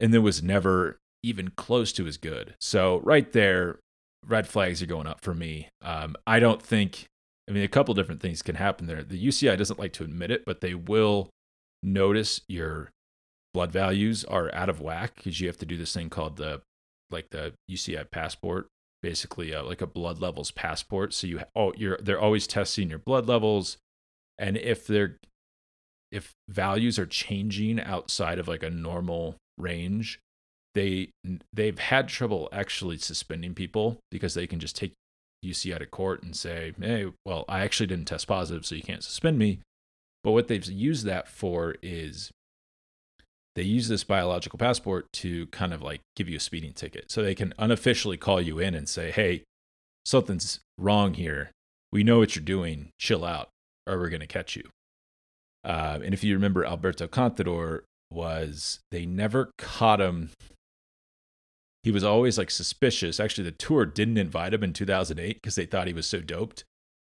and 0.00 0.12
then 0.12 0.22
was 0.22 0.42
never 0.42 0.98
even 1.22 1.52
close 1.56 1.92
to 1.92 2.06
as 2.06 2.16
good. 2.16 2.54
So 2.58 2.98
right 3.04 3.30
there, 3.32 3.78
red 4.26 4.46
flags 4.46 4.82
are 4.82 4.86
going 4.86 5.06
up 5.06 5.20
for 5.20 5.34
me. 5.34 5.68
Um, 5.82 6.16
I 6.26 6.40
don't 6.40 6.62
think. 6.62 7.06
I 7.48 7.52
mean, 7.52 7.62
a 7.62 7.68
couple 7.68 7.92
different 7.92 8.22
things 8.22 8.40
can 8.40 8.54
happen 8.54 8.86
there. 8.86 9.02
The 9.02 9.22
UCI 9.22 9.58
doesn't 9.58 9.78
like 9.78 9.92
to 9.94 10.04
admit 10.04 10.30
it, 10.30 10.44
but 10.46 10.62
they 10.62 10.74
will 10.74 11.28
notice 11.82 12.40
your 12.48 12.90
blood 13.52 13.70
values 13.70 14.24
are 14.24 14.52
out 14.54 14.70
of 14.70 14.80
whack 14.80 15.16
because 15.16 15.40
you 15.40 15.46
have 15.46 15.58
to 15.58 15.66
do 15.66 15.76
this 15.76 15.92
thing 15.92 16.08
called 16.08 16.36
the 16.36 16.62
like 17.10 17.30
the 17.30 17.52
UCI 17.70 18.10
passport, 18.10 18.68
basically 19.02 19.54
uh, 19.54 19.62
like 19.62 19.82
a 19.82 19.86
blood 19.86 20.20
levels 20.20 20.50
passport. 20.50 21.12
So 21.12 21.26
you 21.26 21.40
oh 21.54 21.72
you're 21.76 21.98
they're 22.02 22.20
always 22.20 22.46
testing 22.46 22.88
your 22.88 22.98
blood 22.98 23.26
levels 23.26 23.76
and 24.38 24.56
if 24.56 24.86
they're 24.86 25.18
if 26.10 26.32
values 26.48 26.98
are 26.98 27.06
changing 27.06 27.80
outside 27.80 28.38
of 28.38 28.48
like 28.48 28.62
a 28.62 28.70
normal 28.70 29.36
range 29.58 30.20
they 30.74 31.10
they've 31.52 31.78
had 31.78 32.08
trouble 32.08 32.48
actually 32.52 32.98
suspending 32.98 33.54
people 33.54 33.98
because 34.10 34.34
they 34.34 34.46
can 34.46 34.60
just 34.60 34.76
take 34.76 34.92
UCI 35.44 35.78
to 35.78 35.86
court 35.86 36.22
and 36.22 36.34
say, 36.34 36.72
hey, 36.80 37.06
well, 37.24 37.44
I 37.48 37.60
actually 37.60 37.86
didn't 37.86 38.06
test 38.06 38.26
positive, 38.26 38.64
so 38.64 38.74
you 38.74 38.82
can't 38.82 39.04
suspend 39.04 39.38
me. 39.38 39.60
But 40.22 40.32
what 40.32 40.48
they've 40.48 40.64
used 40.64 41.04
that 41.04 41.28
for 41.28 41.76
is 41.82 42.30
they 43.54 43.62
use 43.62 43.88
this 43.88 44.04
biological 44.04 44.58
passport 44.58 45.06
to 45.14 45.46
kind 45.48 45.72
of 45.72 45.82
like 45.82 46.00
give 46.16 46.28
you 46.28 46.38
a 46.38 46.40
speeding 46.40 46.72
ticket. 46.72 47.10
So 47.10 47.22
they 47.22 47.34
can 47.34 47.54
unofficially 47.58 48.16
call 48.16 48.40
you 48.40 48.58
in 48.58 48.74
and 48.74 48.88
say, 48.88 49.10
hey, 49.10 49.44
something's 50.04 50.60
wrong 50.78 51.14
here. 51.14 51.50
We 51.92 52.02
know 52.02 52.18
what 52.18 52.34
you're 52.34 52.44
doing. 52.44 52.88
Chill 52.98 53.24
out, 53.24 53.50
or 53.86 53.98
we're 53.98 54.08
going 54.08 54.20
to 54.20 54.26
catch 54.26 54.56
you. 54.56 54.64
Uh, 55.62 56.00
and 56.02 56.12
if 56.12 56.24
you 56.24 56.34
remember, 56.34 56.64
Alberto 56.64 57.06
Contador 57.06 57.82
was, 58.10 58.80
they 58.90 59.06
never 59.06 59.50
caught 59.56 60.00
him. 60.00 60.30
He 61.84 61.90
was 61.90 62.02
always 62.02 62.38
like 62.38 62.50
suspicious. 62.50 63.20
Actually, 63.20 63.44
the 63.44 63.52
tour 63.52 63.84
didn't 63.84 64.16
invite 64.16 64.54
him 64.54 64.64
in 64.64 64.72
2008 64.72 65.36
because 65.36 65.54
they 65.54 65.66
thought 65.66 65.86
he 65.86 65.92
was 65.92 66.06
so 66.06 66.20
doped 66.20 66.64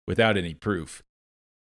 without 0.08 0.36
any 0.36 0.56
proof. 0.56 1.04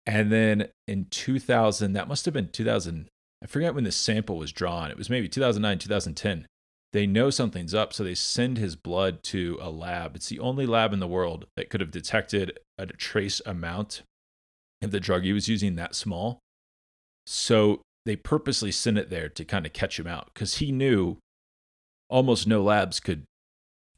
And 0.06 0.32
then 0.32 0.68
in 0.88 1.06
2000, 1.10 1.94
that 1.94 2.08
must 2.08 2.26
have 2.26 2.34
been 2.36 2.50
2000, 2.50 3.10
I 3.44 3.48
forget 3.48 3.74
when 3.74 3.86
the 3.86 3.92
sample 3.92 4.38
was 4.38 4.52
drawn. 4.52 4.92
It 4.92 4.98
was 4.98 5.10
maybe 5.10 5.28
2009, 5.28 5.80
2010. 5.80 6.46
They 6.94 7.08
know 7.08 7.32
something's 7.32 7.74
up, 7.74 7.92
so 7.92 8.04
they 8.04 8.14
send 8.14 8.60
his 8.60 8.76
blood 8.76 9.24
to 9.24 9.58
a 9.60 9.72
lab. 9.72 10.16
It's 10.16 10.30
the 10.30 10.40
only 10.40 10.68
lab 10.68 10.94
in 10.94 11.00
the 11.00 11.08
world 11.08 11.48
that 11.56 11.72
could 11.72 11.82
have 11.82 11.90
detected 11.90 12.60
a 12.78 12.86
trace 12.86 13.42
amount 13.48 14.04
of 14.84 14.92
the 14.92 15.00
drug 15.00 15.24
he 15.24 15.34
was 15.34 15.48
using 15.48 15.76
that 15.76 15.96
small. 15.96 16.40
So 17.26 17.82
they 18.06 18.16
purposely 18.16 18.72
sent 18.72 19.00
it 19.00 19.10
there 19.10 19.30
to 19.30 19.44
kind 19.44 19.66
of 19.66 19.74
catch 19.74 20.00
him 20.00 20.08
out 20.08 20.30
because 20.34 20.58
he 20.58 20.72
knew 20.72 21.18
almost 22.12 22.46
no 22.46 22.62
labs 22.62 23.00
could 23.00 23.24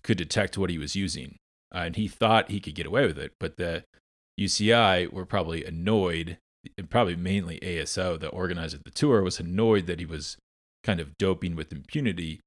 could 0.04 0.18
detect 0.18 0.58
what 0.58 0.70
he 0.70 0.78
was 0.78 0.96
using, 0.96 1.38
uh, 1.74 1.80
and 1.80 1.96
he 1.96 2.08
thought 2.08 2.52
he 2.52 2.60
could 2.60 2.76
get 2.76 2.86
away 2.86 3.06
with 3.06 3.18
it. 3.18 3.34
But 3.40 3.58
the 3.58 3.84
UCI 4.40 5.12
were 5.12 5.26
probably 5.26 5.66
annoyed 5.66 6.38
and 6.78 6.90
probably 6.90 7.16
mainly 7.16 7.60
ASO, 7.60 8.20
the 8.20 8.30
organizer 8.30 8.78
of 8.78 8.84
the 8.84 8.92
tour, 8.92 9.22
was 9.22 9.40
annoyed 9.40 9.86
that 9.88 10.00
he 10.00 10.06
was 10.06 10.38
kind 10.84 11.00
of 11.00 11.18
doping 11.18 11.56
with 11.56 11.72
impunity. 11.72 12.40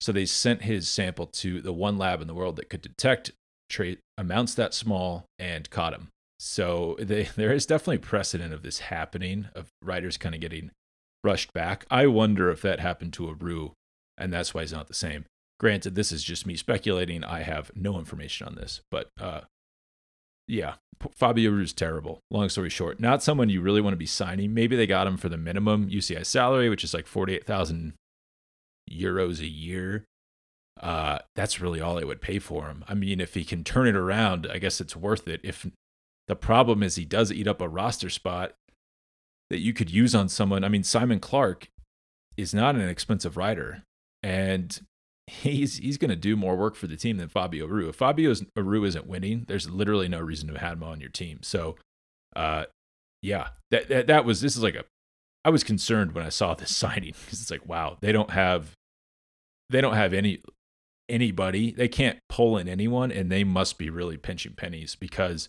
So 0.00 0.12
they 0.12 0.26
sent 0.26 0.62
his 0.62 0.88
sample 0.88 1.26
to 1.26 1.60
the 1.60 1.72
one 1.72 1.98
lab 1.98 2.20
in 2.20 2.26
the 2.26 2.34
world 2.34 2.56
that 2.56 2.70
could 2.70 2.82
detect 2.82 3.32
tra- 3.68 3.96
amounts 4.18 4.54
that 4.54 4.74
small 4.74 5.24
and 5.38 5.68
caught 5.70 5.94
him. 5.94 6.08
So 6.38 6.96
they, 6.98 7.24
there 7.36 7.52
is 7.52 7.66
definitely 7.66 7.98
precedent 7.98 8.52
of 8.52 8.62
this 8.62 8.80
happening, 8.80 9.48
of 9.54 9.68
riders 9.82 10.16
kind 10.16 10.34
of 10.34 10.40
getting 10.40 10.70
rushed 11.22 11.52
back. 11.52 11.86
I 11.90 12.06
wonder 12.06 12.50
if 12.50 12.62
that 12.62 12.80
happened 12.80 13.12
to 13.14 13.28
Aru, 13.28 13.72
and 14.20 14.32
that's 14.32 14.54
why 14.54 14.60
he's 14.60 14.72
not 14.72 14.88
the 14.88 14.94
same. 14.94 15.24
Granted, 15.58 15.94
this 15.94 16.12
is 16.12 16.22
just 16.22 16.46
me 16.46 16.56
speculating. 16.56 17.24
I 17.24 17.42
have 17.42 17.70
no 17.74 17.98
information 17.98 18.46
on 18.46 18.54
this, 18.54 18.80
but 18.90 19.08
uh, 19.20 19.42
yeah, 20.46 20.74
Fabio 21.16 21.58
is 21.58 21.72
terrible. 21.72 22.20
Long 22.30 22.48
story 22.48 22.70
short, 22.70 23.00
not 23.00 23.22
someone 23.22 23.48
you 23.48 23.60
really 23.60 23.80
want 23.80 23.92
to 23.92 23.98
be 23.98 24.06
signing. 24.06 24.52
Maybe 24.52 24.76
they 24.76 24.86
got 24.86 25.06
him 25.06 25.16
for 25.16 25.28
the 25.28 25.36
minimum 25.36 25.88
UCI 25.88 26.24
salary, 26.24 26.68
which 26.68 26.84
is 26.84 26.94
like 26.94 27.06
48,000 27.06 27.94
euros 28.90 29.40
a 29.40 29.46
year. 29.46 30.04
Uh, 30.80 31.18
that's 31.36 31.60
really 31.60 31.80
all 31.80 31.94
they 31.94 32.04
would 32.04 32.20
pay 32.20 32.38
for 32.38 32.66
him. 32.66 32.84
I 32.88 32.94
mean, 32.94 33.20
if 33.20 33.34
he 33.34 33.44
can 33.44 33.64
turn 33.64 33.86
it 33.86 33.96
around, 33.96 34.46
I 34.50 34.58
guess 34.58 34.80
it's 34.80 34.96
worth 34.96 35.28
it. 35.28 35.40
If 35.44 35.66
the 36.26 36.36
problem 36.36 36.82
is 36.82 36.96
he 36.96 37.04
does 37.04 37.30
eat 37.30 37.46
up 37.46 37.60
a 37.60 37.68
roster 37.68 38.10
spot 38.10 38.54
that 39.50 39.60
you 39.60 39.72
could 39.72 39.90
use 39.90 40.14
on 40.14 40.28
someone, 40.28 40.64
I 40.64 40.68
mean, 40.68 40.84
Simon 40.84 41.20
Clarke 41.20 41.68
is 42.36 42.54
not 42.54 42.74
an 42.74 42.88
expensive 42.88 43.36
rider. 43.36 43.82
And 44.22 44.78
he's 45.30 45.76
he's 45.76 45.96
going 45.96 46.10
to 46.10 46.16
do 46.16 46.36
more 46.36 46.56
work 46.56 46.74
for 46.74 46.86
the 46.86 46.96
team 46.96 47.16
than 47.16 47.28
Fabio 47.28 47.66
Aru. 47.66 47.88
If 47.88 47.96
Fabio 47.96 48.34
Aru 48.56 48.84
isn't 48.84 49.06
winning, 49.06 49.44
there's 49.46 49.70
literally 49.70 50.08
no 50.08 50.20
reason 50.20 50.52
to 50.52 50.58
have 50.58 50.74
him 50.74 50.82
on 50.82 51.00
your 51.00 51.10
team. 51.10 51.38
So, 51.42 51.76
uh, 52.34 52.64
yeah, 53.22 53.48
that, 53.70 53.88
that 53.88 54.06
that 54.08 54.24
was 54.24 54.40
this 54.40 54.56
is 54.56 54.62
like 54.62 54.74
a. 54.74 54.84
I 55.44 55.50
was 55.50 55.64
concerned 55.64 56.12
when 56.12 56.26
I 56.26 56.28
saw 56.28 56.54
this 56.54 56.76
signing 56.76 57.14
because 57.24 57.40
it's 57.40 57.50
like, 57.50 57.66
wow, 57.66 57.96
they 58.00 58.12
don't 58.12 58.30
have, 58.30 58.72
they 59.70 59.80
don't 59.80 59.94
have 59.94 60.12
any 60.12 60.42
anybody. 61.08 61.72
They 61.72 61.88
can't 61.88 62.18
pull 62.28 62.58
in 62.58 62.68
anyone, 62.68 63.12
and 63.12 63.30
they 63.30 63.44
must 63.44 63.78
be 63.78 63.88
really 63.88 64.16
pinching 64.16 64.54
pennies 64.54 64.96
because, 64.96 65.48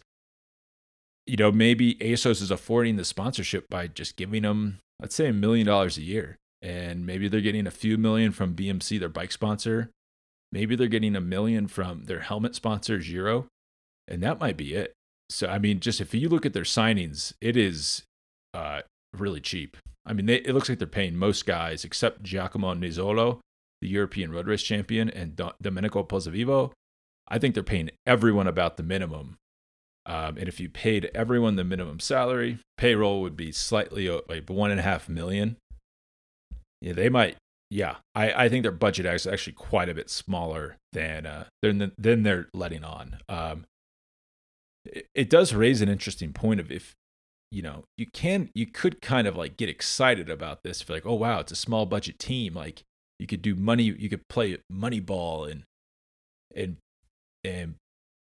you 1.26 1.38
know, 1.38 1.52
maybe 1.52 1.98
Assos 2.02 2.42
is 2.42 2.52
affording 2.52 2.98
the 2.98 3.06
sponsorship 3.06 3.68
by 3.70 3.88
just 3.88 4.16
giving 4.16 4.44
them, 4.44 4.80
let's 5.00 5.16
say, 5.16 5.28
a 5.28 5.34
million 5.34 5.66
dollars 5.66 5.98
a 5.98 6.04
year 6.04 6.38
and 6.62 7.06
maybe 7.06 7.28
they're 7.28 7.42
getting 7.42 7.68
a 7.68 7.72
few 7.72 7.98
million 7.98 8.32
from 8.32 8.56
BMC, 8.56 9.00
their 9.00 9.10
bike 9.10 9.32
sponsor. 9.32 9.90
Maybe 10.52 10.76
they're 10.76 10.88
getting 10.88 11.16
a 11.16 11.22
million 11.22 11.68
from 11.68 12.06
their 12.06 12.20
helmet 12.20 12.56
sponsor, 12.56 13.00
Giro, 13.00 13.48
and 14.08 14.22
that 14.22 14.40
might 14.40 14.58
be 14.58 14.74
it. 14.74 14.94
So, 15.30 15.48
I 15.48 15.60
mean, 15.60 15.80
just 15.80 16.02
if 16.02 16.14
you 16.14 16.28
look 16.28 16.46
at 16.46 16.54
their 16.54 16.64
signings, 16.64 17.34
it 17.40 17.56
is 17.56 18.04
uh, 18.54 18.82
really 19.18 19.40
cheap. 19.40 19.78
I 20.06 20.14
mean, 20.14 20.26
they, 20.26 20.38
it 20.38 20.54
looks 20.54 20.68
like 20.68 20.78
they're 20.78 20.88
paying 20.88 21.16
most 21.16 21.46
guys 21.46 21.86
except 21.86 22.24
Giacomo 22.24 22.74
Nizzolo, 22.76 23.40
the 23.82 23.88
European 23.88 24.32
road 24.32 24.48
race 24.48 24.64
champion, 24.64 25.10
and 25.10 25.36
Do- 25.36 25.52
Domenico 25.62 26.04
Pozzovivo. 26.04 26.74
I 27.28 27.40
think 27.40 27.54
they're 27.54 27.64
paying 27.64 27.92
everyone 28.06 28.48
about 28.48 28.76
the 28.76 28.84
minimum. 28.84 29.38
Um, 30.06 30.38
and 30.38 30.50
if 30.50 30.60
you 30.60 30.68
paid 30.68 31.10
everyone 31.16 31.56
the 31.56 31.64
minimum 31.64 32.00
salary, 32.00 32.58
payroll 32.78 33.22
would 33.22 33.38
be 33.38 33.52
slightly 33.52 34.10
like 34.28 34.50
one 34.50 34.72
and 34.72 34.80
a 34.80 34.84
half 34.84 35.08
million 35.08 35.56
yeah, 36.82 36.94
they 36.94 37.10
might. 37.10 37.38
Yeah, 37.70 37.98
I, 38.14 38.46
I 38.46 38.50
think 38.50 38.64
their 38.64 38.72
budget 38.72 39.06
is 39.06 39.26
actually 39.26 39.54
quite 39.54 39.88
a 39.88 39.94
bit 39.94 40.10
smaller 40.10 40.78
than 40.92 41.26
uh, 41.26 41.46
than 41.62 41.92
than 41.98 42.24
they're 42.24 42.50
letting 42.54 42.84
on. 42.84 43.18
Um, 43.30 43.66
it, 44.86 45.08
it 45.16 45.30
does 45.30 45.54
raise 45.54 45.82
an 45.82 45.90
interesting 45.90 46.34
point 46.34 46.60
of 46.60 46.72
if 46.72 46.96
you 47.52 47.62
know 47.62 47.84
you 47.98 48.08
can 48.08 48.50
you 48.56 48.66
could 48.66 49.02
kind 49.02 49.28
of 49.28 49.36
like 49.36 49.58
get 49.58 49.70
excited 49.70 50.30
about 50.30 50.64
this 50.64 50.82
if 50.82 50.90
like 50.90 51.06
oh 51.06 51.14
wow 51.14 51.40
it's 51.40 51.52
a 51.52 51.56
small 51.56 51.86
budget 51.86 52.18
team 52.18 52.54
like 52.54 52.84
you 53.20 53.28
could 53.28 53.42
do 53.42 53.56
money 53.56 53.84
you 53.84 54.10
could 54.10 54.28
play 54.30 54.58
money 54.70 55.00
ball 55.00 55.46
and 55.46 55.64
and 56.56 56.78
and 57.44 57.76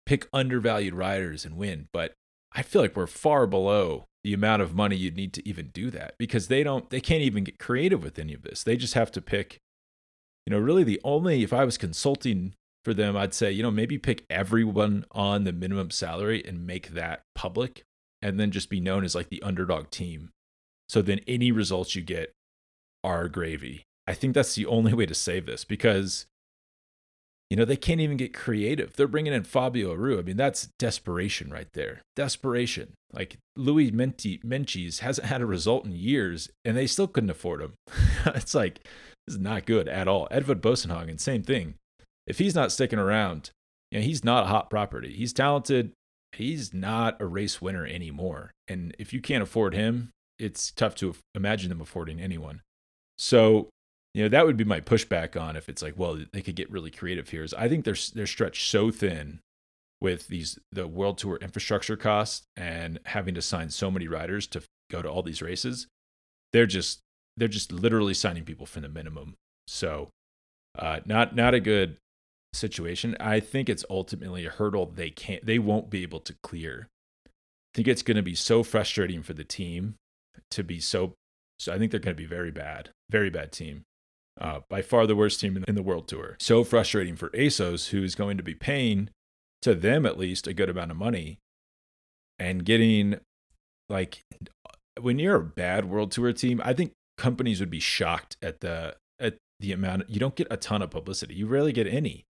pick 0.04 0.28
undervalued 0.32 0.94
riders 0.94 1.44
and 1.44 1.56
win 1.56 1.88
but 1.92 2.12
i 2.52 2.62
feel 2.62 2.82
like 2.82 2.94
we're 2.94 3.06
far 3.06 3.46
below 3.46 4.04
the 4.26 4.34
amount 4.34 4.60
of 4.60 4.74
money 4.74 4.96
you'd 4.96 5.16
need 5.16 5.32
to 5.32 5.48
even 5.48 5.68
do 5.68 5.90
that 5.90 6.14
because 6.18 6.48
they 6.48 6.62
don't 6.62 6.90
they 6.90 7.00
can't 7.00 7.22
even 7.22 7.44
get 7.44 7.58
creative 7.58 8.02
with 8.02 8.18
any 8.18 8.34
of 8.34 8.42
this. 8.42 8.62
They 8.62 8.76
just 8.76 8.94
have 8.94 9.10
to 9.12 9.22
pick 9.22 9.60
you 10.46 10.52
know, 10.52 10.60
really 10.60 10.84
the 10.84 11.00
only 11.04 11.42
if 11.42 11.52
I 11.52 11.64
was 11.64 11.76
consulting 11.76 12.54
for 12.84 12.94
them, 12.94 13.16
I'd 13.16 13.34
say, 13.34 13.50
you 13.50 13.62
know, 13.62 13.70
maybe 13.70 13.98
pick 13.98 14.24
everyone 14.30 15.04
on 15.10 15.44
the 15.44 15.52
minimum 15.52 15.90
salary 15.90 16.42
and 16.46 16.66
make 16.66 16.90
that 16.90 17.22
public 17.34 17.82
and 18.22 18.38
then 18.38 18.52
just 18.52 18.70
be 18.70 18.80
known 18.80 19.04
as 19.04 19.14
like 19.14 19.28
the 19.28 19.42
underdog 19.42 19.90
team. 19.90 20.30
So 20.88 21.02
then 21.02 21.20
any 21.26 21.50
results 21.50 21.96
you 21.96 22.02
get 22.02 22.32
are 23.02 23.28
gravy. 23.28 23.82
I 24.06 24.14
think 24.14 24.34
that's 24.34 24.54
the 24.54 24.66
only 24.66 24.94
way 24.94 25.06
to 25.06 25.14
save 25.14 25.46
this 25.46 25.64
because 25.64 26.26
you 27.50 27.56
know, 27.56 27.64
they 27.64 27.76
can't 27.76 28.00
even 28.00 28.16
get 28.16 28.34
creative. 28.34 28.94
They're 28.96 29.06
bringing 29.06 29.32
in 29.32 29.44
Fabio 29.44 29.92
Aru. 29.92 30.18
I 30.18 30.22
mean, 30.22 30.36
that's 30.36 30.68
desperation 30.78 31.50
right 31.50 31.68
there. 31.74 32.02
Desperation. 32.16 32.94
Like 33.12 33.38
Louis 33.56 33.90
Menti, 33.92 34.38
Meintjes 34.38 34.98
hasn't 35.00 35.28
had 35.28 35.40
a 35.40 35.46
result 35.46 35.84
in 35.84 35.92
years, 35.92 36.50
and 36.64 36.76
they 36.76 36.86
still 36.86 37.06
couldn't 37.06 37.30
afford 37.30 37.62
him. 37.62 37.74
it's 38.26 38.54
like 38.54 38.80
this 39.26 39.36
is 39.36 39.40
not 39.40 39.64
good 39.64 39.88
at 39.88 40.08
all. 40.08 40.28
Edvald 40.30 40.60
Boasson 40.60 41.20
same 41.20 41.42
thing. 41.42 41.74
If 42.26 42.38
he's 42.38 42.54
not 42.54 42.72
sticking 42.72 42.98
around, 42.98 43.50
you 43.90 44.00
know, 44.00 44.04
he's 44.04 44.24
not 44.24 44.44
a 44.44 44.48
hot 44.48 44.68
property. 44.68 45.14
He's 45.14 45.32
talented. 45.32 45.92
He's 46.32 46.74
not 46.74 47.20
a 47.20 47.26
race 47.26 47.62
winner 47.62 47.86
anymore. 47.86 48.50
And 48.66 48.94
if 48.98 49.12
you 49.12 49.20
can't 49.20 49.42
afford 49.42 49.74
him, 49.74 50.10
it's 50.38 50.72
tough 50.72 50.96
to 50.96 51.14
imagine 51.34 51.68
them 51.68 51.80
affording 51.80 52.20
anyone. 52.20 52.62
So 53.16 53.68
you 54.16 54.22
know 54.22 54.28
that 54.28 54.46
would 54.46 54.56
be 54.56 54.64
my 54.64 54.80
pushback 54.80 55.40
on 55.40 55.56
if 55.56 55.68
it's 55.68 55.82
like 55.82 55.94
well 55.96 56.18
they 56.32 56.42
could 56.42 56.56
get 56.56 56.70
really 56.70 56.90
creative 56.90 57.28
here 57.28 57.44
is 57.44 57.54
i 57.54 57.68
think 57.68 57.84
they're 57.84 57.96
they're 58.14 58.26
stretched 58.26 58.68
so 58.68 58.90
thin 58.90 59.40
with 60.00 60.28
these 60.28 60.58
the 60.72 60.88
world 60.88 61.18
tour 61.18 61.38
infrastructure 61.40 61.96
costs 61.96 62.46
and 62.56 62.98
having 63.06 63.34
to 63.34 63.42
sign 63.42 63.70
so 63.70 63.90
many 63.90 64.08
riders 64.08 64.46
to 64.46 64.62
go 64.90 65.02
to 65.02 65.08
all 65.08 65.22
these 65.22 65.42
races 65.42 65.86
they're 66.52 66.66
just 66.66 67.00
they're 67.36 67.48
just 67.48 67.72
literally 67.72 68.14
signing 68.14 68.44
people 68.44 68.66
for 68.66 68.80
the 68.80 68.88
minimum. 68.88 69.34
So 69.66 70.10
uh, 70.78 71.00
not 71.04 71.34
not 71.34 71.54
a 71.54 71.60
good 71.60 71.96
situation. 72.52 73.16
I 73.20 73.40
think 73.40 73.68
it's 73.68 73.84
ultimately 73.90 74.46
a 74.46 74.50
hurdle 74.50 74.86
they 74.86 75.10
can't 75.10 75.44
they 75.44 75.58
won't 75.58 75.90
be 75.90 76.02
able 76.02 76.20
to 76.20 76.34
clear. 76.42 76.88
I 77.26 77.30
think 77.74 77.88
it's 77.88 78.02
going 78.02 78.16
to 78.16 78.22
be 78.22 78.34
so 78.34 78.62
frustrating 78.62 79.22
for 79.22 79.34
the 79.34 79.44
team 79.44 79.96
to 80.50 80.62
be 80.62 80.80
so 80.80 81.14
so 81.58 81.72
i 81.72 81.78
think 81.78 81.90
they're 81.90 82.00
going 82.00 82.14
to 82.14 82.22
be 82.22 82.26
very 82.26 82.50
bad 82.50 82.90
very 83.10 83.30
bad 83.30 83.52
team 83.52 83.82
uh, 84.40 84.60
by 84.68 84.82
far 84.82 85.06
the 85.06 85.16
worst 85.16 85.40
team 85.40 85.62
in 85.66 85.74
the 85.74 85.82
world 85.82 86.08
tour. 86.08 86.36
So 86.38 86.64
frustrating 86.64 87.16
for 87.16 87.30
Assos, 87.34 87.88
who 87.88 88.02
is 88.02 88.14
going 88.14 88.36
to 88.36 88.42
be 88.42 88.54
paying 88.54 89.10
to 89.62 89.74
them 89.74 90.06
at 90.06 90.18
least 90.18 90.46
a 90.46 90.54
good 90.54 90.68
amount 90.68 90.90
of 90.90 90.96
money 90.96 91.38
and 92.38 92.64
getting 92.64 93.18
like 93.88 94.22
when 95.00 95.18
you're 95.18 95.36
a 95.36 95.44
bad 95.44 95.86
world 95.86 96.10
tour 96.10 96.32
team, 96.32 96.60
I 96.64 96.72
think 96.72 96.92
companies 97.16 97.60
would 97.60 97.70
be 97.70 97.80
shocked 97.80 98.36
at 98.42 98.60
the 98.60 98.96
at 99.18 99.36
the 99.60 99.72
amount 99.72 100.08
you 100.10 100.20
don't 100.20 100.34
get 100.34 100.48
a 100.50 100.56
ton 100.56 100.82
of 100.82 100.90
publicity. 100.90 101.34
You 101.34 101.46
rarely 101.46 101.72
get 101.72 101.86
any. 101.86 102.24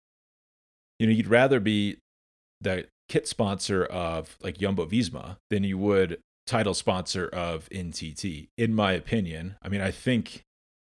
You 0.99 1.07
know, 1.07 1.13
you'd 1.13 1.29
rather 1.29 1.61
be 1.61 1.99
the 2.61 2.87
kit 3.09 3.29
sponsor 3.29 3.85
of 3.85 4.37
like 4.43 4.59
Jumbo 4.59 4.87
Visma 4.87 5.37
than 5.51 5.65
you 5.65 5.79
would 5.79 6.19
title 6.47 6.75
sponsor 6.75 7.29
of 7.29 7.69
NTT, 7.71 8.49
in 8.57 8.75
my 8.75 8.93
opinion. 8.93 9.57
I 9.63 9.69
mean, 9.69 9.81
I 9.81 9.91
think, 9.91 10.43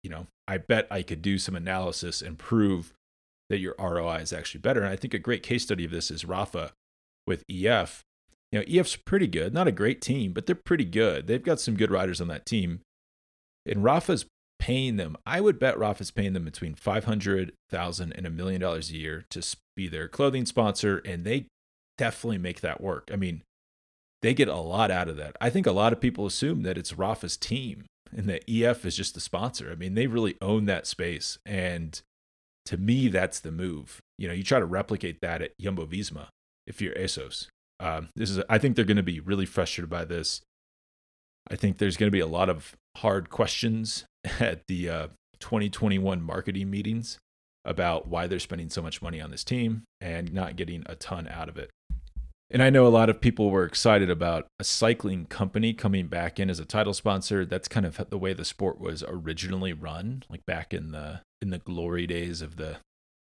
you 0.04 0.10
know, 0.10 0.28
I 0.48 0.58
bet 0.58 0.88
I 0.90 1.02
could 1.02 1.22
do 1.22 1.38
some 1.38 1.56
analysis 1.56 2.22
and 2.22 2.38
prove 2.38 2.94
that 3.50 3.60
your 3.60 3.76
ROI 3.80 4.18
is 4.18 4.34
actually 4.34 4.62
better. 4.62 4.82
And 4.82 4.90
I 4.90 4.96
think 4.96 5.14
a 5.14 5.20
great 5.20 5.44
case 5.44 5.64
study 5.64 5.86
of 5.86 5.92
this 5.92 6.12
is 6.12 6.24
Rapha 6.24 6.72
with 7.26 7.44
EF. 7.50 8.04
You 8.52 8.60
know, 8.60 8.66
EF's 8.68 8.96
pretty 8.96 9.28
good, 9.28 9.54
not 9.54 9.68
a 9.68 9.74
great 9.74 10.02
team, 10.02 10.32
but 10.32 10.46
they're 10.46 10.56
pretty 10.56 10.86
good. 10.86 11.28
They've 11.28 11.44
got 11.44 11.60
some 11.60 11.76
good 11.76 11.92
riders 11.92 12.22
on 12.22 12.30
that 12.30 12.46
team. 12.46 12.80
And 13.66 13.84
Rapha's 13.84 14.26
paying 14.60 14.96
them. 14.96 15.18
I 15.26 15.42
would 15.42 15.60
bet 15.60 15.78
Rapha's 15.78 16.12
paying 16.12 16.34
them 16.34 16.46
between 16.46 16.76
five 16.76 17.06
hundred 17.06 17.54
thousand 17.70 18.14
and 18.14 18.26
a 18.26 18.30
million 18.30 18.62
dollars 18.62 18.90
a 18.90 18.96
year 18.96 19.26
to 19.30 19.44
be 19.76 19.88
their 19.88 20.08
clothing 20.08 20.46
sponsor, 20.46 21.02
and 21.06 21.24
they 21.24 21.48
definitely 21.98 22.38
make 22.38 22.62
that 22.62 22.82
work. 22.82 23.10
I 23.12 23.18
mean, 23.18 23.44
they 24.22 24.34
get 24.34 24.48
a 24.48 24.56
lot 24.56 24.92
out 24.92 25.10
of 25.10 25.18
that. 25.18 25.36
I 25.40 25.50
think 25.50 25.68
a 25.68 25.72
lot 25.72 25.94
of 25.94 26.02
people 26.02 26.26
assume 26.26 26.64
that 26.64 26.78
it's 26.78 26.94
Rapha's 26.94 27.38
team 27.38 27.86
and 28.16 28.28
that 28.30 28.44
EF 28.50 28.86
is 28.86 28.96
just 28.96 29.14
the 29.14 29.20
sponsor. 29.20 29.70
I 29.72 29.76
mean, 29.76 29.96
they 29.96 30.08
really 30.08 30.36
own 30.42 30.66
that 30.66 30.88
space, 30.88 31.38
and 31.46 32.02
to 32.66 32.78
me, 32.78 33.08
that's 33.08 33.40
the 33.40 33.52
move. 33.52 34.02
You 34.18 34.28
know, 34.28 34.34
you 34.34 34.44
try 34.44 34.60
to 34.60 34.66
replicate 34.66 35.22
that 35.22 35.42
at 35.42 35.58
Jumbo 35.60 35.86
Visma 35.86 36.28
if 36.66 36.82
you're 36.82 36.98
Assos. 36.98 37.48
Um, 37.80 38.10
this 38.16 38.30
is, 38.30 38.42
I 38.50 38.58
think 38.58 38.76
they're 38.76 38.86
going 38.86 38.98
to 38.98 39.04
be 39.04 39.20
really 39.20 39.46
frustrated 39.46 39.90
by 39.90 40.06
this. 40.06 40.42
I 41.50 41.56
think 41.56 41.78
there's 41.78 41.98
going 41.98 42.08
to 42.08 42.16
be 42.16 42.20
a 42.20 42.28
lot 42.28 42.50
of 42.50 42.76
hard 42.98 43.30
questions 43.30 44.06
at 44.40 44.68
the 44.68 44.90
uh, 44.90 45.08
2021 45.40 46.22
marketing 46.22 46.70
meetings 46.70 47.20
about 47.64 48.08
why 48.08 48.28
they're 48.28 48.40
spending 48.40 48.70
so 48.70 48.82
much 48.82 49.02
money 49.02 49.22
on 49.22 49.32
this 49.32 49.44
team 49.44 49.84
and 50.02 50.34
not 50.34 50.56
getting 50.56 50.84
a 50.88 50.96
ton 50.96 51.28
out 51.28 51.50
of 51.50 51.58
it. 51.58 51.70
And 52.50 52.64
I 52.64 52.70
know 52.70 52.88
a 52.88 52.90
lot 52.90 53.10
of 53.10 53.20
people 53.20 53.50
were 53.50 53.66
excited 53.66 54.10
about 54.10 54.48
a 54.58 54.64
cycling 54.64 55.26
company 55.26 55.74
coming 55.74 56.08
back 56.08 56.40
in 56.40 56.50
as 56.50 56.60
a 56.60 56.66
title 56.66 56.94
sponsor. 56.94 57.46
That's 57.46 57.68
kind 57.68 57.86
of 57.86 58.02
the 58.10 58.18
way 58.18 58.34
the 58.34 58.46
sport 58.46 58.80
was 58.80 59.04
originally 59.06 59.74
run, 59.74 60.24
like 60.30 60.46
back 60.46 60.74
in 60.74 60.92
the 60.92 61.22
in 61.42 61.50
the 61.50 61.58
glory 61.58 62.08
days 62.08 62.42
of 62.42 62.56
the 62.56 62.78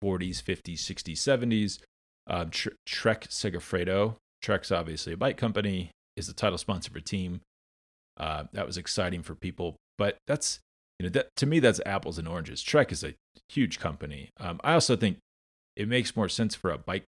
40s, 0.03 0.43
50s, 0.43 0.79
60s, 0.79 1.13
70s. 1.13 1.79
Um, 2.27 2.51
Trek 2.85 3.27
Segafredo, 3.29 4.15
Trek's 4.41 4.71
obviously 4.71 5.13
a 5.13 5.17
bike 5.17 5.37
company, 5.37 5.91
is 6.15 6.27
the 6.27 6.33
title 6.33 6.57
sponsor 6.57 6.91
for 6.91 6.99
team. 6.99 7.41
Uh, 8.17 8.43
that 8.53 8.67
was 8.67 8.77
exciting 8.77 9.23
for 9.23 9.35
people, 9.35 9.75
but 9.97 10.17
that's 10.27 10.59
you 10.99 11.05
know 11.05 11.09
that 11.09 11.29
to 11.37 11.45
me 11.45 11.59
that's 11.59 11.81
apples 11.85 12.17
and 12.17 12.27
oranges. 12.27 12.61
Trek 12.61 12.91
is 12.91 13.03
a 13.03 13.15
huge 13.49 13.79
company. 13.79 14.29
Um, 14.37 14.59
I 14.63 14.73
also 14.73 14.95
think 14.95 15.17
it 15.75 15.87
makes 15.87 16.15
more 16.15 16.29
sense 16.29 16.55
for 16.55 16.71
a 16.71 16.77
bike. 16.77 17.05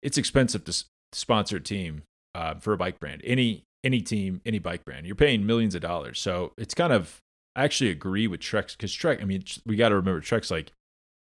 It's 0.00 0.16
expensive 0.16 0.64
to 0.64 0.84
sponsor 1.12 1.56
a 1.56 1.60
team 1.60 2.02
uh, 2.34 2.54
for 2.54 2.72
a 2.72 2.76
bike 2.76 2.98
brand. 3.00 3.20
Any 3.24 3.64
any 3.82 4.00
team, 4.00 4.40
any 4.44 4.58
bike 4.58 4.84
brand, 4.84 5.06
you're 5.06 5.14
paying 5.14 5.46
millions 5.46 5.74
of 5.74 5.80
dollars. 5.80 6.20
So 6.20 6.52
it's 6.58 6.74
kind 6.74 6.92
of 6.92 7.20
I 7.56 7.64
actually 7.64 7.90
agree 7.90 8.26
with 8.26 8.40
Trek 8.40 8.68
because 8.70 8.92
Trek. 8.92 9.20
I 9.20 9.24
mean, 9.24 9.44
we 9.66 9.76
got 9.76 9.88
to 9.90 9.96
remember 9.96 10.20
Trek's 10.20 10.50
like 10.50 10.72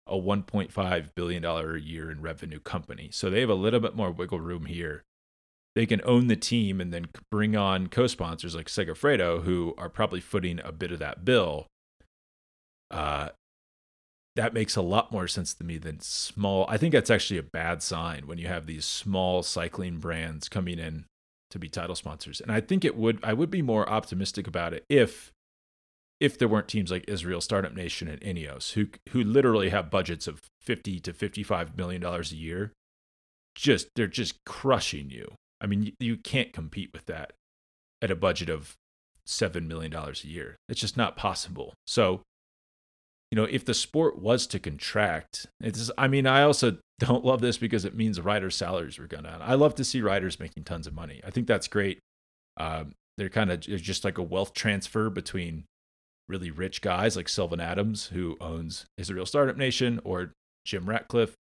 a 0.07 0.15
1.5 0.15 1.09
billion 1.15 1.41
dollar 1.41 1.75
a 1.75 1.81
year 1.81 2.09
in 2.11 2.21
revenue 2.21 2.59
company, 2.59 3.09
so 3.11 3.29
they 3.29 3.41
have 3.41 3.49
a 3.49 3.55
little 3.55 3.79
bit 3.79 3.95
more 3.95 4.11
wiggle 4.11 4.39
room 4.39 4.65
here. 4.65 5.03
They 5.75 5.85
can 5.85 6.01
own 6.03 6.27
the 6.27 6.35
team 6.35 6.81
and 6.81 6.91
then 6.91 7.07
bring 7.31 7.55
on 7.55 7.87
co-sponsors 7.87 8.55
like 8.55 8.67
Segafredo, 8.67 9.43
who 9.43 9.75
are 9.77 9.87
probably 9.87 10.19
footing 10.19 10.59
a 10.63 10.71
bit 10.71 10.91
of 10.91 10.99
that 10.99 11.23
bill. 11.23 11.67
Uh, 12.91 13.29
that 14.39 14.53
makes 14.53 14.77
a 14.77 14.81
lot 14.81 15.11
more 15.11 15.27
sense 15.27 15.53
to 15.53 15.65
me 15.65 15.77
than 15.77 15.99
small. 15.99 16.65
I 16.69 16.77
think 16.77 16.93
that's 16.93 17.09
actually 17.09 17.39
a 17.39 17.43
bad 17.43 17.83
sign 17.83 18.25
when 18.25 18.37
you 18.37 18.47
have 18.47 18.67
these 18.67 18.85
small 18.85 19.43
cycling 19.43 19.97
brands 19.97 20.47
coming 20.47 20.79
in 20.79 21.03
to 21.51 21.59
be 21.59 21.67
title 21.67 21.95
sponsors. 21.95 22.39
And 22.39 22.49
I 22.49 22.61
think 22.61 22.85
it 22.85 22.95
would 22.95 23.19
I 23.21 23.33
would 23.33 23.51
be 23.51 23.61
more 23.61 23.89
optimistic 23.89 24.47
about 24.47 24.73
it 24.73 24.85
if 24.87 25.33
if 26.21 26.37
there 26.37 26.47
weren't 26.47 26.69
teams 26.69 26.89
like 26.89 27.03
Israel 27.09 27.41
Startup 27.41 27.75
Nation 27.75 28.07
and 28.07 28.21
Ineos 28.21 28.73
who 28.73 28.87
who 29.09 29.21
literally 29.21 29.69
have 29.69 29.91
budgets 29.91 30.25
of 30.25 30.39
50 30.61 31.01
to 31.01 31.11
55 31.11 31.75
million 31.75 32.01
dollars 32.01 32.31
a 32.31 32.37
year. 32.37 32.71
Just 33.55 33.89
they're 33.97 34.07
just 34.07 34.45
crushing 34.45 35.09
you. 35.09 35.33
I 35.59 35.65
mean, 35.65 35.83
you, 35.83 35.91
you 35.99 36.15
can't 36.15 36.53
compete 36.53 36.91
with 36.93 37.07
that 37.07 37.33
at 38.01 38.09
a 38.09 38.15
budget 38.15 38.49
of 38.49 38.75
7 39.25 39.67
million 39.67 39.91
dollars 39.91 40.23
a 40.23 40.27
year. 40.27 40.55
It's 40.69 40.79
just 40.79 40.95
not 40.95 41.17
possible. 41.17 41.73
So, 41.85 42.21
you 43.31 43.35
know, 43.35 43.43
if 43.43 43.63
the 43.63 43.73
sport 43.73 44.19
was 44.19 44.47
to 44.47 44.59
contract, 44.59 45.45
it's 45.61 45.91
I 45.97 46.07
mean, 46.07 46.25
I 46.25 46.43
also 46.43 46.77
don't 46.99 47.25
love 47.25 47.41
this 47.41 47.57
because 47.57 47.85
it 47.85 47.95
means 47.95 48.19
riders' 48.19 48.55
salaries 48.55 48.97
were 48.97 49.07
going 49.07 49.23
down. 49.23 49.41
I 49.41 49.55
love 49.55 49.75
to 49.75 49.83
see 49.83 50.01
riders 50.01 50.39
making 50.39 50.63
tons 50.63 50.87
of 50.87 50.93
money. 50.93 51.21
I 51.25 51.29
think 51.29 51.47
that's 51.47 51.67
great. 51.67 51.99
Um, 52.57 52.93
they're 53.17 53.29
kind 53.29 53.51
of 53.51 53.59
just 53.59 54.03
like 54.03 54.17
a 54.17 54.23
wealth 54.23 54.53
transfer 54.53 55.09
between 55.09 55.65
really 56.27 56.51
rich 56.51 56.81
guys 56.81 57.15
like 57.15 57.27
Sylvan 57.27 57.59
Adams, 57.59 58.07
who 58.07 58.37
owns 58.39 58.85
Israel 58.97 59.25
Startup 59.25 59.57
Nation, 59.57 59.99
or 60.03 60.33
Jim 60.65 60.89
Ratcliffe, 60.89 61.35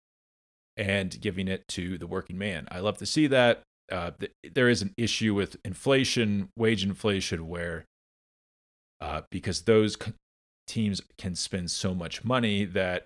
and 0.77 1.21
giving 1.21 1.49
it 1.49 1.67
to 1.69 1.99
the 1.99 2.07
working 2.07 2.39
man. 2.39 2.67
I 2.71 2.81
love 2.81 2.99
to 2.99 3.07
see 3.07 3.27
that. 3.29 3.63
Uh, 3.91 4.11
th- 4.19 4.33
there 4.55 4.69
is 4.69 4.83
an 4.83 4.93
issue 4.97 5.35
with 5.35 5.57
inflation, 5.65 6.49
wage 6.57 6.85
inflation, 6.85 7.49
where 7.49 7.85
uh, 9.01 9.23
because 9.31 9.63
those 9.63 9.97
teams 10.69 11.01
can 11.17 11.35
spend 11.35 11.71
so 11.71 11.95
much 11.95 12.25
money 12.25 12.65
that 12.65 13.05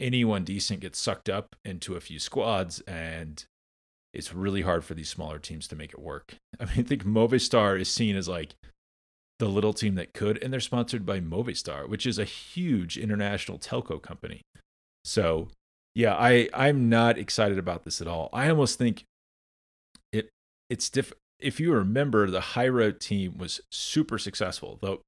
anyone 0.00 0.44
decent 0.44 0.80
gets 0.80 0.98
sucked 0.98 1.28
up 1.28 1.54
into 1.64 1.94
a 1.94 2.00
few 2.00 2.18
squads, 2.18 2.80
and 2.80 3.44
it's 4.12 4.34
really 4.34 4.62
hard 4.62 4.84
for 4.84 4.94
these 4.94 5.08
smaller 5.08 5.38
teams 5.38 5.68
to 5.68 5.76
make 5.76 5.92
it 5.92 6.00
work. 6.00 6.36
I 6.60 6.64
mean, 6.64 6.74
I 6.78 6.82
think 6.82 7.04
Movistar 7.04 7.78
is 7.78 7.88
seen 7.88 8.16
as 8.16 8.28
like 8.28 8.54
the 9.38 9.48
little 9.48 9.72
team 9.72 9.94
that 9.96 10.14
could, 10.14 10.42
and 10.42 10.52
they're 10.52 10.60
sponsored 10.60 11.06
by 11.06 11.20
Movistar, 11.20 11.88
which 11.88 12.06
is 12.06 12.18
a 12.18 12.24
huge 12.24 12.98
international 12.98 13.58
telco 13.58 14.00
company. 14.00 14.42
So, 15.04 15.48
yeah, 15.94 16.14
I 16.14 16.48
I'm 16.54 16.88
not 16.88 17.18
excited 17.18 17.58
about 17.58 17.84
this 17.84 18.00
at 18.00 18.08
all. 18.08 18.28
I 18.32 18.48
almost 18.48 18.78
think 18.78 19.04
it 20.12 20.28
it's 20.68 20.88
diff. 20.90 21.12
If 21.38 21.58
you 21.58 21.72
remember, 21.72 22.30
the 22.30 22.40
high 22.40 22.68
road 22.68 23.00
team 23.00 23.38
was 23.38 23.62
super 23.70 24.18
successful. 24.18 24.78
Though, 24.82 25.00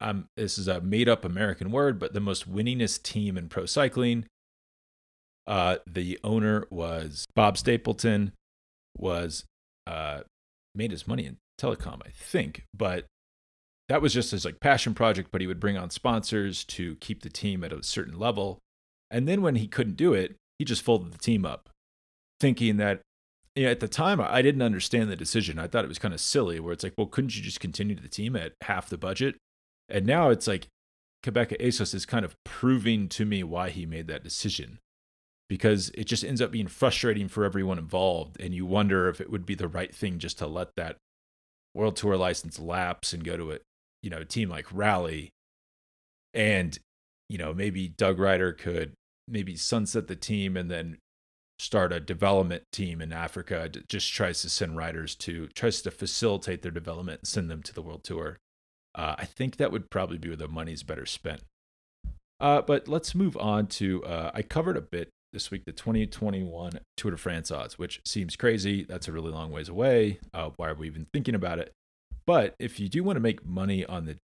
I'm 0.00 0.28
this 0.36 0.58
is 0.58 0.68
a 0.68 0.80
made 0.80 1.08
up 1.08 1.24
American 1.24 1.70
word, 1.70 1.98
but 1.98 2.14
the 2.14 2.20
most 2.20 2.50
winningest 2.50 3.02
team 3.02 3.36
in 3.36 3.48
pro 3.48 3.66
cycling. 3.66 4.26
Uh, 5.46 5.76
the 5.86 6.18
owner 6.24 6.66
was 6.70 7.26
Bob 7.34 7.58
Stapleton, 7.58 8.32
was 8.96 9.44
uh, 9.86 10.20
made 10.74 10.90
his 10.90 11.06
money 11.06 11.26
in 11.26 11.36
telecom, 11.60 12.00
I 12.04 12.10
think, 12.14 12.64
but 12.72 13.04
that 13.88 14.00
was 14.00 14.14
just 14.14 14.30
his 14.30 14.44
like 14.44 14.60
passion 14.60 14.94
project, 14.94 15.28
but 15.30 15.40
he 15.40 15.46
would 15.46 15.60
bring 15.60 15.76
on 15.76 15.90
sponsors 15.90 16.64
to 16.64 16.96
keep 16.96 17.22
the 17.22 17.28
team 17.28 17.62
at 17.62 17.72
a 17.72 17.82
certain 17.82 18.18
level. 18.18 18.58
And 19.10 19.28
then 19.28 19.42
when 19.42 19.56
he 19.56 19.66
couldn't 19.66 19.96
do 19.96 20.14
it, 20.14 20.36
he 20.58 20.64
just 20.64 20.82
folded 20.82 21.12
the 21.12 21.18
team 21.18 21.44
up, 21.44 21.68
thinking 22.40 22.78
that 22.78 23.02
you 23.54 23.64
know, 23.64 23.70
at 23.70 23.80
the 23.80 23.88
time 23.88 24.20
I 24.20 24.42
didn't 24.42 24.62
understand 24.62 25.10
the 25.10 25.16
decision. 25.16 25.58
I 25.58 25.66
thought 25.66 25.84
it 25.84 25.88
was 25.88 25.98
kind 25.98 26.14
of 26.14 26.20
silly 26.20 26.58
where 26.58 26.72
it's 26.72 26.82
like, 26.82 26.94
well, 26.96 27.06
couldn't 27.06 27.36
you 27.36 27.42
just 27.42 27.60
continue 27.60 27.94
the 27.94 28.08
team 28.08 28.34
at 28.34 28.54
half 28.62 28.88
the 28.88 28.98
budget? 28.98 29.36
And 29.88 30.06
now 30.06 30.30
it's 30.30 30.46
like 30.46 30.68
Qhubeka 31.24 31.56
Assos 31.64 31.94
is 31.94 32.06
kind 32.06 32.24
of 32.24 32.36
proving 32.44 33.08
to 33.10 33.24
me 33.24 33.42
why 33.42 33.70
he 33.70 33.86
made 33.86 34.06
that 34.08 34.24
decision. 34.24 34.78
Because 35.48 35.90
it 35.94 36.04
just 36.04 36.24
ends 36.24 36.40
up 36.40 36.50
being 36.50 36.68
frustrating 36.68 37.28
for 37.28 37.44
everyone 37.44 37.78
involved. 37.78 38.40
And 38.40 38.54
you 38.54 38.64
wonder 38.64 39.08
if 39.08 39.20
it 39.20 39.30
would 39.30 39.44
be 39.44 39.54
the 39.54 39.68
right 39.68 39.94
thing 39.94 40.18
just 40.18 40.38
to 40.38 40.46
let 40.46 40.74
that 40.76 40.96
world 41.74 41.96
tour 41.96 42.16
license 42.16 42.58
lapse 42.58 43.12
and 43.12 43.24
go 43.24 43.36
to 43.36 43.52
a 43.52 43.58
you 44.04 44.10
know, 44.10 44.22
team 44.22 44.50
like 44.50 44.66
Rally, 44.70 45.32
and 46.34 46.78
you 47.30 47.38
know 47.38 47.54
maybe 47.54 47.88
Doug 47.88 48.18
Ryder 48.18 48.52
could 48.52 48.92
maybe 49.26 49.56
sunset 49.56 50.08
the 50.08 50.14
team 50.14 50.58
and 50.58 50.70
then 50.70 50.98
start 51.58 51.90
a 51.90 52.00
development 52.00 52.64
team 52.70 53.00
in 53.00 53.14
Africa. 53.14 53.70
Just 53.88 54.12
tries 54.12 54.42
to 54.42 54.50
send 54.50 54.76
riders 54.76 55.14
to 55.16 55.48
tries 55.48 55.80
to 55.82 55.90
facilitate 55.90 56.60
their 56.60 56.70
development 56.70 57.20
and 57.22 57.28
send 57.28 57.50
them 57.50 57.62
to 57.62 57.72
the 57.72 57.80
world 57.80 58.04
tour. 58.04 58.36
Uh, 58.94 59.16
I 59.18 59.24
think 59.24 59.56
that 59.56 59.72
would 59.72 59.90
probably 59.90 60.18
be 60.18 60.28
where 60.28 60.36
the 60.36 60.48
money's 60.48 60.82
better 60.82 61.06
spent. 61.06 61.40
Uh, 62.40 62.62
but 62.62 62.88
let's 62.88 63.14
move 63.14 63.36
on 63.36 63.66
to 63.66 64.04
uh, 64.04 64.30
I 64.34 64.42
covered 64.42 64.76
a 64.76 64.80
bit 64.82 65.08
this 65.32 65.50
week 65.50 65.64
the 65.64 65.72
2021 65.72 66.80
Tour 66.96 67.10
de 67.10 67.16
France 67.16 67.50
odds, 67.50 67.78
which 67.78 68.00
seems 68.06 68.36
crazy. 68.36 68.84
That's 68.84 69.08
a 69.08 69.12
really 69.12 69.30
long 69.30 69.50
ways 69.50 69.68
away. 69.68 70.18
Uh, 70.32 70.50
why 70.56 70.68
are 70.68 70.74
we 70.74 70.86
even 70.86 71.06
thinking 71.12 71.34
about 71.34 71.58
it? 71.58 71.72
But 72.26 72.54
if 72.58 72.80
you 72.80 72.88
do 72.88 73.02
want 73.04 73.16
to 73.16 73.20
make 73.20 73.44
money 73.44 73.84
on 73.84 74.06
the 74.06 74.16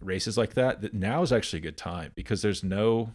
races 0.00 0.38
like 0.38 0.54
that, 0.54 0.80
that 0.80 0.94
now 0.94 1.22
is 1.22 1.32
actually 1.32 1.58
a 1.58 1.62
good 1.62 1.76
time 1.76 2.12
because 2.16 2.42
there's 2.42 2.64
no 2.64 3.10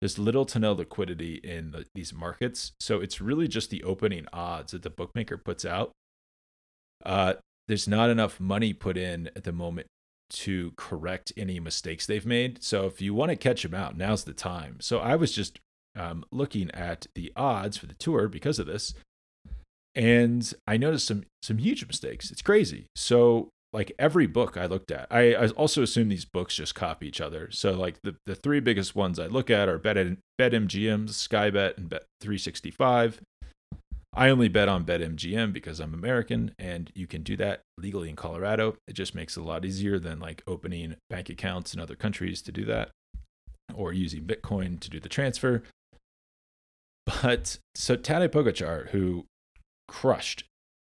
there's 0.00 0.18
little 0.18 0.44
to 0.46 0.58
no 0.58 0.72
liquidity 0.72 1.34
in 1.44 1.70
the, 1.70 1.86
these 1.94 2.12
markets. 2.12 2.72
So 2.80 3.00
it's 3.00 3.20
really 3.20 3.46
just 3.46 3.70
the 3.70 3.84
opening 3.84 4.26
odds 4.32 4.72
that 4.72 4.82
the 4.82 4.90
bookmaker 4.90 5.38
puts 5.38 5.64
out. 5.64 5.92
Uh, 7.06 7.34
there's 7.68 7.86
not 7.86 8.10
enough 8.10 8.40
money 8.40 8.72
put 8.72 8.96
in 8.96 9.30
at 9.36 9.44
the 9.44 9.52
moment 9.52 9.86
to 10.32 10.72
correct 10.76 11.32
any 11.36 11.60
mistakes 11.60 12.06
they've 12.06 12.26
made. 12.26 12.62
So 12.62 12.86
if 12.86 13.00
you 13.00 13.14
want 13.14 13.30
to 13.30 13.36
catch 13.36 13.62
them 13.62 13.74
out, 13.74 13.96
now's 13.96 14.24
the 14.24 14.32
time. 14.32 14.78
So 14.80 14.98
I 14.98 15.16
was 15.16 15.32
just 15.32 15.60
um, 15.96 16.24
looking 16.32 16.70
at 16.72 17.06
the 17.14 17.32
odds 17.36 17.76
for 17.76 17.86
the 17.86 17.94
tour 17.94 18.28
because 18.28 18.58
of 18.58 18.66
this. 18.66 18.94
and 19.94 20.52
I 20.66 20.76
noticed 20.76 21.06
some 21.06 21.24
some 21.42 21.58
huge 21.58 21.86
mistakes. 21.86 22.30
It's 22.30 22.42
crazy. 22.42 22.86
So 22.96 23.50
like 23.72 23.92
every 23.98 24.26
book 24.26 24.56
I 24.56 24.66
looked 24.66 24.90
at, 24.90 25.06
I, 25.10 25.34
I 25.34 25.48
also 25.48 25.82
assume 25.82 26.08
these 26.08 26.24
books 26.26 26.54
just 26.54 26.74
copy 26.74 27.08
each 27.08 27.20
other. 27.20 27.50
So 27.50 27.72
like 27.72 28.00
the, 28.02 28.16
the 28.26 28.34
three 28.34 28.60
biggest 28.60 28.94
ones 28.94 29.18
I 29.18 29.26
look 29.26 29.50
at 29.50 29.68
are 29.68 29.78
Bet 29.78 29.96
BetMGM, 29.96 31.08
Skybet, 31.08 31.78
and 31.78 31.90
Bet365. 32.22 33.18
I 34.14 34.28
only 34.28 34.48
bet 34.48 34.68
on 34.68 34.84
BetMGM 34.84 35.52
because 35.52 35.80
I'm 35.80 35.94
American 35.94 36.54
and 36.58 36.90
you 36.94 37.06
can 37.06 37.22
do 37.22 37.36
that 37.38 37.62
legally 37.78 38.10
in 38.10 38.16
Colorado. 38.16 38.76
It 38.86 38.92
just 38.92 39.14
makes 39.14 39.36
it 39.36 39.40
a 39.40 39.44
lot 39.44 39.64
easier 39.64 39.98
than 39.98 40.20
like 40.20 40.42
opening 40.46 40.96
bank 41.08 41.30
accounts 41.30 41.72
in 41.72 41.80
other 41.80 41.96
countries 41.96 42.42
to 42.42 42.52
do 42.52 42.64
that 42.66 42.90
or 43.74 43.92
using 43.92 44.24
Bitcoin 44.24 44.78
to 44.80 44.90
do 44.90 45.00
the 45.00 45.08
transfer. 45.08 45.62
But 47.06 47.58
so 47.74 47.96
Tadej 47.96 48.28
Pogacar, 48.28 48.90
who 48.90 49.24
crushed 49.88 50.44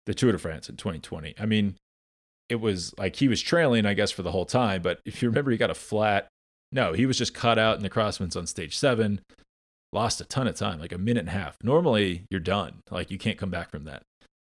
the 0.06 0.14
Tour 0.14 0.32
de 0.32 0.38
France 0.38 0.70
in 0.70 0.78
2020, 0.78 1.34
I 1.40 1.46
mean, 1.46 1.76
it 2.50 2.62
was 2.62 2.94
like 2.98 3.18
he 3.18 3.28
was 3.28 3.42
trailing, 3.42 3.86
I 3.86 3.94
guess, 3.94 4.12
for 4.12 4.22
the 4.22 4.32
whole 4.32 4.46
time. 4.46 4.82
But 4.82 5.00
if 5.06 5.22
you 5.22 5.30
remember, 5.30 5.52
he 5.52 5.58
got 5.58 5.72
a 5.72 5.76
flat. 5.76 6.28
No, 6.72 6.94
he 6.94 7.06
was 7.06 7.18
just 7.18 7.34
cut 7.34 7.58
out 7.58 7.78
in 7.78 7.84
the 7.84 7.90
crosswinds 7.90 8.38
on 8.38 8.48
stage 8.48 8.78
seven 8.78 9.22
lost 9.94 10.22
a 10.22 10.26
ton 10.26 10.48
of 10.48 10.56
time, 10.56 10.80
like 10.80 10.92
a 10.92 10.98
minute 10.98 11.22
and 11.22 11.30
a 11.30 11.32
half. 11.32 11.58
Normally, 11.64 12.26
you're 12.30 12.40
done. 12.40 12.82
Like 12.92 13.12
you 13.12 13.18
can't 13.18 13.38
come 13.38 13.50
back 13.50 13.72
from 13.72 13.86
that. 13.86 14.04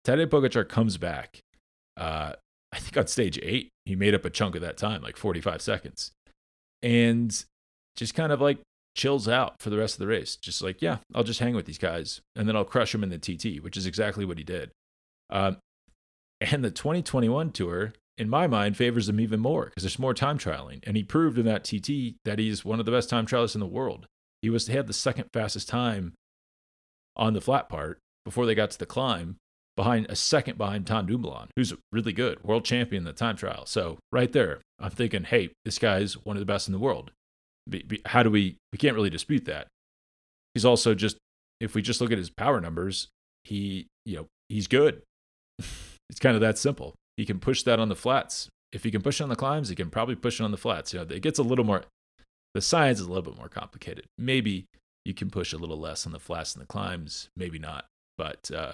Tadej 0.05 0.27
Pogacar 0.27 0.67
comes 0.67 0.97
back. 0.97 1.39
Uh, 1.97 2.33
I 2.71 2.79
think 2.79 2.97
on 2.97 3.07
stage 3.07 3.39
eight, 3.41 3.69
he 3.85 3.95
made 3.95 4.15
up 4.15 4.25
a 4.25 4.29
chunk 4.29 4.55
of 4.55 4.61
that 4.61 4.77
time, 4.77 5.01
like 5.01 5.17
45 5.17 5.61
seconds, 5.61 6.11
and 6.81 7.43
just 7.95 8.15
kind 8.15 8.31
of 8.31 8.41
like 8.41 8.59
chills 8.95 9.27
out 9.27 9.55
for 9.59 9.69
the 9.69 9.77
rest 9.77 9.95
of 9.95 9.99
the 9.99 10.07
race. 10.07 10.35
Just 10.35 10.61
like, 10.61 10.81
yeah, 10.81 10.97
I'll 11.13 11.23
just 11.23 11.39
hang 11.39 11.55
with 11.55 11.65
these 11.65 11.77
guys, 11.77 12.21
and 12.35 12.47
then 12.47 12.55
I'll 12.55 12.65
crush 12.65 12.91
them 12.91 13.03
in 13.03 13.09
the 13.09 13.17
TT, 13.17 13.63
which 13.63 13.77
is 13.77 13.85
exactly 13.85 14.25
what 14.25 14.37
he 14.37 14.43
did. 14.43 14.71
Um, 15.29 15.57
and 16.39 16.63
the 16.63 16.71
2021 16.71 17.51
tour, 17.51 17.93
in 18.17 18.29
my 18.29 18.47
mind, 18.47 18.77
favors 18.77 19.07
him 19.07 19.19
even 19.19 19.39
more 19.39 19.65
because 19.65 19.83
there's 19.83 19.99
more 19.99 20.13
time 20.13 20.37
trialing, 20.37 20.79
and 20.83 20.97
he 20.97 21.03
proved 21.03 21.37
in 21.37 21.45
that 21.45 21.63
TT 21.63 22.15
that 22.25 22.39
he's 22.39 22.65
one 22.65 22.79
of 22.79 22.85
the 22.85 22.91
best 22.91 23.09
time 23.09 23.25
trialists 23.25 23.55
in 23.55 23.61
the 23.61 23.67
world. 23.67 24.07
He 24.41 24.49
was 24.49 24.67
he 24.67 24.73
had 24.73 24.87
the 24.87 24.93
second 24.93 25.29
fastest 25.33 25.69
time 25.69 26.13
on 27.15 27.33
the 27.33 27.41
flat 27.41 27.69
part 27.69 27.99
before 28.25 28.45
they 28.45 28.55
got 28.55 28.71
to 28.71 28.79
the 28.79 28.85
climb, 28.85 29.37
behind 29.75 30.05
a 30.09 30.15
second 30.15 30.57
behind 30.57 30.87
Tom 30.87 31.05
Dumoulin, 31.05 31.49
who's 31.55 31.73
really 31.91 32.13
good, 32.13 32.43
world 32.43 32.65
champion 32.65 33.01
in 33.01 33.05
the 33.05 33.13
time 33.13 33.35
trial. 33.35 33.65
So 33.65 33.97
right 34.11 34.31
there, 34.31 34.61
I'm 34.79 34.91
thinking, 34.91 35.23
hey, 35.23 35.49
this 35.65 35.79
guy's 35.79 36.13
one 36.13 36.35
of 36.35 36.39
the 36.39 36.45
best 36.45 36.67
in 36.67 36.71
the 36.71 36.79
world. 36.79 37.11
How 38.05 38.23
do 38.23 38.29
we? 38.29 38.57
We 38.71 38.77
can't 38.77 38.95
really 38.95 39.09
dispute 39.09 39.45
that. 39.45 39.67
He's 40.53 40.65
also 40.65 40.93
just, 40.93 41.17
if 41.59 41.75
we 41.75 41.81
just 41.81 42.01
look 42.01 42.11
at 42.11 42.17
his 42.17 42.29
power 42.29 42.59
numbers, 42.59 43.07
he, 43.43 43.87
you 44.05 44.17
know, 44.17 44.27
he's 44.49 44.67
good. 44.67 45.01
it's 45.59 46.19
kind 46.19 46.35
of 46.35 46.41
that 46.41 46.57
simple. 46.57 46.95
He 47.17 47.25
can 47.25 47.39
push 47.39 47.63
that 47.63 47.79
on 47.79 47.89
the 47.89 47.95
flats. 47.95 48.49
If 48.71 48.83
he 48.83 48.91
can 48.91 49.01
push 49.01 49.19
it 49.19 49.23
on 49.23 49.29
the 49.29 49.35
climbs, 49.35 49.69
he 49.69 49.75
can 49.75 49.89
probably 49.89 50.15
push 50.15 50.39
it 50.39 50.43
on 50.43 50.51
the 50.51 50.57
flats. 50.57 50.93
You 50.93 50.99
know, 50.99 51.05
it 51.09 51.21
gets 51.21 51.39
a 51.39 51.43
little 51.43 51.65
more 51.65 51.83
the 52.53 52.61
science 52.61 52.99
is 52.99 53.05
a 53.05 53.09
little 53.09 53.23
bit 53.23 53.37
more 53.37 53.49
complicated. 53.49 54.05
Maybe 54.17 54.65
you 55.05 55.13
can 55.13 55.29
push 55.29 55.53
a 55.53 55.57
little 55.57 55.79
less 55.79 56.05
on 56.05 56.11
the 56.11 56.19
flats 56.19 56.53
and 56.53 56.61
the 56.61 56.67
climbs, 56.67 57.29
maybe 57.35 57.59
not. 57.59 57.85
But 58.17 58.51
uh, 58.51 58.73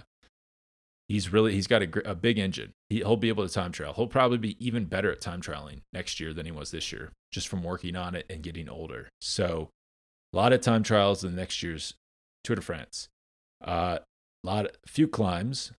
he's 1.07 1.31
really 1.31 1.53
he's 1.53 1.67
got 1.67 1.83
a, 1.83 2.09
a 2.09 2.15
big 2.15 2.37
engine. 2.37 2.73
He, 2.89 3.03
will 3.03 3.17
be 3.17 3.29
able 3.29 3.47
to 3.47 3.53
time 3.53 3.71
trial. 3.71 3.93
He'll 3.93 4.07
probably 4.07 4.37
be 4.37 4.65
even 4.65 4.85
better 4.85 5.11
at 5.11 5.21
time 5.21 5.41
trialing 5.41 5.81
next 5.93 6.19
year 6.19 6.33
than 6.33 6.45
he 6.45 6.51
was 6.51 6.71
this 6.71 6.91
year, 6.91 7.11
just 7.31 7.47
from 7.47 7.63
working 7.63 7.95
on 7.95 8.15
it 8.15 8.25
and 8.29 8.41
getting 8.41 8.69
older. 8.69 9.09
So 9.21 9.69
a 10.33 10.37
lot 10.37 10.53
of 10.53 10.61
time 10.61 10.83
trials 10.83 11.23
in 11.23 11.35
next 11.35 11.63
year's 11.63 11.93
Tour 12.43 12.57
de 12.57 12.61
France. 12.61 13.09
A 13.61 13.69
uh, 13.69 13.99
lot, 14.43 14.65
of, 14.65 14.71
few 14.85 15.07
climbs, 15.07 15.71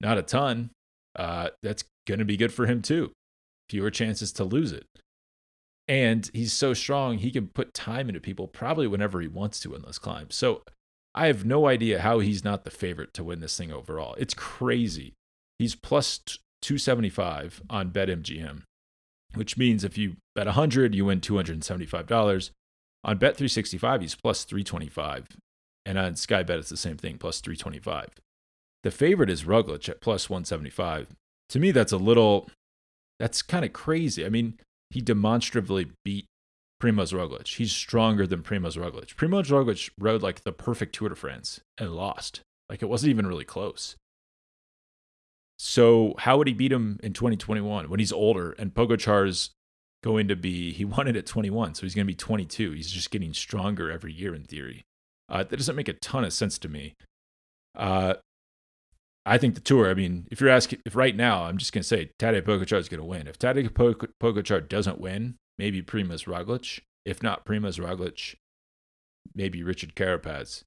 not 0.00 0.18
a 0.18 0.22
ton. 0.22 0.70
Uh, 1.16 1.50
that's 1.62 1.84
going 2.06 2.18
to 2.18 2.24
be 2.24 2.36
good 2.36 2.52
for 2.52 2.66
him 2.66 2.82
too. 2.82 3.12
Fewer 3.68 3.90
chances 3.90 4.32
to 4.32 4.44
lose 4.44 4.72
it. 4.72 4.86
And 5.86 6.30
he's 6.32 6.52
so 6.52 6.72
strong, 6.72 7.18
he 7.18 7.30
can 7.30 7.48
put 7.48 7.74
time 7.74 8.08
into 8.08 8.20
people 8.20 8.48
probably 8.48 8.86
whenever 8.86 9.20
he 9.20 9.28
wants 9.28 9.60
to 9.60 9.74
in 9.74 9.82
those 9.82 9.98
climbs. 9.98 10.34
So 10.34 10.62
I 11.14 11.26
have 11.26 11.44
no 11.44 11.66
idea 11.66 12.00
how 12.00 12.20
he's 12.20 12.44
not 12.44 12.64
the 12.64 12.70
favorite 12.70 13.12
to 13.14 13.24
win 13.24 13.40
this 13.40 13.56
thing 13.56 13.70
overall. 13.70 14.14
It's 14.18 14.34
crazy. 14.34 15.12
He's 15.58 15.74
plus 15.74 16.20
275 16.62 17.62
on 17.68 17.90
BetMGM, 17.90 18.62
which 19.34 19.58
means 19.58 19.84
if 19.84 19.98
you 19.98 20.16
bet 20.34 20.46
100, 20.46 20.94
you 20.94 21.04
win 21.04 21.20
$275. 21.20 22.50
On 23.04 23.18
Bet365, 23.18 24.00
he's 24.00 24.14
plus 24.14 24.44
325. 24.44 25.36
And 25.84 25.98
on 25.98 26.16
Sky 26.16 26.42
Bet, 26.42 26.58
it's 26.58 26.70
the 26.70 26.76
same 26.78 26.96
thing, 26.96 27.18
plus 27.18 27.40
325. 27.40 28.08
The 28.82 28.90
favorite 28.90 29.28
is 29.28 29.44
Roglic 29.44 29.88
at 29.88 30.00
plus 30.00 30.30
175. 30.30 31.08
To 31.50 31.60
me, 31.60 31.70
that's 31.70 31.92
a 31.92 31.98
little, 31.98 32.48
that's 33.20 33.42
kind 33.42 33.64
of 33.64 33.74
crazy. 33.74 34.24
I 34.24 34.30
mean, 34.30 34.58
he 34.94 35.00
demonstrably 35.00 35.90
beat 36.04 36.26
Primoz 36.80 37.12
Roglic. 37.12 37.56
He's 37.56 37.72
stronger 37.72 38.28
than 38.28 38.44
Primoz 38.44 38.78
Roglic. 38.78 39.16
Primoz 39.16 39.50
Roglic 39.50 39.90
rode 39.98 40.22
like 40.22 40.44
the 40.44 40.52
perfect 40.52 40.94
Tour 40.94 41.08
de 41.08 41.16
France 41.16 41.60
and 41.76 41.90
lost. 41.90 42.42
Like 42.68 42.80
it 42.80 42.88
wasn't 42.88 43.10
even 43.10 43.26
really 43.26 43.44
close. 43.44 43.96
So 45.58 46.14
how 46.18 46.38
would 46.38 46.46
he 46.46 46.54
beat 46.54 46.70
him 46.70 47.00
in 47.02 47.12
2021 47.12 47.90
when 47.90 47.98
he's 47.98 48.12
older 48.12 48.52
and 48.52 48.72
Pogacar's 48.72 49.50
going 50.04 50.28
to 50.28 50.36
be 50.36 50.72
he 50.72 50.84
won 50.84 51.08
it 51.08 51.16
at 51.16 51.26
21, 51.26 51.74
so 51.74 51.82
he's 51.82 51.96
going 51.96 52.06
to 52.06 52.12
be 52.12 52.14
22. 52.14 52.70
He's 52.70 52.92
just 52.92 53.10
getting 53.10 53.34
stronger 53.34 53.90
every 53.90 54.12
year 54.12 54.32
in 54.32 54.44
theory. 54.44 54.84
Uh, 55.28 55.42
that 55.42 55.56
doesn't 55.56 55.74
make 55.74 55.88
a 55.88 55.94
ton 55.94 56.22
of 56.22 56.32
sense 56.32 56.56
to 56.58 56.68
me. 56.68 56.94
Uh, 57.74 58.14
I 59.26 59.38
think 59.38 59.54
the 59.54 59.60
tour. 59.60 59.88
I 59.88 59.94
mean, 59.94 60.26
if 60.30 60.40
you're 60.40 60.50
asking, 60.50 60.80
if 60.84 60.94
right 60.94 61.16
now, 61.16 61.44
I'm 61.44 61.56
just 61.58 61.72
gonna 61.72 61.84
say 61.84 62.10
Tadej 62.18 62.42
Pogacar 62.42 62.78
is 62.78 62.88
gonna 62.88 63.04
win. 63.04 63.26
If 63.26 63.38
Tadej 63.38 63.70
Pogacar 63.70 64.68
doesn't 64.68 65.00
win, 65.00 65.36
maybe 65.58 65.82
Primoz 65.82 66.26
Roglic. 66.26 66.80
If 67.04 67.22
not 67.22 67.44
Primoz 67.44 67.78
Roglic, 67.78 68.36
maybe 69.34 69.62
Richard 69.62 69.94
Carapaz. 69.94 70.64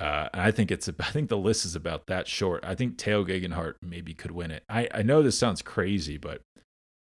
Uh, 0.00 0.28
I 0.34 0.50
think 0.50 0.70
it's. 0.70 0.88
I 1.00 1.10
think 1.10 1.28
the 1.28 1.36
list 1.38 1.64
is 1.64 1.74
about 1.74 2.06
that 2.08 2.28
short. 2.28 2.64
I 2.64 2.74
think 2.74 2.98
Tao 2.98 3.24
Geoghegan 3.24 3.54
Hart 3.54 3.78
maybe 3.82 4.12
could 4.14 4.32
win 4.32 4.50
it. 4.50 4.64
I 4.68 4.88
I 4.92 5.02
know 5.02 5.22
this 5.22 5.38
sounds 5.38 5.62
crazy, 5.62 6.18
but 6.18 6.42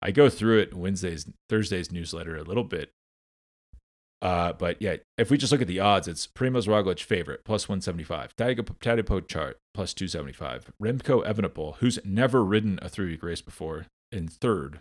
I 0.01 0.11
go 0.11 0.29
through 0.29 0.59
it 0.59 0.73
Wednesday's 0.73 1.25
Thursday's 1.49 1.91
newsletter 1.91 2.35
a 2.35 2.43
little 2.43 2.63
bit, 2.63 2.91
uh, 4.21 4.53
but 4.53 4.81
yeah, 4.81 4.97
if 5.17 5.31
we 5.31 5.37
just 5.37 5.51
look 5.51 5.61
at 5.61 5.67
the 5.67 5.79
odds, 5.79 6.07
it's 6.07 6.27
Primoz 6.27 6.67
Roglic 6.67 7.03
favorite 7.03 7.43
plus 7.43 7.67
175, 7.67 8.35
Tadej 8.35 8.59
Pogacar 8.59 9.53
plus 9.73 9.93
275, 9.93 10.71
Remco 10.81 11.25
Evenepoel, 11.25 11.77
who's 11.77 11.99
never 12.05 12.43
ridden 12.43 12.77
a 12.81 12.89
three 12.89 13.07
week 13.07 13.23
race 13.23 13.41
before, 13.41 13.87
in 14.11 14.27
third 14.27 14.79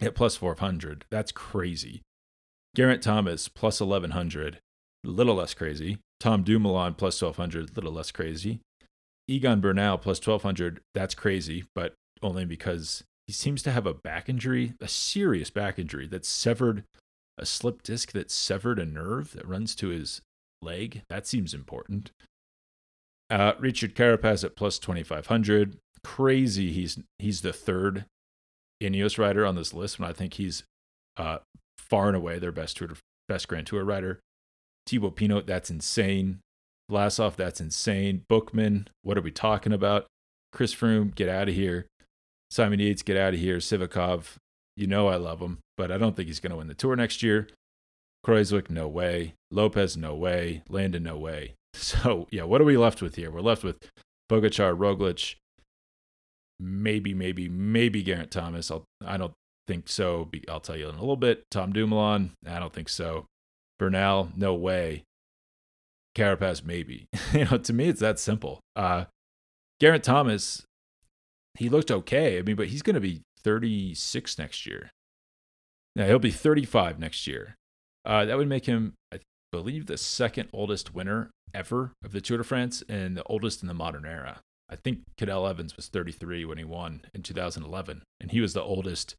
at 0.00 0.14
plus 0.14 0.36
400. 0.36 1.06
That's 1.10 1.32
crazy. 1.32 2.02
Geraint 2.76 3.02
Thomas 3.02 3.48
plus 3.48 3.80
1100, 3.80 4.58
a 5.04 5.08
little 5.08 5.36
less 5.36 5.54
crazy. 5.54 5.98
Tom 6.20 6.42
Dumoulin 6.42 6.94
plus 6.94 7.20
1200, 7.20 7.70
a 7.70 7.72
little 7.74 7.92
less 7.92 8.10
crazy. 8.10 8.60
Egan 9.26 9.60
Bernal 9.60 9.98
plus 9.98 10.18
1200, 10.18 10.80
that's 10.94 11.14
crazy, 11.14 11.64
but 11.74 11.94
only 12.22 12.44
because 12.44 13.04
he 13.26 13.32
seems 13.32 13.62
to 13.62 13.70
have 13.70 13.86
a 13.86 13.94
back 13.94 14.28
injury, 14.28 14.74
a 14.80 14.88
serious 14.88 15.50
back 15.50 15.78
injury 15.78 16.06
that 16.08 16.24
severed 16.24 16.84
a 17.40 17.46
slip 17.46 17.82
disc 17.82 18.12
that 18.12 18.30
severed 18.30 18.78
a 18.78 18.86
nerve 18.86 19.32
that 19.32 19.46
runs 19.46 19.74
to 19.76 19.88
his 19.88 20.20
leg. 20.62 21.02
That 21.08 21.26
seems 21.26 21.54
important. 21.54 22.10
Uh, 23.30 23.52
Richard 23.58 23.94
Carapaz 23.94 24.44
at 24.44 24.56
plus 24.56 24.78
2500. 24.78 25.76
Crazy. 26.04 26.72
He's 26.72 26.98
he's 27.18 27.40
the 27.42 27.52
third 27.52 28.04
Ineos 28.82 29.18
rider 29.18 29.44
on 29.44 29.56
this 29.56 29.74
list, 29.74 29.98
and 29.98 30.06
I 30.06 30.12
think 30.12 30.34
he's 30.34 30.62
uh, 31.16 31.38
far 31.76 32.06
and 32.08 32.16
away 32.16 32.38
their 32.38 32.52
best 32.52 32.76
tour, 32.76 32.90
best 33.28 33.48
Grand 33.48 33.66
Tour 33.66 33.84
rider. 33.84 34.20
Thibaut 34.86 35.16
Pinot, 35.16 35.46
that's 35.46 35.70
insane. 35.70 36.40
Vlasov, 36.90 37.36
that's 37.36 37.60
insane. 37.60 38.24
Buchmann, 38.30 38.86
what 39.02 39.18
are 39.18 39.22
we 39.22 39.30
talking 39.30 39.72
about? 39.72 40.06
Chris 40.52 40.74
Froome, 40.74 41.14
get 41.14 41.28
out 41.28 41.48
of 41.48 41.54
here. 41.54 41.86
Simon 42.50 42.80
Yates, 42.80 43.02
get 43.02 43.16
out 43.16 43.34
of 43.34 43.40
here. 43.40 43.58
Sivakov, 43.58 44.36
you 44.78 44.86
know 44.86 45.08
I 45.08 45.16
love 45.16 45.40
him, 45.40 45.58
but 45.76 45.90
I 45.90 45.98
don't 45.98 46.14
think 46.16 46.28
he's 46.28 46.40
going 46.40 46.50
to 46.50 46.56
win 46.56 46.68
the 46.68 46.74
tour 46.74 46.96
next 46.96 47.22
year. 47.22 47.48
Kruijswijk, 48.24 48.70
no 48.70 48.88
way. 48.88 49.34
Lopez, 49.50 49.96
no 49.96 50.14
way. 50.14 50.62
Landa, 50.68 51.00
no 51.00 51.16
way. 51.16 51.54
So, 51.74 52.26
yeah, 52.32 52.42
what 52.42 52.60
are 52.60 52.64
we 52.64 52.76
left 52.76 53.02
with 53.02 53.14
here? 53.14 53.30
We're 53.30 53.40
left 53.40 53.62
with 53.62 53.76
Pogacar, 54.28 54.76
Roglic, 54.76 55.36
maybe, 56.58 57.14
maybe, 57.14 57.48
maybe 57.48 58.02
Geraint 58.02 58.32
Thomas. 58.32 58.70
I'll, 58.70 58.84
I 59.04 59.16
don't 59.16 59.34
think 59.68 59.88
so. 59.88 60.28
I'll 60.48 60.60
tell 60.60 60.76
you 60.76 60.88
in 60.88 60.96
a 60.96 61.00
little 61.00 61.16
bit. 61.16 61.44
Tom 61.50 61.72
Dumoulin, 61.72 62.32
I 62.46 62.58
don't 62.58 62.72
think 62.72 62.88
so. 62.88 63.26
Bernal, 63.78 64.30
no 64.34 64.54
way. 64.54 65.04
Carapaz, 66.16 66.64
maybe. 66.64 67.06
you 67.32 67.44
know, 67.44 67.58
to 67.58 67.72
me, 67.72 67.88
it's 67.88 68.00
that 68.00 68.18
simple. 68.18 68.60
Uh, 68.74 69.04
Geraint 69.78 70.02
Thomas, 70.02 70.64
he 71.54 71.68
looked 71.68 71.90
okay. 71.90 72.38
I 72.38 72.42
mean, 72.42 72.56
but 72.56 72.68
he's 72.68 72.82
going 72.82 72.94
to 72.94 73.00
be 73.00 73.22
36 73.48 74.38
next 74.38 74.66
year. 74.66 74.90
Now, 75.96 76.04
he'll 76.04 76.18
be 76.18 76.30
35 76.30 76.98
next 76.98 77.26
year. 77.26 77.54
Uh, 78.04 78.26
that 78.26 78.36
would 78.36 78.46
make 78.46 78.66
him, 78.66 78.92
I 79.10 79.20
believe, 79.50 79.86
the 79.86 79.96
second 79.96 80.50
oldest 80.52 80.94
winner 80.94 81.30
ever 81.54 81.92
of 82.04 82.12
the 82.12 82.20
Tour 82.20 82.36
de 82.36 82.44
France 82.44 82.82
and 82.90 83.16
the 83.16 83.24
oldest 83.24 83.62
in 83.62 83.68
the 83.68 83.72
modern 83.72 84.04
era. 84.04 84.40
I 84.68 84.76
think 84.76 85.00
Cadel 85.18 85.48
Evans 85.48 85.76
was 85.76 85.88
33 85.88 86.44
when 86.44 86.58
he 86.58 86.64
won 86.64 87.00
in 87.14 87.22
2011, 87.22 88.02
and 88.20 88.30
he 88.30 88.42
was 88.42 88.52
the 88.52 88.62
oldest 88.62 89.14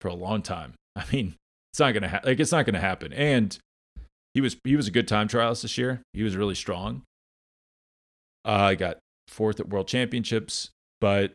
for 0.00 0.06
a 0.06 0.14
long 0.14 0.42
time. 0.42 0.74
I 0.96 1.04
mean, 1.12 1.34
it's 1.72 1.80
not 1.80 1.92
gonna 1.92 2.08
ha- 2.08 2.20
like 2.22 2.38
it's 2.38 2.52
not 2.52 2.66
gonna 2.66 2.78
happen. 2.78 3.12
And 3.12 3.58
he 4.32 4.40
was 4.40 4.56
he 4.62 4.76
was 4.76 4.86
a 4.86 4.92
good 4.92 5.08
time 5.08 5.26
trialist 5.26 5.62
this 5.62 5.76
year. 5.76 6.02
He 6.12 6.22
was 6.22 6.36
really 6.36 6.54
strong. 6.54 7.02
I 8.44 8.72
uh, 8.72 8.74
got 8.74 8.98
fourth 9.26 9.58
at 9.58 9.70
World 9.70 9.88
Championships, 9.88 10.70
but 11.00 11.32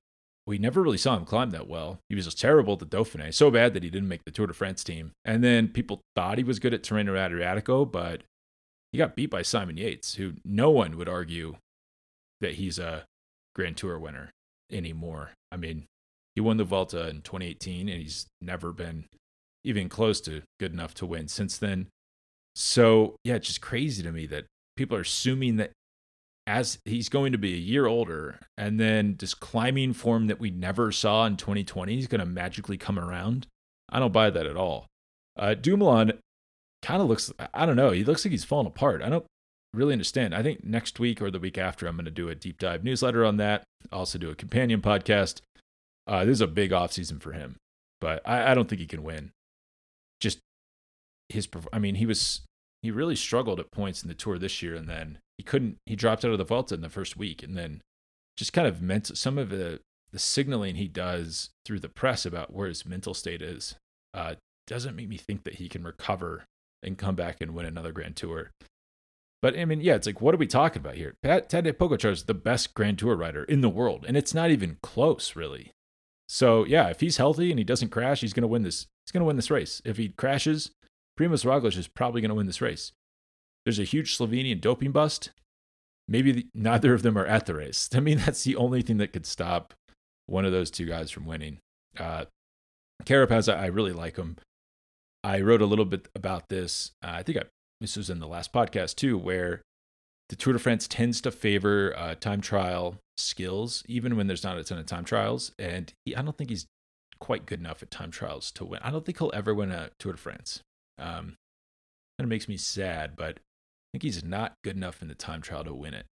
we 0.48 0.58
never 0.58 0.82
really 0.82 0.98
saw 0.98 1.18
him 1.18 1.26
climb 1.26 1.52
that 1.52 1.68
well. 1.68 2.00
He 2.08 2.16
was 2.16 2.26
just 2.26 2.40
terrible 2.40 2.74
at 2.74 2.80
the 2.80 2.86
Dauphiné, 2.86 3.34
so 3.34 3.52
bad 3.52 3.74
that 3.74 3.84
he 3.84 3.90
didn't 3.90 4.08
make 4.08 4.24
the 4.24 4.32
Tour 4.32 4.48
de 4.48 4.54
France 4.54 4.82
team. 4.82 5.12
And 5.26 5.44
then 5.44 5.68
people 5.68 6.00
thought 6.16 6.38
he 6.38 6.44
was 6.46 6.60
good 6.60 6.74
at 6.74 6.84
Tirreno 6.84 7.14
Adriatico, 7.14 7.92
but 7.92 8.24
he 8.94 8.98
got 8.98 9.16
beat 9.16 9.30
by 9.30 9.42
Simon 9.42 9.76
Yates, 9.76 10.16
who 10.16 10.36
no 10.46 10.72
one 10.72 10.98
would 10.98 11.10
argue 11.10 11.58
that 12.40 12.54
he's 12.54 12.80
a 12.80 13.04
Grand 13.56 13.76
Tour 13.76 14.00
winner 14.00 14.30
anymore. 14.72 15.32
I 15.52 15.58
mean, 15.58 15.86
he 16.34 16.42
won 16.42 16.56
the 16.56 16.64
Vuelta 16.64 17.10
in 17.10 17.22
2018, 17.24 17.90
and 17.90 18.02
he's 18.02 18.28
never 18.42 18.72
been 18.72 19.06
even 19.66 19.90
close 19.90 20.22
to 20.22 20.44
good 20.62 20.72
enough 20.72 20.94
to 20.94 21.06
win 21.06 21.28
since 21.28 21.58
then. 21.58 21.88
So, 22.56 23.18
yeah, 23.26 23.36
it's 23.36 23.48
just 23.48 23.62
crazy 23.62 24.02
to 24.02 24.14
me 24.14 24.26
that 24.28 24.46
people 24.78 24.96
are 24.96 25.02
assuming 25.02 25.58
that 25.58 25.72
as 26.48 26.80
he's 26.86 27.10
going 27.10 27.34
to 27.34 27.38
be 27.38 27.54
a 27.54 27.58
year 27.58 27.86
older 27.86 28.40
and 28.58 28.80
then 28.80 29.18
this 29.20 29.34
climbing 29.34 29.92
form 29.92 30.28
that 30.28 30.40
we 30.40 30.50
never 30.50 30.94
saw 30.94 31.26
in 31.26 31.36
2020 31.36 32.00
is 32.00 32.08
going 32.08 32.20
to 32.20 32.26
magically 32.26 32.78
come 32.78 32.98
around. 32.98 33.46
I 33.90 34.00
don't 34.00 34.14
buy 34.14 34.30
that 34.30 34.46
at 34.46 34.56
all. 34.56 34.88
Uh, 35.38 35.54
Dumoulin 35.54 36.14
kind 36.82 37.02
of 37.02 37.10
looks, 37.10 37.32
I 37.54 37.66
don't 37.66 37.76
know, 37.76 37.92
he 37.92 38.06
looks 38.06 38.24
like 38.24 38.32
he's 38.32 38.46
falling 38.46 38.66
apart. 38.66 39.04
I 39.04 39.10
don't 39.10 39.26
really 39.74 39.92
understand. 39.92 40.34
I 40.34 40.42
think 40.42 40.64
next 40.64 41.02
week 41.02 41.22
or 41.22 41.30
the 41.30 41.40
week 41.40 41.58
after, 41.58 41.86
I'm 41.86 41.98
going 41.98 42.06
to 42.06 42.12
do 42.12 42.30
a 42.30 42.36
deep 42.36 42.60
dive 42.60 42.84
newsletter 42.84 43.26
on 43.26 43.36
that. 43.38 43.64
also 43.92 44.18
do 44.18 44.30
a 44.30 44.36
companion 44.36 44.82
podcast. 44.82 45.42
Uh, 46.08 46.24
this 46.24 46.36
is 46.36 46.42
a 46.42 46.48
big 46.48 46.72
offseason 46.72 47.22
for 47.22 47.34
him, 47.34 47.58
but 48.00 48.22
I, 48.26 48.52
I 48.52 48.56
don't 48.56 48.70
think 48.70 48.80
he 48.80 48.88
can 48.88 49.04
win. 49.04 49.32
Just 50.22 50.40
his, 51.28 51.50
I 51.74 51.80
mean, 51.80 51.96
he 51.96 52.06
was, 52.06 52.42
he 52.82 52.90
really 52.90 53.18
struggled 53.18 53.60
at 53.60 53.70
points 53.70 54.02
in 54.02 54.08
the 54.08 54.16
tour 54.16 54.40
this 54.40 54.62
year 54.62 54.76
and 54.76 54.88
then 54.88 55.20
he 55.38 55.44
couldn't 55.44 55.78
he 55.86 55.96
dropped 55.96 56.26
out 56.26 56.32
of 56.32 56.38
the 56.38 56.44
Vuelta 56.44 56.76
in 56.76 56.82
the 56.82 56.90
first 56.90 57.18
week 57.18 57.44
and 57.44 57.58
then 57.58 57.82
just 58.36 58.54
kind 58.54 58.68
of 58.68 58.82
meant 58.82 59.16
some 59.18 59.38
of 59.38 59.50
the 59.50 59.80
the 60.12 60.20
signaling 60.20 60.76
he 60.76 60.88
does 60.88 61.50
through 61.66 61.80
the 61.80 61.90
press 61.90 62.26
about 62.26 62.54
where 62.54 62.68
his 62.68 62.86
mental 62.86 63.14
state 63.14 63.42
is 63.42 63.76
uh, 64.14 64.36
doesn't 64.66 64.96
make 64.96 65.10
me 65.10 65.18
think 65.18 65.44
that 65.44 65.56
he 65.56 65.68
can 65.68 65.84
recover 65.84 66.46
and 66.82 66.98
come 66.98 67.16
back 67.16 67.42
and 67.42 67.54
win 67.54 67.66
another 67.66 67.92
Grand 67.92 68.16
Tour. 68.16 68.52
But 69.42 69.58
I 69.58 69.66
mean, 69.66 69.82
yeah, 69.82 69.96
it's 69.96 70.08
like, 70.08 70.22
what 70.22 70.34
are 70.34 70.40
we 70.40 70.48
talking 70.48 70.80
about 70.80 70.96
here? 70.96 71.14
Pat 71.22 71.50
Tadej 71.50 71.74
Pogacar 71.74 72.12
is 72.12 72.24
the 72.24 72.34
best 72.34 72.74
Grand 72.74 73.00
Tour 73.00 73.16
rider 73.16 73.44
in 73.44 73.62
the 73.62 73.70
world, 73.70 74.06
and 74.08 74.18
it's 74.18 74.34
not 74.34 74.50
even 74.50 74.78
close, 74.82 75.36
really. 75.36 75.72
So 76.28 76.66
yeah, 76.66 76.88
if 76.90 77.00
he's 77.00 77.18
healthy 77.18 77.52
and 77.52 77.60
he 77.60 77.64
doesn't 77.64 77.90
crash, 77.90 78.22
he's 78.22 78.34
going 78.34 78.42
to 78.42 78.48
win 78.48 78.64
this. 78.64 78.88
He's 79.06 79.12
going 79.12 79.22
to 79.22 79.26
win 79.28 79.36
this 79.36 79.52
race. 79.52 79.82
If 79.86 79.98
he 79.98 80.10
crashes, 80.10 80.72
Primoz 81.18 81.46
Roglic 81.46 81.78
is 81.78 81.88
probably 81.88 82.22
going 82.22 82.30
to 82.30 82.36
win 82.36 82.48
this 82.48 82.62
race 82.62 82.92
there's 83.68 83.80
a 83.80 83.84
huge 83.84 84.18
Slovenian 84.18 84.62
doping 84.62 84.94
bust. 84.94 85.32
Maybe 86.08 86.32
the, 86.32 86.48
neither 86.56 86.94
of 86.94 87.02
them 87.02 87.18
are 87.18 87.26
at 87.26 87.48
the 87.48 87.56
race. 87.56 87.90
To 87.92 88.00
me, 88.00 88.16
that's 88.16 88.46
the 88.46 88.56
only 88.56 88.82
thing 88.82 88.96
that 89.00 89.12
could 89.12 89.26
stop 89.26 89.74
one 90.26 90.46
of 90.46 90.54
those 90.54 90.72
two 90.72 90.86
guys 90.86 91.12
from 91.12 91.26
winning. 91.26 91.58
Uh, 92.00 92.26
Carapaz, 93.04 93.54
I 93.54 93.66
really 93.66 93.92
like 93.92 94.16
him. 94.16 94.38
I 95.22 95.42
wrote 95.42 95.62
a 95.62 95.66
little 95.66 95.84
bit 95.84 96.08
about 96.16 96.48
this. 96.48 96.92
Uh, 97.04 97.12
I 97.16 97.24
think 97.24 97.40
I, 97.40 97.42
this 97.82 97.98
was 97.98 98.10
in 98.10 98.20
the 98.20 98.28
last 98.28 98.54
podcast 98.54 98.96
too, 98.96 99.18
where 99.18 99.62
the 100.30 100.38
Tour 100.38 100.54
de 100.54 100.60
France 100.60 100.88
tends 100.88 101.20
to 101.20 101.30
favor 101.30 101.94
uh, 101.98 102.16
time 102.16 102.40
trial 102.40 102.96
skills, 103.18 103.84
even 103.90 104.16
when 104.16 104.28
there's 104.28 104.46
not 104.46 104.58
a 104.58 104.64
ton 104.64 104.78
of 104.78 104.86
time 104.86 105.04
trials. 105.04 105.52
And 105.60 105.92
he, 106.06 106.16
I 106.16 106.22
don't 106.22 106.38
think 106.38 106.52
he's 106.52 106.68
quite 107.20 107.46
good 107.46 107.60
enough 107.60 107.84
at 107.84 107.92
time 107.92 108.12
trials 108.12 108.50
to 108.54 108.64
win. 108.64 108.80
I 108.82 108.92
don't 108.92 109.06
think 109.06 109.18
he'll 109.18 109.32
ever 109.34 109.54
win 109.54 109.72
a 109.72 109.90
Tour 110.00 110.14
de 110.14 110.18
France. 110.18 110.62
Um, 110.98 111.36
kind 112.18 112.26
of 112.26 112.30
makes 112.30 112.48
me 112.48 112.56
sad, 112.56 113.18
but 113.18 113.40
think 113.98 114.14
he's 114.14 114.24
not 114.24 114.54
good 114.64 114.76
enough 114.76 115.02
in 115.02 115.08
the 115.08 115.16
time 115.16 115.42
trial 115.42 115.64
to 115.64 115.74
win 115.74 115.96
it. 115.96 116.06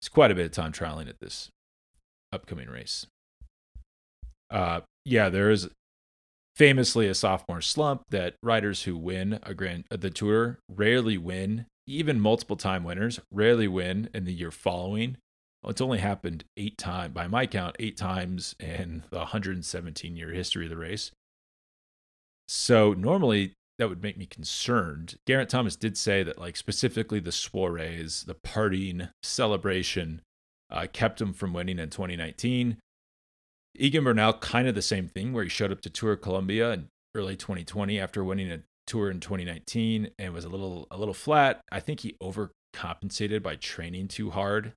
It's 0.00 0.08
quite 0.08 0.32
a 0.32 0.34
bit 0.34 0.46
of 0.46 0.50
time 0.50 0.72
trialing 0.72 1.08
at 1.08 1.20
this 1.20 1.48
upcoming 2.32 2.68
race. 2.68 3.06
Uh, 4.50 4.80
yeah, 5.04 5.28
there 5.28 5.48
is 5.50 5.68
famously 6.56 7.06
a 7.06 7.14
sophomore 7.14 7.60
slump 7.60 8.02
that 8.10 8.34
riders 8.42 8.82
who 8.82 8.96
win 8.96 9.38
a 9.44 9.54
grand 9.54 9.84
the 9.90 10.10
tour 10.10 10.58
rarely 10.68 11.16
win, 11.16 11.66
even 11.86 12.18
multiple 12.18 12.56
time 12.56 12.82
winners 12.82 13.20
rarely 13.32 13.68
win 13.68 14.10
in 14.12 14.24
the 14.24 14.32
year 14.32 14.50
following. 14.50 15.16
It's 15.64 15.80
only 15.80 15.98
happened 15.98 16.42
eight 16.56 16.76
times, 16.76 17.14
by 17.14 17.28
my 17.28 17.46
count, 17.46 17.76
eight 17.78 17.96
times 17.96 18.56
in 18.58 19.04
the 19.10 19.18
117 19.18 20.16
year 20.16 20.30
history 20.30 20.64
of 20.64 20.70
the 20.70 20.76
race. 20.76 21.12
So 22.48 22.92
normally 22.92 23.52
that 23.78 23.88
would 23.88 24.02
make 24.02 24.16
me 24.16 24.26
concerned. 24.26 25.16
Geraint 25.26 25.50
Thomas 25.50 25.76
did 25.76 25.96
say 25.96 26.22
that, 26.22 26.38
like, 26.38 26.56
specifically 26.56 27.20
the 27.20 27.32
soirees, 27.32 28.24
the 28.24 28.34
partying 28.34 29.10
celebration, 29.22 30.22
uh, 30.70 30.86
kept 30.92 31.20
him 31.20 31.32
from 31.32 31.52
winning 31.52 31.78
in 31.78 31.90
2019. 31.90 32.78
Egan 33.76 34.04
Bernal, 34.04 34.34
kind 34.34 34.68
of 34.68 34.74
the 34.74 34.82
same 34.82 35.08
thing, 35.08 35.32
where 35.32 35.44
he 35.44 35.50
showed 35.50 35.72
up 35.72 35.80
to 35.80 35.90
Tour 35.90 36.16
Colombia 36.16 36.72
in 36.72 36.88
early 37.14 37.36
2020 37.36 37.98
after 37.98 38.22
winning 38.22 38.50
a 38.50 38.62
tour 38.86 39.10
in 39.10 39.20
2019 39.20 40.10
and 40.18 40.34
was 40.34 40.44
a 40.44 40.48
little 40.48 40.86
a 40.90 40.98
little 40.98 41.14
flat. 41.14 41.60
I 41.72 41.80
think 41.80 42.00
he 42.00 42.16
overcompensated 42.22 43.42
by 43.42 43.56
training 43.56 44.08
too 44.08 44.30
hard 44.30 44.72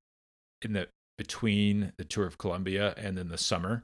in 0.61 0.73
the 0.73 0.87
between 1.17 1.93
the 1.97 2.05
Tour 2.05 2.25
of 2.25 2.37
Colombia 2.37 2.93
and 2.97 3.17
then 3.17 3.29
the 3.29 3.37
summer. 3.37 3.83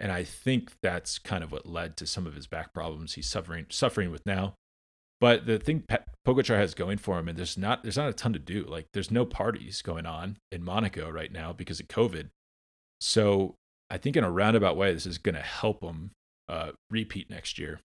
And 0.00 0.12
I 0.12 0.22
think 0.24 0.72
that's 0.82 1.18
kind 1.18 1.42
of 1.42 1.50
what 1.50 1.66
led 1.66 1.96
to 1.96 2.06
some 2.06 2.26
of 2.26 2.34
his 2.34 2.46
back 2.46 2.72
problems 2.72 3.14
he's 3.14 3.28
suffering 3.28 3.66
suffering 3.68 4.10
with 4.10 4.24
now. 4.24 4.54
But 5.20 5.46
the 5.46 5.58
thing 5.58 5.84
Pogacar 6.26 6.56
has 6.56 6.74
going 6.74 6.98
for 6.98 7.18
him, 7.18 7.28
and 7.28 7.36
there's 7.36 7.58
not 7.58 7.82
there's 7.82 7.96
not 7.96 8.08
a 8.08 8.12
ton 8.12 8.32
to 8.32 8.38
do. 8.38 8.64
Like 8.64 8.86
there's 8.92 9.10
no 9.10 9.24
parties 9.24 9.82
going 9.82 10.06
on 10.06 10.36
in 10.52 10.62
Monaco 10.62 11.10
right 11.10 11.32
now 11.32 11.52
because 11.52 11.80
of 11.80 11.88
COVID. 11.88 12.28
So 13.00 13.56
I 13.90 13.98
think 13.98 14.16
in 14.16 14.24
a 14.24 14.30
roundabout 14.30 14.76
way, 14.76 14.92
this 14.92 15.06
is 15.06 15.18
going 15.18 15.34
to 15.34 15.40
help 15.40 15.82
him 15.82 16.12
uh, 16.48 16.72
repeat 16.90 17.30
next 17.30 17.58
year. 17.58 17.80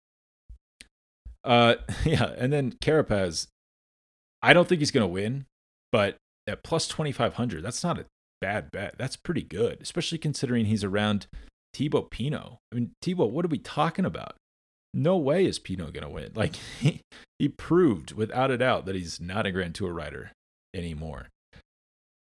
Uh, 1.44 1.76
yeah, 2.04 2.32
and 2.38 2.52
then 2.52 2.72
Carapaz, 2.72 3.48
I 4.42 4.54
don't 4.54 4.68
think 4.68 4.80
he's 4.80 4.90
going 4.90 5.06
to 5.06 5.12
win, 5.12 5.44
but 5.92 6.16
at 6.46 6.62
plus 6.62 6.88
twenty 6.88 7.12
five 7.12 7.34
hundred, 7.34 7.62
that's 7.62 7.84
not 7.84 7.98
a 7.98 8.06
bad 8.40 8.70
bet. 8.70 8.94
That's 8.96 9.16
pretty 9.16 9.42
good, 9.42 9.78
especially 9.82 10.18
considering 10.18 10.64
he's 10.64 10.84
around 10.84 11.26
Thibaut 11.74 12.10
Pinot. 12.10 12.58
I 12.72 12.74
mean, 12.74 12.92
Thibaut, 13.02 13.30
what 13.30 13.44
are 13.44 13.48
we 13.48 13.58
talking 13.58 14.04
about? 14.04 14.36
No 14.94 15.16
way 15.16 15.44
is 15.44 15.58
Pinot 15.58 15.92
going 15.92 16.04
to 16.04 16.10
win. 16.10 16.32
Like, 16.34 16.56
he, 16.80 17.00
he 17.38 17.48
proved 17.48 18.12
without 18.12 18.50
a 18.50 18.58
doubt 18.58 18.86
that 18.86 18.94
he's 18.94 19.20
not 19.20 19.46
a 19.46 19.52
Grand 19.52 19.74
Tour 19.74 19.92
rider 19.92 20.32
anymore. 20.74 21.28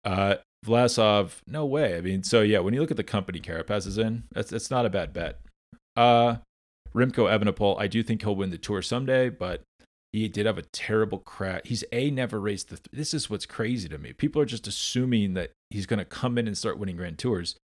Uh, 0.04 0.36
Vlasov, 0.66 1.38
no 1.48 1.66
way. 1.66 1.98
I 1.98 2.02
mean, 2.02 2.24
so 2.24 2.42
yeah, 2.42 2.60
when 2.60 2.74
you 2.74 2.82
look 2.82 2.92
at 2.92 2.98
the 2.98 3.04
company 3.04 3.40
Carapaz 3.40 3.88
is 3.88 3.98
in, 3.98 4.24
that's, 4.32 4.50
that's 4.50 4.72
not 4.72 4.86
a 4.86 4.90
bad 4.90 5.14
bet. 5.14 5.40
Uh, 5.96 6.38
Remco 6.94 7.30
Evenepoel, 7.30 7.80
I 7.80 7.88
do 7.88 8.02
think 8.04 8.22
he'll 8.22 8.36
win 8.36 8.52
the 8.52 8.58
tour 8.58 8.82
someday, 8.82 9.30
but 9.30 9.62
he 10.16 10.30
did 10.30 10.46
have 10.46 10.58
a 10.58 10.64
terrible 10.72 11.20
crash. 11.20 11.62
He's 11.66 11.84
a 11.92 12.10
never 12.10 12.40
raced 12.40 12.70
the. 12.70 12.78
Th- 12.78 12.88
this 12.94 13.14
is 13.14 13.30
what's 13.30 13.46
crazy 13.46 13.90
to 13.90 13.98
me. 13.98 14.14
People 14.14 14.42
are 14.42 14.46
just 14.46 14.66
assuming 14.66 15.34
that 15.34 15.52
he's 15.70 15.86
going 15.86 16.00
to 16.00 16.06
come 16.06 16.38
in 16.38 16.48
and 16.48 16.58
start 16.58 16.80
winning 16.80 16.96
Grand 16.96 17.20
Tours. 17.20 17.58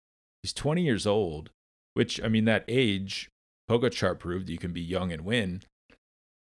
He's 0.42 0.54
20 0.54 0.82
years 0.82 1.06
old 1.06 1.50
which 1.98 2.22
I 2.22 2.28
mean 2.28 2.44
that 2.44 2.64
age, 2.68 3.28
Pogacar 3.68 4.16
proved 4.16 4.48
you 4.48 4.56
can 4.56 4.72
be 4.72 4.80
young 4.80 5.10
and 5.10 5.24
win. 5.24 5.62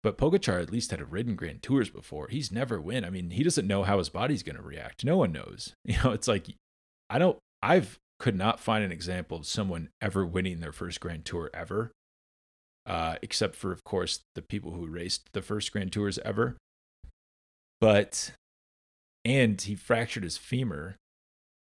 But 0.03 0.19
Pogacar 0.19 0.61
at 0.61 0.71
least 0.71 0.91
had 0.91 1.11
ridden 1.11 1.37
Grand 1.37 1.63
Tours 1.63 1.89
before. 1.89 2.29
He's 2.29 2.53
never 2.53 2.79
win. 2.79 3.03
I 3.03 3.09
mean, 3.09 3.31
he 3.31 3.43
doesn't 3.43 3.67
know 3.67 3.83
how 3.83 3.97
his 3.97 4.11
body's 4.11 4.43
going 4.43 4.57
to 4.57 4.63
react. 4.63 5.07
No 5.07 5.17
one 5.17 5.33
knows. 5.33 5.75
You 5.87 5.97
know, 6.05 6.13
it's 6.13 6.29
like 6.29 6.49
I 7.09 7.19
don't. 7.19 7.39
I've 7.63 7.99
could 8.19 8.37
not 8.37 8.61
find 8.61 8.85
an 8.85 8.93
example 8.93 9.39
of 9.39 9.47
someone 9.47 9.89
ever 10.03 10.27
winning 10.27 10.61
their 10.61 10.71
first 10.71 11.01
Grand 11.01 11.25
Tour 11.25 11.49
ever, 11.55 11.93
uh, 12.85 13.17
except 13.23 13.55
for 13.55 13.73
of 13.73 13.85
course 13.85 14.21
the 14.35 14.43
people 14.43 14.73
who 14.73 14.87
raced 14.87 15.31
the 15.33 15.41
first 15.41 15.73
Grand 15.73 15.93
Tours 15.93 16.19
ever. 16.27 16.59
But 17.81 18.33
and 19.25 19.59
he 19.59 19.75
fractured 19.75 20.25
his 20.25 20.37
femur 20.37 20.97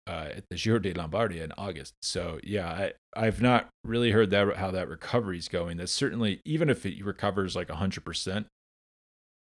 uh, 0.09 0.29
at 0.37 0.49
the 0.49 0.55
Giro 0.55 0.79
di 0.79 0.91
Lombardia 0.91 1.43
in 1.43 1.51
August. 1.55 1.93
So 2.01 2.39
yeah, 2.43 2.67
I 2.67 2.93
I've 3.15 3.43
not 3.43 3.67
really 3.83 4.09
heard 4.09 4.31
that 4.31 4.57
how 4.57 4.71
that 4.71 4.89
recovery 4.89 5.37
is 5.37 5.47
going. 5.47 5.77
That's 5.77 5.91
certainly 5.91 6.41
even 6.45 6.67
if 6.67 6.83
it 6.83 7.03
recovers 7.05 7.55
like 7.55 7.69
hundred 7.69 8.05
percent, 8.05 8.47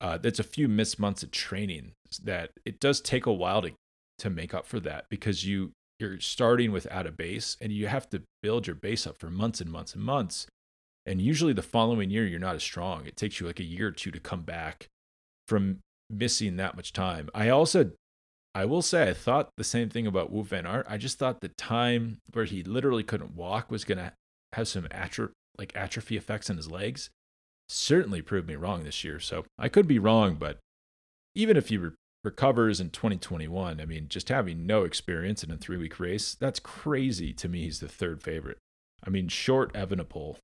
uh, 0.01 0.18
that's 0.18 0.39
a 0.39 0.43
few 0.43 0.68
missed 0.68 0.99
months 0.99 1.22
of 1.22 1.30
training. 1.30 1.91
That 2.24 2.51
it 2.66 2.80
does 2.80 3.01
take 3.01 3.28
a 3.28 3.32
while 3.32 3.62
to 3.62 3.72
to 4.18 4.30
make 4.32 4.55
up 4.55 4.66
for 4.66 4.80
that 4.80 5.05
because 5.10 5.45
you 5.45 5.74
you're 5.99 6.20
starting 6.20 6.72
without 6.72 7.05
a 7.05 7.12
base 7.12 7.55
and 7.62 7.72
you 7.72 7.86
have 7.86 8.10
to 8.10 8.24
build 8.41 8.66
your 8.66 8.76
base 8.76 9.05
up 9.05 9.20
for 9.20 9.30
months 9.30 9.62
and 9.62 9.72
months 9.72 9.93
and 9.93 10.03
months. 10.03 10.47
And 11.05 11.22
usually 11.22 11.53
the 11.53 11.62
following 11.62 12.10
year 12.10 12.26
you're 12.26 12.39
not 12.39 12.55
as 12.55 12.64
strong. 12.64 13.05
It 13.05 13.16
takes 13.16 13.39
you 13.39 13.45
like 13.45 13.60
a 13.60 13.64
year 13.64 13.89
or 13.89 13.91
two 13.91 14.12
to 14.12 14.20
come 14.20 14.41
back 14.41 14.88
from 15.47 15.80
missing 16.10 16.58
that 16.58 16.76
much 16.76 16.93
time. 16.93 17.30
I 17.36 17.49
also 17.49 17.91
I 18.58 18.66
will 18.66 18.82
say 18.82 19.08
I 19.08 19.14
thought 19.14 19.51
the 19.55 19.64
same 19.64 19.88
thing 19.88 20.08
about 20.08 20.34
Wout 20.34 20.47
van 20.47 20.66
Aert. 20.66 20.88
I 20.89 20.97
just 20.97 21.20
thought 21.20 21.41
the 21.41 21.49
time 21.49 22.18
where 22.34 22.45
he 22.45 22.64
literally 22.64 23.03
couldn't 23.03 23.36
walk 23.36 23.70
was 23.70 23.84
to 23.84 24.14
have 24.53 24.68
some 24.68 24.86
atro- 24.86 25.30
like 25.60 25.76
atrophy 25.76 26.18
effects 26.18 26.49
on 26.49 26.58
his 26.58 26.72
legs. 26.72 27.12
Certainly 27.70 28.24
proved 28.24 28.47
me 28.47 28.55
wrong 28.55 28.84
this 28.84 29.03
year. 29.03 29.20
So 29.20 29.45
I 29.60 29.70
could 29.70 29.88
be 29.88 29.99
wrong, 29.99 30.38
but 30.39 30.58
even 31.36 31.55
if 31.55 31.70
he 31.70 31.78
re- 31.78 31.91
recovers 32.24 32.80
in 32.80 32.89
2021, 32.89 33.80
I 33.80 33.86
mean, 33.86 34.08
just 34.10 34.30
having 34.30 34.66
no 34.66 34.86
experience 34.86 35.43
in 35.43 35.51
a 35.51 35.58
three 35.58 35.78
week 35.78 35.99
race, 35.99 36.34
that's 36.34 36.60
crazy 36.60 37.34
to 37.34 37.47
me. 37.47 37.66
He's 37.66 37.80
the 37.80 37.88
third 37.88 38.24
favorite. 38.24 38.58
I 39.05 39.12
mean, 39.12 39.28
short 39.28 39.72
Evenepoel 39.74 40.38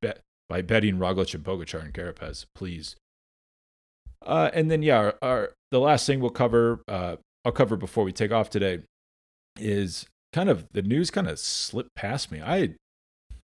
bet 0.00 0.18
by 0.48 0.60
betting 0.60 0.98
Roglic 0.98 1.32
and 1.32 1.44
Pogačar 1.44 1.84
and 1.84 1.94
Carapaz, 1.94 2.46
please. 2.52 2.96
Uh, 4.26 4.50
and 4.52 4.72
then 4.72 4.82
yeah, 4.82 4.98
our, 4.98 5.14
our, 5.22 5.52
the 5.70 5.78
last 5.78 6.04
thing 6.04 6.18
we'll 6.18 6.30
cover, 6.30 6.82
uh, 6.88 7.14
I'll 7.44 7.52
cover 7.52 7.76
before 7.76 8.04
we 8.04 8.12
take 8.12 8.32
off 8.32 8.50
today, 8.50 8.80
is 9.58 10.06
kind 10.32 10.48
of 10.48 10.66
the 10.72 10.82
news 10.82 11.10
kind 11.10 11.28
of 11.28 11.38
slipped 11.38 11.94
past 11.94 12.32
me. 12.32 12.40
I 12.42 12.74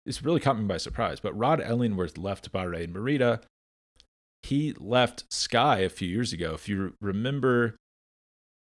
it's 0.07 0.23
really 0.23 0.41
caught 0.41 0.59
me 0.59 0.65
by 0.65 0.79
surprise. 0.79 1.21
But 1.21 1.37
Rod 1.39 1.61
Ellingworth 1.61 2.19
left 2.19 2.53
Bahrain 2.53 2.93
Merida. 2.93 3.41
He 4.43 4.73
left 4.79 5.25
Sky 5.33 5.79
a 5.81 5.91
few 5.91 6.09
years 6.09 6.33
ago. 6.33 6.55
If 6.55 6.69
you 6.69 6.95
remember, 7.01 7.77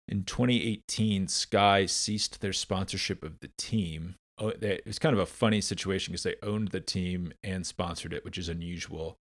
in 0.07 0.23
2018, 0.23 1.27
Sky 1.27 1.85
ceased 1.85 2.41
their 2.41 2.53
sponsorship 2.53 3.23
of 3.23 3.39
the 3.41 3.49
team. 3.57 4.15
Oh, 4.37 4.49
it 4.49 4.83
was 4.85 4.99
kind 4.99 5.13
of 5.13 5.19
a 5.19 5.25
funny 5.25 5.61
situation 5.61 6.11
because 6.11 6.23
they 6.23 6.35
owned 6.41 6.69
the 6.69 6.81
team 6.81 7.33
and 7.43 7.65
sponsored 7.65 8.13
it, 8.13 8.23
which 8.23 8.37
is 8.37 8.49
unusual. 8.49 9.17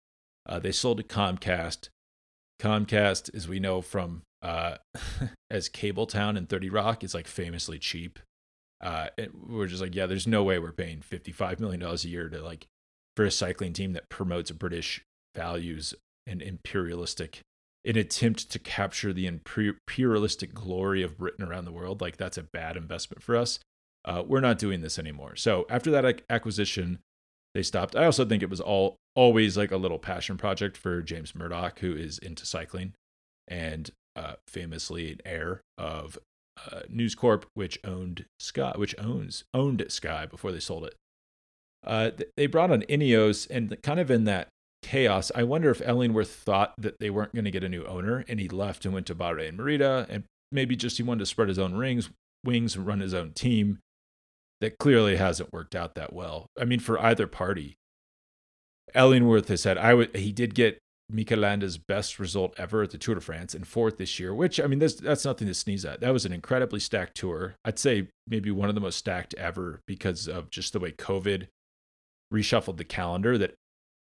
Uh, 0.46 0.58
they 0.58 0.72
sold 0.72 0.98
to 0.98 1.04
Comcast. 1.04 1.88
Comcast, 2.60 3.34
as 3.34 3.48
we 3.48 3.60
know 3.60 3.80
from 3.80 4.22
uh, 4.42 4.76
as 5.50 5.68
Cabletown 5.68 6.36
and 6.36 6.48
30 6.48 6.70
Rock, 6.70 7.04
is 7.04 7.14
like 7.14 7.26
famously 7.26 7.78
cheap. 7.78 8.18
Uh, 8.80 9.08
we're 9.46 9.66
just 9.66 9.82
like, 9.82 9.94
yeah, 9.94 10.06
there's 10.06 10.26
no 10.26 10.42
way 10.42 10.58
we're 10.58 10.72
paying 10.72 11.00
$55 11.00 11.60
million 11.60 11.82
a 11.82 11.94
year 11.96 12.28
to 12.28 12.42
like 12.42 12.66
for 13.16 13.24
a 13.24 13.30
cycling 13.30 13.72
team 13.72 13.92
that 13.92 14.08
promotes 14.08 14.50
British 14.52 15.04
values 15.34 15.94
and 16.26 16.40
imperialistic 16.40 17.42
an 17.84 17.96
attempt 17.96 18.50
to 18.50 18.58
capture 18.58 19.12
the 19.12 19.26
imperialistic 19.26 20.52
glory 20.52 21.02
of 21.02 21.18
Britain 21.18 21.44
around 21.44 21.64
the 21.64 21.72
world. 21.72 22.00
Like 22.00 22.16
that's 22.16 22.36
a 22.36 22.42
bad 22.42 22.76
investment 22.76 23.22
for 23.22 23.36
us. 23.36 23.58
Uh, 24.04 24.22
we're 24.26 24.40
not 24.40 24.58
doing 24.58 24.80
this 24.80 24.98
anymore. 24.98 25.36
So 25.36 25.66
after 25.70 25.90
that 25.90 26.22
acquisition, 26.28 26.98
they 27.54 27.62
stopped. 27.62 27.96
I 27.96 28.04
also 28.04 28.24
think 28.24 28.42
it 28.42 28.50
was 28.50 28.60
all 28.60 28.96
always 29.14 29.56
like 29.56 29.70
a 29.70 29.76
little 29.76 29.98
passion 29.98 30.36
project 30.36 30.76
for 30.76 31.02
James 31.02 31.34
Murdoch, 31.34 31.80
who 31.80 31.94
is 31.94 32.18
into 32.18 32.46
cycling 32.46 32.94
and 33.48 33.90
uh, 34.16 34.34
famously 34.46 35.12
an 35.12 35.18
heir 35.24 35.60
of 35.78 36.18
uh, 36.70 36.80
News 36.88 37.14
Corp, 37.14 37.46
which 37.54 37.78
owned 37.84 38.26
Sky, 38.38 38.72
which 38.76 38.94
owns 38.98 39.44
owned 39.54 39.84
Sky 39.88 40.26
before 40.26 40.52
they 40.52 40.60
sold 40.60 40.84
it. 40.84 40.94
Uh, 41.86 42.10
they 42.36 42.46
brought 42.46 42.70
on 42.70 42.82
Ineos, 42.82 43.48
and 43.50 43.80
kind 43.82 44.00
of 44.00 44.10
in 44.10 44.24
that 44.24 44.48
chaos, 44.82 45.30
I 45.34 45.44
wonder 45.44 45.70
if 45.70 45.80
Ellingworth 45.82 46.30
thought 46.30 46.74
that 46.78 46.98
they 46.98 47.10
weren't 47.10 47.34
going 47.34 47.44
to 47.44 47.50
get 47.50 47.64
a 47.64 47.68
new 47.68 47.84
owner, 47.84 48.24
and 48.28 48.40
he 48.40 48.48
left 48.48 48.84
and 48.84 48.92
went 48.92 49.06
to 49.06 49.14
Bahrain 49.14 49.56
Merida, 49.56 50.06
and 50.10 50.24
maybe 50.52 50.76
just 50.76 50.96
he 50.96 51.02
wanted 51.02 51.20
to 51.20 51.26
spread 51.26 51.48
his 51.48 51.58
own 51.58 51.74
rings, 51.74 52.10
wings 52.44 52.76
and 52.76 52.86
run 52.86 53.00
his 53.00 53.14
own 53.14 53.32
team. 53.32 53.78
That 54.60 54.76
clearly 54.78 55.16
hasn't 55.16 55.54
worked 55.54 55.74
out 55.74 55.94
that 55.94 56.12
well. 56.12 56.46
I 56.60 56.66
mean, 56.66 56.80
for 56.80 57.00
either 57.00 57.26
party. 57.26 57.76
Ellingworth 58.94 59.48
has 59.48 59.62
said 59.62 59.78
I 59.78 59.94
would. 59.94 60.14
He 60.14 60.32
did 60.32 60.54
get 60.54 60.78
Mikel 61.12 61.38
Landa's 61.38 61.78
best 61.78 62.18
result 62.18 62.54
ever 62.58 62.82
at 62.82 62.90
the 62.90 62.98
Tour 62.98 63.16
de 63.16 63.20
France 63.20 63.54
and 63.54 63.66
fourth 63.66 63.98
this 63.98 64.18
year, 64.18 64.34
which 64.34 64.60
I 64.60 64.66
mean, 64.66 64.78
that's, 64.78 64.94
that's 64.94 65.24
nothing 65.24 65.48
to 65.48 65.54
sneeze 65.54 65.84
at. 65.84 66.00
That 66.00 66.12
was 66.12 66.24
an 66.24 66.32
incredibly 66.32 66.80
stacked 66.80 67.16
tour. 67.16 67.54
I'd 67.64 67.78
say 67.78 68.08
maybe 68.26 68.50
one 68.50 68.68
of 68.68 68.74
the 68.74 68.80
most 68.80 68.96
stacked 68.96 69.34
ever 69.34 69.80
because 69.86 70.28
of 70.28 70.50
just 70.50 70.72
the 70.72 70.80
way 70.80 70.92
COVID 70.92 71.48
reshuffled 72.32 72.76
the 72.76 72.84
calendar 72.84 73.36
that 73.38 73.54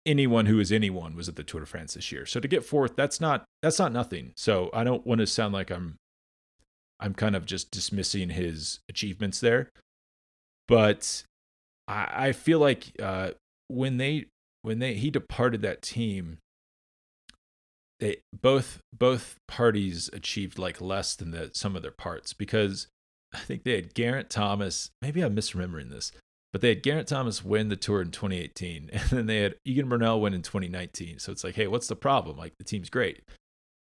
anyone 0.06 0.46
who 0.46 0.60
is 0.60 0.72
anyone 0.72 1.16
was 1.16 1.28
at 1.28 1.36
the 1.36 1.44
Tour 1.44 1.60
de 1.60 1.68
France 1.68 1.94
this 1.94 2.12
year. 2.12 2.26
So 2.26 2.40
to 2.40 2.48
get 2.48 2.64
fourth, 2.64 2.96
that's 2.96 3.22
not 3.22 3.46
that's 3.62 3.78
not 3.78 3.92
nothing. 3.92 4.34
So 4.36 4.70
I 4.74 4.84
don't 4.84 5.06
want 5.06 5.20
to 5.20 5.28
sound 5.28 5.54
like 5.54 5.70
I'm 5.70 5.98
I'm 7.00 7.14
kind 7.14 7.36
of 7.36 7.46
just 7.46 7.70
dismissing 7.70 8.30
his 8.30 8.80
achievements 8.90 9.40
there. 9.40 9.70
But 10.68 11.24
I, 11.88 12.28
I 12.28 12.32
feel 12.32 12.60
like 12.60 12.92
uh, 13.02 13.32
when 13.68 13.98
they 13.98 14.26
when 14.62 14.80
they 14.80 14.96
he 14.96 15.12
departed 15.12 15.62
that 15.62 15.82
team, 15.82 16.40
they 18.00 18.18
both 18.34 18.82
both 18.94 19.38
parties 19.48 20.10
achieved 20.14 20.60
like 20.60 20.80
less 20.80 21.16
than 21.16 21.32
the 21.32 21.52
sum 21.54 21.76
of 21.76 21.82
their 21.82 21.92
parts 21.92 22.34
because 22.34 22.88
I 23.34 23.40
think 23.40 23.64
they 23.64 23.76
had 23.76 23.96
Geraint 23.96 24.30
Thomas. 24.30 24.92
Maybe 25.02 25.22
I'm 25.22 25.36
misremembering 25.36 25.90
this, 25.90 26.12
but 26.54 26.62
they 26.62 26.70
had 26.70 26.84
Geraint 26.84 27.08
Thomas 27.08 27.44
win 27.44 27.70
the 27.70 27.76
tour 27.76 28.02
in 28.02 28.12
2018, 28.12 28.90
and 28.94 29.10
then 29.10 29.26
they 29.26 29.40
had 29.40 29.56
Egan 29.66 29.90
Bernal 29.90 30.22
win 30.22 30.34
in 30.34 30.42
2019. 30.42 31.20
So 31.20 31.32
it's 31.32 31.44
like, 31.44 31.56
hey, 31.56 31.68
what's 31.68 31.88
the 31.88 31.96
problem? 31.96 32.38
Like 32.38 32.54
the 32.58 32.64
team's 32.64 32.90
great. 32.90 33.24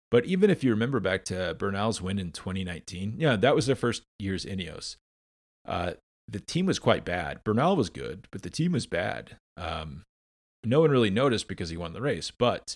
But 0.10 0.26
even 0.26 0.50
if 0.50 0.62
you 0.64 0.72
remember 0.72 1.00
back 1.00 1.24
to 1.26 1.56
Bernal's 1.58 2.02
win 2.02 2.20
in 2.20 2.32
2019, 2.32 3.16
yeah, 3.18 3.38
that 3.38 3.56
was 3.56 3.66
their 3.66 3.78
first 3.78 4.04
year's 4.20 4.46
Ineos. 4.46 4.98
Uh, 5.66 5.94
the 6.28 6.42
team 6.42 6.66
was 6.66 6.80
quite 6.80 7.06
bad. 7.06 7.44
Bernal 7.46 7.78
was 7.78 7.90
good, 7.90 8.28
but 8.30 8.42
the 8.42 8.50
team 8.50 8.74
was 8.74 8.86
bad. 8.86 9.38
Um, 9.56 10.04
no 10.66 10.82
one 10.82 10.92
really 10.92 11.10
noticed 11.10 11.48
because 11.48 11.70
he 11.70 11.78
won 11.78 11.94
the 11.94 12.02
race, 12.02 12.30
but 12.30 12.76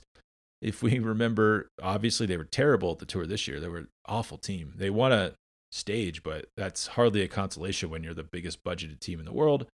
if 0.65 0.81
we 0.81 0.97
remember, 0.99 1.69
obviously 1.81 2.25
they 2.25 2.37
were 2.37 2.43
terrible 2.43 2.91
at 2.91 2.99
the 2.99 3.05
tour 3.05 3.25
this 3.25 3.47
year. 3.47 3.59
They 3.59 3.69
were 3.69 3.77
an 3.77 3.87
awful 4.07 4.37
team. 4.37 4.73
They 4.75 4.89
won 4.89 5.13
a 5.13 5.33
stage, 5.71 6.23
but 6.23 6.47
that's 6.57 6.87
hardly 6.87 7.21
a 7.21 7.27
consolation 7.27 7.89
when 7.89 8.03
you're 8.03 8.13
the 8.13 8.23
biggest 8.23 8.63
budgeted 8.63 8.99
team 8.99 9.19
in 9.19 9.25
the 9.25 9.33
world. 9.33 9.67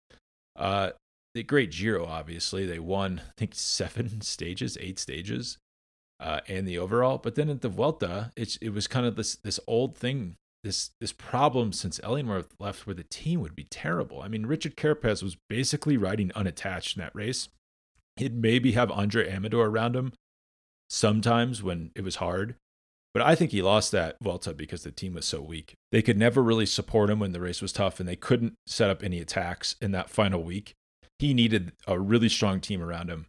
Uh, 0.57 0.91
the 1.34 1.43
great 1.43 1.70
Giro, 1.70 2.07
obviously, 2.07 2.64
they 2.64 2.78
won 2.78 3.20
I 3.24 3.32
think 3.36 3.55
seven 3.55 4.20
stages, 4.22 4.78
eight 4.80 4.99
stages, 4.99 5.59
uh, 6.18 6.41
and 6.49 6.66
the 6.66 6.78
overall. 6.78 7.18
But 7.18 7.34
then 7.34 7.51
at 7.51 7.61
the 7.61 7.68
Vuelta, 7.68 8.32
it's 8.34 8.57
it 8.57 8.70
was 8.70 8.86
kind 8.86 9.07
of 9.07 9.14
this 9.16 9.36
this 9.36 9.61
old 9.66 9.97
thing, 9.97 10.36
this 10.64 10.91
this 11.01 11.12
problem 11.12 11.72
since 11.72 12.01
Ellingworth 12.03 12.55
left, 12.59 12.86
where 12.86 12.95
the 12.95 13.05
team 13.05 13.41
would 13.41 13.55
be 13.55 13.66
terrible. 13.70 14.22
I 14.22 14.28
mean, 14.28 14.47
Richard 14.47 14.76
Carapaz 14.76 15.22
was 15.22 15.36
basically 15.49 15.99
riding 15.99 16.32
unattached 16.34 16.97
in 16.97 17.03
that 17.03 17.14
race. 17.14 17.49
He'd 18.16 18.34
maybe 18.34 18.72
have 18.72 18.91
Andrey 18.91 19.30
Amador 19.30 19.66
around 19.66 19.95
him, 19.95 20.12
sometimes 20.89 21.62
when 21.62 21.91
it 21.95 22.03
was 22.03 22.16
hard. 22.16 22.57
But 23.14 23.22
I 23.22 23.34
think 23.34 23.53
he 23.53 23.62
lost 23.62 23.91
that 23.93 24.16
Vuelta 24.22 24.53
because 24.53 24.82
the 24.82 24.91
team 24.91 25.14
was 25.14 25.24
so 25.24 25.41
weak. 25.41 25.74
They 25.91 26.03
could 26.03 26.18
never 26.18 26.43
really 26.43 26.66
support 26.66 27.11
him 27.11 27.18
when 27.18 27.32
the 27.32 27.41
race 27.41 27.62
was 27.62 27.72
tough, 27.72 27.99
and 27.99 28.09
they 28.09 28.16
couldn't 28.16 28.55
set 28.66 28.91
up 28.91 29.03
any 29.03 29.18
attacks 29.18 29.76
in 29.80 29.93
that 29.93 30.11
final 30.11 30.43
week. 30.43 30.74
He 31.18 31.34
needed 31.34 31.72
a 31.86 31.99
really 31.99 32.28
strong 32.28 32.61
team 32.61 32.82
around 32.82 33.09
him 33.09 33.26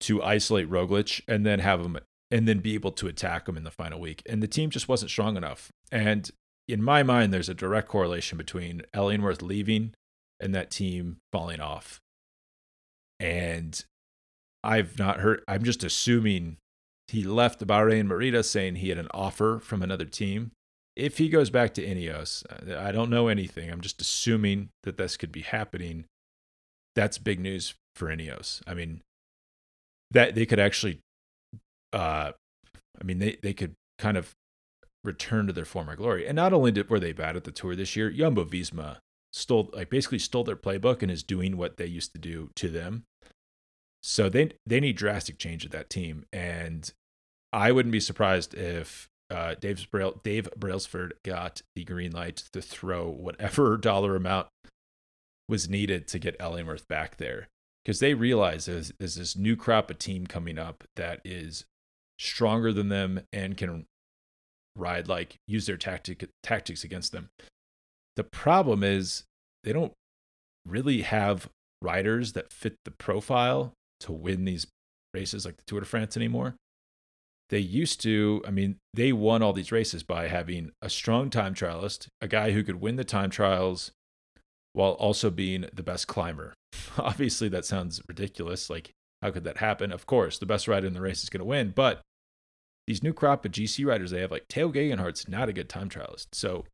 to 0.00 0.22
isolate 0.22 0.68
Roglic 0.68 1.22
and 1.26 1.46
then 1.46 1.60
have 1.60 1.80
him 1.80 1.98
and 2.30 2.46
then 2.46 2.58
be 2.58 2.74
able 2.74 2.92
to 2.92 3.06
attack 3.06 3.48
him 3.48 3.56
in 3.56 3.64
the 3.64 3.70
final 3.70 4.00
week. 4.00 4.22
And 4.28 4.42
the 4.42 4.48
team 4.48 4.70
just 4.70 4.88
wasn't 4.88 5.10
strong 5.10 5.36
enough. 5.36 5.70
And 5.90 6.30
in 6.68 6.82
my 6.82 7.02
mind, 7.02 7.32
there's 7.32 7.48
a 7.48 7.54
direct 7.54 7.88
correlation 7.88 8.36
between 8.36 8.82
Ellingworth 8.92 9.42
leaving 9.42 9.94
and 10.40 10.54
that 10.54 10.70
team 10.70 11.18
falling 11.32 11.60
off. 11.60 12.00
And 13.20 13.82
I've 14.62 14.98
not 14.98 15.20
heard, 15.20 15.42
I'm 15.46 15.62
just 15.62 15.84
assuming 15.84 16.58
he 17.08 17.22
left 17.22 17.58
the 17.58 17.66
Bahrain 17.66 18.06
Merida 18.06 18.42
saying 18.42 18.76
he 18.76 18.88
had 18.88 18.98
an 18.98 19.08
offer 19.12 19.58
from 19.58 19.82
another 19.82 20.04
team. 20.04 20.50
If 20.96 21.18
he 21.18 21.28
goes 21.28 21.50
back 21.50 21.74
to 21.74 21.86
Ineos, 21.86 22.42
I 22.74 22.90
don't 22.90 23.10
know 23.10 23.28
anything. 23.28 23.70
I'm 23.70 23.82
just 23.82 24.00
assuming 24.00 24.70
that 24.82 24.96
this 24.96 25.16
could 25.16 25.30
be 25.30 25.42
happening. 25.42 26.06
That's 26.94 27.18
big 27.18 27.38
news 27.38 27.74
for 27.94 28.08
Ineos. 28.08 28.62
I 28.66 28.74
mean, 28.74 29.02
that 30.10 30.34
they 30.34 30.46
could 30.46 30.58
actually, 30.58 31.00
uh, 31.92 32.32
I 32.98 33.04
mean, 33.04 33.18
they, 33.18 33.36
they 33.42 33.52
could 33.52 33.74
kind 33.98 34.16
of 34.16 34.32
return 35.04 35.46
to 35.46 35.52
their 35.52 35.64
former 35.64 35.96
glory. 35.96 36.26
And 36.26 36.36
not 36.36 36.52
only 36.52 36.72
did, 36.72 36.88
were 36.88 36.98
they 36.98 37.12
bad 37.12 37.36
at 37.36 37.44
the 37.44 37.52
tour 37.52 37.76
this 37.76 37.94
year, 37.94 38.10
Jumbo 38.10 38.44
Visma 38.44 38.96
stole, 39.32 39.70
like, 39.74 39.90
basically 39.90 40.18
stole 40.18 40.44
their 40.44 40.56
playbook 40.56 41.02
and 41.02 41.10
is 41.10 41.22
doing 41.22 41.56
what 41.56 41.76
they 41.76 41.86
used 41.86 42.12
to 42.12 42.18
do 42.18 42.50
to 42.56 42.68
them. 42.68 43.04
So 44.08 44.28
they 44.28 44.52
they 44.64 44.78
need 44.78 44.96
drastic 44.96 45.36
change 45.36 45.64
at 45.64 45.72
that 45.72 45.90
team, 45.90 46.26
and 46.32 46.88
I 47.52 47.72
wouldn't 47.72 47.90
be 47.90 47.98
surprised 47.98 48.54
if 48.54 49.08
uh, 49.30 49.56
Dave 49.58 49.84
Brail, 49.90 50.20
Dave 50.22 50.48
Brailsford 50.56 51.14
got 51.24 51.62
the 51.74 51.82
green 51.82 52.12
light 52.12 52.36
to 52.52 52.62
throw 52.62 53.10
whatever 53.10 53.76
dollar 53.80 54.14
amount 54.14 54.46
was 55.48 55.68
needed 55.68 56.06
to 56.06 56.20
get 56.20 56.36
Ellingworth 56.38 56.86
back 56.86 57.16
there, 57.16 57.48
because 57.84 57.98
they 57.98 58.14
realize 58.14 58.66
there's, 58.66 58.92
there's 59.00 59.16
this 59.16 59.36
new 59.36 59.56
crop 59.56 59.90
of 59.90 59.98
team 59.98 60.28
coming 60.28 60.56
up 60.56 60.84
that 60.94 61.20
is 61.24 61.64
stronger 62.16 62.72
than 62.72 62.90
them 62.90 63.22
and 63.32 63.56
can 63.56 63.86
ride 64.76 65.08
like 65.08 65.34
use 65.48 65.66
their 65.66 65.76
tactic 65.76 66.28
tactics 66.44 66.84
against 66.84 67.10
them. 67.10 67.28
The 68.14 68.22
problem 68.24 68.84
is 68.84 69.24
they 69.64 69.72
don't 69.72 69.94
really 70.64 71.02
have 71.02 71.48
riders 71.82 72.34
that 72.34 72.52
fit 72.52 72.76
the 72.84 72.92
profile 72.92 73.72
to 74.00 74.12
win 74.12 74.44
these 74.44 74.66
races 75.14 75.44
like 75.44 75.56
the 75.56 75.64
Tour 75.66 75.80
de 75.80 75.86
France 75.86 76.16
anymore. 76.16 76.56
they 77.48 77.58
used 77.58 78.00
to, 78.02 78.42
I 78.46 78.50
mean, 78.50 78.76
they 78.92 79.12
won 79.12 79.42
all 79.42 79.52
these 79.52 79.70
races 79.70 80.02
by 80.02 80.26
having 80.26 80.72
a 80.82 80.90
strong 80.90 81.30
time 81.30 81.54
trialist, 81.54 82.08
a 82.20 82.26
guy 82.26 82.50
who 82.50 82.64
could 82.64 82.80
win 82.80 82.96
the 82.96 83.04
time 83.04 83.30
trials 83.30 83.92
while 84.72 84.92
also 84.92 85.30
being 85.30 85.66
the 85.72 85.82
best 85.82 86.06
climber. 86.08 86.54
Obviously, 86.98 87.48
that 87.48 87.64
sounds 87.64 88.02
ridiculous. 88.08 88.68
Like, 88.68 88.90
how 89.22 89.30
could 89.30 89.44
that 89.44 89.58
happen? 89.58 89.92
Of 89.92 90.06
course, 90.06 90.38
the 90.38 90.46
best 90.46 90.68
rider 90.68 90.86
in 90.86 90.92
the 90.92 91.00
race 91.00 91.22
is 91.22 91.30
going 91.30 91.40
to 91.40 91.46
win. 91.46 91.72
But 91.74 92.02
these 92.86 93.02
new 93.02 93.12
crop 93.12 93.44
of 93.44 93.52
GC 93.52 93.86
riders 93.86 94.10
they 94.10 94.20
have, 94.20 94.30
like 94.30 94.48
Tao 94.48 94.68
Geoghegan 94.68 94.98
Hart's 94.98 95.28
not 95.28 95.48
a 95.48 95.52
good 95.52 95.68
time 95.68 95.88
trialist. 95.88 96.26
So, 96.32 96.64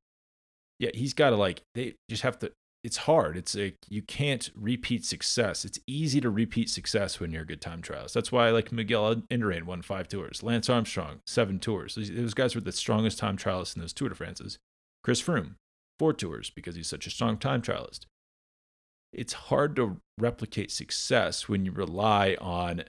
yeah, 0.78 0.90
he's 0.94 1.14
got 1.14 1.30
to 1.30 1.36
like, 1.36 1.62
they 1.74 1.94
just 2.08 2.22
have 2.22 2.38
to 2.40 2.50
it's 2.84 2.98
hard. 2.98 3.36
It's 3.36 3.54
like 3.54 3.76
you 3.88 4.02
can't 4.02 4.50
repeat 4.56 5.04
success. 5.04 5.64
It's 5.64 5.78
easy 5.86 6.20
to 6.20 6.30
repeat 6.30 6.68
success 6.68 7.20
when 7.20 7.30
you're 7.30 7.42
a 7.42 7.46
good 7.46 7.60
time 7.60 7.80
trialist. 7.80 8.12
That's 8.12 8.32
why 8.32 8.50
like 8.50 8.72
Miguel 8.72 9.16
Indurain 9.30 9.64
won 9.64 9.82
five 9.82 10.08
tours, 10.08 10.42
Lance 10.42 10.68
Armstrong 10.68 11.20
seven 11.26 11.60
tours. 11.60 11.94
Those 11.94 12.34
guys 12.34 12.54
were 12.54 12.60
the 12.60 12.72
strongest 12.72 13.18
time 13.18 13.36
trialists 13.36 13.76
in 13.76 13.82
those 13.82 13.92
Tour 13.92 14.08
de 14.08 14.14
France's. 14.14 14.58
Chris 15.04 15.22
Froome 15.22 15.54
four 15.98 16.12
tours 16.12 16.50
because 16.50 16.74
he's 16.74 16.88
such 16.88 17.06
a 17.06 17.10
strong 17.10 17.36
time 17.36 17.62
trialist. 17.62 18.06
It's 19.12 19.34
hard 19.34 19.76
to 19.76 19.98
replicate 20.18 20.72
success 20.72 21.48
when 21.48 21.64
you 21.64 21.70
rely 21.70 22.36
on 22.40 22.84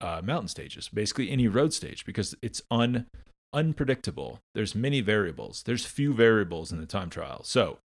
uh, 0.00 0.22
mountain 0.24 0.48
stages, 0.48 0.88
basically 0.88 1.30
any 1.30 1.48
road 1.48 1.74
stage, 1.74 2.06
because 2.06 2.34
it's 2.40 2.62
un 2.70 3.06
unpredictable. 3.52 4.38
There's 4.54 4.74
many 4.74 5.00
variables. 5.00 5.64
There's 5.64 5.84
few 5.84 6.14
variables 6.14 6.72
in 6.72 6.80
the 6.80 6.86
time 6.86 7.10
trial. 7.10 7.42
So 7.44 7.78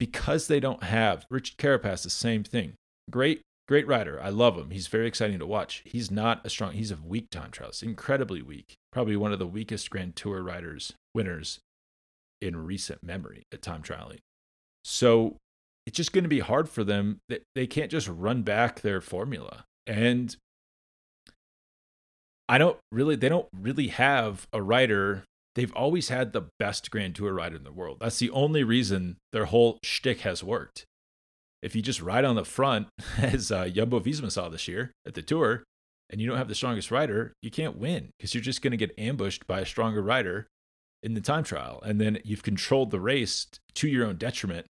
because 0.00 0.48
they 0.48 0.58
don't 0.58 0.82
have 0.82 1.26
Richard 1.30 1.58
Carapaz, 1.58 2.02
the 2.02 2.10
same 2.10 2.42
thing. 2.42 2.72
Great, 3.10 3.42
great 3.68 3.86
rider. 3.86 4.18
I 4.20 4.30
love 4.30 4.56
him. 4.56 4.70
He's 4.70 4.86
very 4.86 5.06
exciting 5.06 5.38
to 5.38 5.46
watch. 5.46 5.82
He's 5.84 6.10
not 6.10 6.44
a 6.44 6.50
strong, 6.50 6.72
he's 6.72 6.90
a 6.90 6.96
weak 6.96 7.28
time 7.30 7.50
trialist, 7.50 7.82
incredibly 7.82 8.40
weak. 8.40 8.74
Probably 8.90 9.14
one 9.14 9.32
of 9.32 9.38
the 9.38 9.46
weakest 9.46 9.90
Grand 9.90 10.16
Tour 10.16 10.42
riders, 10.42 10.94
winners 11.14 11.60
in 12.40 12.64
recent 12.64 13.04
memory 13.04 13.42
at 13.52 13.60
time 13.60 13.82
trialing. 13.82 14.20
So 14.82 15.36
it's 15.86 15.98
just 15.98 16.14
going 16.14 16.24
to 16.24 16.28
be 16.28 16.40
hard 16.40 16.70
for 16.70 16.82
them. 16.82 17.18
They 17.54 17.66
can't 17.66 17.90
just 17.90 18.08
run 18.08 18.42
back 18.42 18.80
their 18.80 19.02
formula. 19.02 19.64
And 19.86 20.34
I 22.48 22.56
don't 22.56 22.78
really, 22.90 23.16
they 23.16 23.28
don't 23.28 23.48
really 23.52 23.88
have 23.88 24.46
a 24.52 24.62
rider 24.62 25.24
they've 25.54 25.72
always 25.74 26.08
had 26.08 26.32
the 26.32 26.48
best 26.58 26.90
Grand 26.90 27.14
Tour 27.14 27.32
rider 27.32 27.56
in 27.56 27.64
the 27.64 27.72
world. 27.72 27.98
That's 28.00 28.18
the 28.18 28.30
only 28.30 28.64
reason 28.64 29.16
their 29.32 29.46
whole 29.46 29.78
shtick 29.82 30.20
has 30.20 30.44
worked. 30.44 30.84
If 31.62 31.76
you 31.76 31.82
just 31.82 32.00
ride 32.00 32.24
on 32.24 32.36
the 32.36 32.44
front, 32.44 32.88
as 33.18 33.52
uh, 33.52 33.68
Jumbo 33.68 34.00
Visma 34.00 34.30
saw 34.30 34.48
this 34.48 34.68
year 34.68 34.92
at 35.06 35.14
the 35.14 35.22
Tour, 35.22 35.64
and 36.10 36.20
you 36.20 36.26
don't 36.26 36.38
have 36.38 36.48
the 36.48 36.54
strongest 36.54 36.90
rider, 36.90 37.32
you 37.40 37.50
can't 37.50 37.78
win 37.78 38.10
because 38.18 38.34
you're 38.34 38.42
just 38.42 38.62
going 38.62 38.72
to 38.72 38.76
get 38.76 38.98
ambushed 38.98 39.46
by 39.46 39.60
a 39.60 39.66
stronger 39.66 40.02
rider 40.02 40.48
in 41.02 41.14
the 41.14 41.20
time 41.20 41.44
trial. 41.44 41.80
And 41.84 42.00
then 42.00 42.18
you've 42.24 42.42
controlled 42.42 42.90
the 42.90 43.00
race 43.00 43.46
to 43.74 43.88
your 43.88 44.06
own 44.06 44.16
detriment 44.16 44.66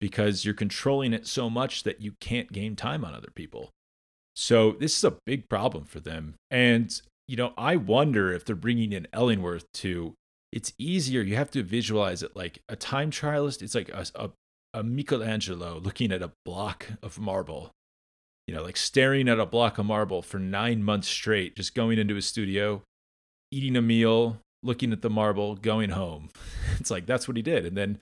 because 0.00 0.44
you're 0.44 0.54
controlling 0.54 1.12
it 1.12 1.26
so 1.26 1.48
much 1.48 1.82
that 1.82 2.00
you 2.00 2.12
can't 2.20 2.52
gain 2.52 2.76
time 2.76 3.04
on 3.04 3.14
other 3.14 3.30
people. 3.34 3.70
So 4.36 4.72
this 4.72 4.96
is 4.96 5.04
a 5.04 5.16
big 5.26 5.48
problem 5.48 5.84
for 5.84 6.00
them. 6.00 6.34
And 6.50 7.00
you 7.28 7.36
know, 7.36 7.52
I 7.56 7.76
wonder 7.76 8.32
if 8.32 8.44
they're 8.44 8.56
bringing 8.56 8.92
in 8.92 9.06
Ellingworth 9.12 9.70
to. 9.74 10.14
It's 10.50 10.72
easier. 10.78 11.20
You 11.20 11.36
have 11.36 11.50
to 11.50 11.62
visualize 11.62 12.22
it 12.22 12.34
like 12.34 12.62
a 12.70 12.74
time 12.74 13.10
trialist. 13.10 13.60
It's 13.60 13.74
like 13.74 13.90
a, 13.90 14.06
a, 14.14 14.30
a 14.72 14.82
Michelangelo 14.82 15.78
looking 15.78 16.10
at 16.10 16.22
a 16.22 16.32
block 16.46 16.86
of 17.02 17.18
marble, 17.18 17.70
you 18.46 18.54
know, 18.54 18.62
like 18.62 18.78
staring 18.78 19.28
at 19.28 19.38
a 19.38 19.44
block 19.44 19.76
of 19.76 19.84
marble 19.84 20.22
for 20.22 20.38
nine 20.38 20.82
months 20.82 21.06
straight, 21.06 21.54
just 21.54 21.74
going 21.74 21.98
into 21.98 22.14
his 22.14 22.24
studio, 22.24 22.82
eating 23.50 23.76
a 23.76 23.82
meal, 23.82 24.38
looking 24.62 24.90
at 24.90 25.02
the 25.02 25.10
marble, 25.10 25.54
going 25.54 25.90
home. 25.90 26.30
It's 26.80 26.92
like 26.92 27.06
that's 27.06 27.26
what 27.26 27.36
he 27.36 27.42
did. 27.42 27.66
And 27.66 27.76
then 27.76 27.98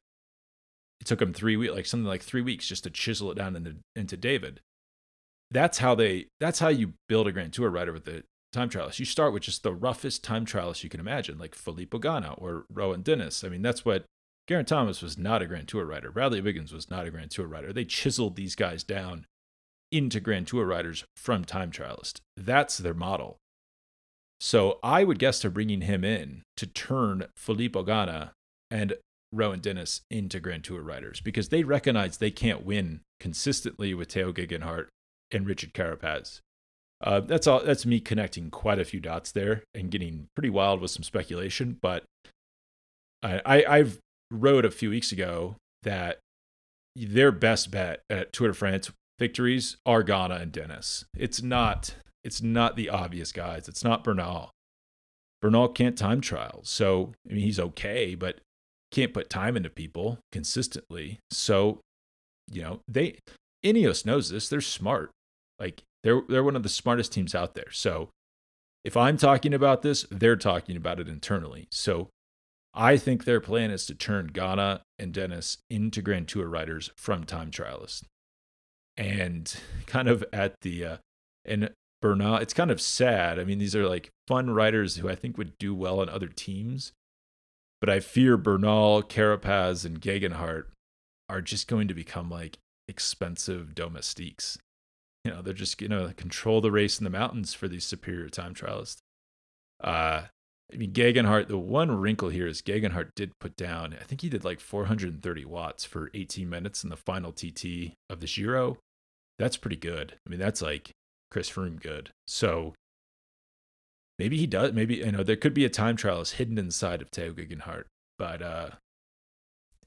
it 1.01 1.07
took 1.07 1.23
him 1.23 1.33
three 1.33 1.57
weeks, 1.57 1.73
like 1.73 1.87
something 1.87 2.07
like 2.07 2.23
three 2.23 2.43
weeks, 2.43 2.69
just 2.69 2.85
to 2.85 2.91
chisel 2.91 3.33
it 3.33 3.37
down 3.37 3.57
into 3.57 3.77
into 3.97 4.17
David. 4.19 4.61
That's 5.51 5.79
how 5.79 5.95
they. 5.95 6.27
That's 6.41 6.59
how 6.59 6.69
you 6.69 6.93
build 7.09 7.27
a 7.27 7.33
Grand 7.33 7.55
Tour 7.55 7.71
writer 7.71 7.93
with 7.93 8.05
the 8.05 8.23
time 8.57 8.71
trialists. 8.71 8.99
You 8.99 9.05
start 9.05 9.33
with 9.33 9.43
just 9.43 9.63
the 9.63 9.75
roughest 9.75 10.25
time 10.25 10.45
trialists 10.45 10.83
you 10.83 10.91
can 10.91 11.01
imagine, 11.01 11.39
like 11.39 11.55
Filippo 11.55 11.99
Ganna 11.99 12.35
or 12.41 12.65
Rohan 12.73 13.03
Dennis. 13.03 13.45
I 13.45 13.49
mean, 13.49 13.63
that's 13.63 13.85
what 13.85 14.05
Geraint 14.47 14.69
Thomas 14.69 15.03
was 15.03 15.19
not 15.19 15.43
a 15.43 15.47
Grand 15.47 15.69
Tour 15.69 15.85
rider. 15.85 16.11
Bradley 16.11 16.41
Wiggins 16.41 16.73
was 16.73 16.91
not 16.91 17.07
a 17.07 17.11
Grand 17.11 17.31
Tour 17.31 17.47
rider. 17.47 17.73
They 17.73 17.85
chiseled 17.85 18.37
these 18.37 18.55
guys 18.55 18.85
down 18.85 19.27
into 19.91 20.21
Grand 20.21 20.47
Tour 20.47 20.67
riders 20.67 21.05
from 21.17 21.45
time 21.45 21.71
trialist. 21.71 22.21
That's 22.37 22.79
their 22.79 22.95
model. 22.95 23.39
So 24.41 24.79
I 24.83 25.05
would 25.05 25.19
guess 25.19 25.41
they're 25.41 25.51
bringing 25.51 25.83
him 25.83 26.05
in 26.05 26.43
to 26.57 26.67
turn 26.67 27.27
Filippo 27.37 27.85
Ganna 27.85 28.31
and 28.71 28.95
Rohan 29.33 29.61
Dennis 29.61 30.03
into 30.11 30.41
Grand 30.41 30.65
Tour 30.65 30.83
riders 30.83 31.21
because 31.21 31.49
they 31.49 31.65
recognize 31.65 32.19
they 32.19 32.31
can't 32.31 32.65
win 32.65 33.01
consistently 33.19 33.95
with 33.95 34.09
Tao 34.09 34.33
Geoghegan 34.33 34.63
Hart 34.63 34.89
and 35.33 35.47
Richard 35.47 35.73
Carapaz. 35.73 36.41
Uh, 37.03 37.21
that's 37.21 37.47
all. 37.47 37.63
That's 37.63 37.85
me 37.85 38.01
connecting 38.01 38.51
quite 38.51 38.79
a 38.79 38.85
few 38.85 39.01
dots 39.01 39.33
there 39.33 39.65
and 39.75 39.91
getting 39.91 40.29
pretty 40.35 40.51
wild 40.51 40.81
with 40.81 40.91
some 40.91 41.03
speculation. 41.03 41.79
But 41.81 42.05
I, 43.23 43.41
I 43.45 43.65
I've 43.77 43.99
wrote 44.31 44.65
a 44.65 44.71
few 44.71 44.91
weeks 44.91 45.13
ago 45.13 45.57
that 45.83 46.19
their 46.95 47.31
best 47.31 47.71
bet 47.71 48.01
at 48.09 48.33
Tour 48.33 48.49
de 48.49 48.55
France 48.55 48.91
victories 49.19 49.77
are 49.85 50.03
Ganna 50.03 50.41
and 50.41 50.53
Dennis. 50.53 51.05
It's 51.17 51.43
not 51.43 51.95
it's 52.25 52.43
not 52.43 52.77
the 52.77 52.89
obvious 52.89 53.31
guys. 53.33 53.69
It's 53.69 53.85
not 53.85 54.03
Bernal. 54.03 54.51
Bernal 55.43 55.69
can't 55.69 55.99
time 55.99 56.21
trial. 56.21 56.61
So 56.65 57.13
I 57.29 57.35
mean 57.35 57.43
he's 57.43 57.61
okay, 57.61 58.15
but 58.15 58.41
can't 58.91 59.13
put 59.13 59.29
time 59.29 59.57
into 59.57 59.69
people 59.69 60.19
consistently. 60.33 61.19
So, 61.31 61.81
you 62.51 62.63
know, 62.63 62.81
they 62.89 63.19
Ineos 63.65 64.07
knows 64.07 64.31
this. 64.31 64.49
They're 64.49 64.61
smart. 64.61 65.11
Like 65.59 65.83
they're 66.07 66.23
they're 66.29 66.45
one 66.45 66.57
of 66.57 66.63
the 66.63 66.69
smartest 66.69 67.13
teams 67.13 67.35
out 67.35 67.55
there. 67.55 67.71
So 67.73 68.11
if 68.85 68.97
I'm 68.97 69.17
talking 69.17 69.53
about 69.53 69.83
this, 69.83 70.07
they're 70.11 70.37
talking 70.37 70.77
about 70.77 71.01
it 71.01 71.09
internally. 71.09 71.67
So 71.73 72.11
I 72.73 72.97
think 72.97 73.25
their 73.25 73.41
plan 73.41 73.73
is 73.73 73.85
to 73.87 73.95
turn 73.95 74.31
Ganna 74.31 74.83
and 74.99 75.13
Dennis 75.13 75.59
into 75.69 76.03
Grand 76.03 76.29
Tour 76.29 76.47
riders 76.47 76.91
from 76.97 77.25
time 77.25 77.51
trialists. 77.51 78.05
And 78.97 79.53
kind 79.87 80.09
of 80.09 80.25
at 80.33 80.55
the 80.61 80.85
uh, 80.85 80.97
and 81.45 81.71
Bernal, 82.01 82.37
it's 82.37 82.55
kind 82.55 82.71
of 82.71 82.81
sad. 82.81 83.41
I 83.41 83.45
mean, 83.45 83.59
these 83.59 83.75
are 83.75 83.89
like 83.89 84.11
fun 84.29 84.51
riders 84.51 84.97
who 84.97 85.09
I 85.09 85.17
think 85.17 85.37
would 85.37 85.59
do 85.59 85.75
well 85.75 85.99
on 85.99 86.09
other 86.09 86.29
teams. 86.29 86.93
But 87.81 87.91
I 87.91 87.99
fear 87.99 88.37
Bernal, 88.37 89.03
Carapaz, 89.03 89.85
and 89.85 90.01
Geoghegan 90.01 90.35
Hart 90.35 90.71
are 91.29 91.43
just 91.43 91.67
going 91.67 91.89
to 91.89 91.95
become 91.95 92.31
like 92.31 92.59
expensive 92.87 93.75
domestiques. 93.75 94.59
You 95.27 95.33
know, 95.33 95.43
they're 95.43 95.55
just 95.55 95.79
going 95.79 95.91
to 95.91 96.15
control 96.15 96.61
the 96.61 96.71
race 96.71 96.99
in 96.99 97.05
the 97.05 97.11
mountains 97.11 97.53
for 97.53 97.69
these 97.69 97.85
superior 97.85 98.29
time 98.29 98.55
trialists. 98.55 98.99
Uh, 99.83 100.23
I 100.73 100.77
mean, 100.77 100.93
Geoghegan 100.93 101.27
Hart, 101.27 101.49
the 101.49 101.59
one 101.59 101.91
wrinkle 101.93 102.29
here 102.29 102.47
is 102.47 102.63
Geoghegan 102.63 102.93
Hart 102.93 103.15
did 103.15 103.33
put 103.39 103.57
down, 103.57 103.95
I 104.01 104.05
think 104.05 104.21
he 104.21 104.29
did 104.29 104.45
like 104.45 104.61
430 104.61 105.45
watts 105.45 105.85
for 105.85 106.11
18 106.15 106.49
minutes 106.49 106.83
in 106.83 106.91
the 106.91 106.97
final 106.97 107.33
TT 107.33 107.95
of 108.11 108.21
the 108.21 108.27
Giro. 108.27 108.79
That's 109.39 109.57
pretty 109.57 109.77
good. 109.77 110.15
I 110.27 110.31
mean, 110.31 110.41
that's 110.41 110.63
like 110.63 110.91
Chris 111.31 111.51
Froome 111.51 111.81
good. 111.81 112.11
So 112.27 112.75
maybe 114.19 114.39
he 114.39 114.47
does. 114.47 114.73
Maybe, 114.73 114.97
you 114.97 115.13
know, 115.13 115.23
there 115.23 115.37
could 115.37 115.55
be 115.55 115.65
a 115.65 115.71
time 115.71 115.97
trialist 115.97 116.35
hidden 116.35 116.59
inside 116.59 117.03
of 117.03 117.11
Tao 117.11 117.31
Geoghegan 117.31 117.61
Hart. 117.61 117.87
But 118.19 118.43
uh, 118.43 118.71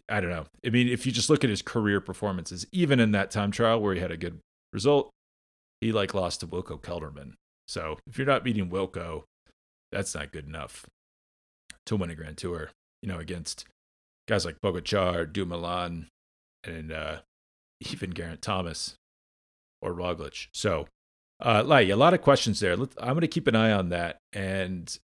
I 0.07 0.21
don't 0.21 0.29
know. 0.29 0.45
I 0.65 0.69
mean, 0.69 0.87
if 0.87 1.05
you 1.05 1.11
just 1.11 1.29
look 1.29 1.43
at 1.43 1.49
his 1.49 1.61
career 1.61 1.99
performances, 1.99 2.65
even 2.71 2.99
in 2.99 3.11
that 3.11 3.31
time 3.31 3.51
trial 3.51 3.81
where 3.81 3.95
he 3.95 3.99
had 3.99 4.11
a 4.11 4.17
good 4.17 4.39
result, 4.71 5.09
he 5.81 5.91
like 5.91 6.13
lost 6.13 6.41
to 6.41 6.47
Wilco 6.47 6.81
Kelderman. 6.81 7.33
So 7.67 7.99
if 8.07 8.17
you're 8.17 8.27
not 8.27 8.43
beating 8.43 8.69
Wilco, 8.69 9.23
that's 9.91 10.15
not 10.15 10.31
good 10.31 10.47
enough 10.47 10.85
to 11.85 11.95
win 11.95 12.09
a 12.09 12.15
Grand 12.15 12.37
Tour. 12.37 12.71
You 13.01 13.09
know, 13.09 13.19
against 13.19 13.65
guys 14.27 14.45
like 14.45 14.59
Pogacar, 14.61 15.31
Dumoulin, 15.31 16.07
and 16.63 16.91
uh, 16.91 17.19
even 17.91 18.13
Geraint 18.13 18.41
Thomas 18.41 18.95
or 19.81 19.93
Roglic. 19.93 20.47
So, 20.53 20.87
uh, 21.41 21.63
a 21.65 21.93
lot 21.93 22.13
of 22.13 22.21
questions 22.21 22.59
there. 22.59 22.73
I'm 22.73 22.85
going 22.85 23.21
to 23.21 23.27
keep 23.27 23.47
an 23.47 23.55
eye 23.55 23.71
on 23.71 23.89
that, 23.89 24.17
and 24.33 24.97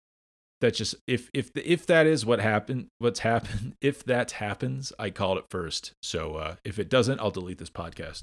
that's 0.60 0.78
just 0.78 0.96
if 1.06 1.30
if 1.32 1.50
if 1.54 1.86
that 1.86 2.06
is 2.06 2.26
what 2.26 2.40
happened, 2.40 2.88
what's 2.98 3.20
happened. 3.20 3.74
If 3.80 4.02
that 4.04 4.32
happens, 4.32 4.92
I 4.98 5.10
called 5.10 5.38
it 5.38 5.44
first. 5.50 5.92
So 6.02 6.36
uh, 6.36 6.56
if 6.64 6.78
it 6.78 6.88
doesn't, 6.88 7.20
I'll 7.20 7.30
delete 7.30 7.58
this 7.58 7.70
podcast 7.70 8.22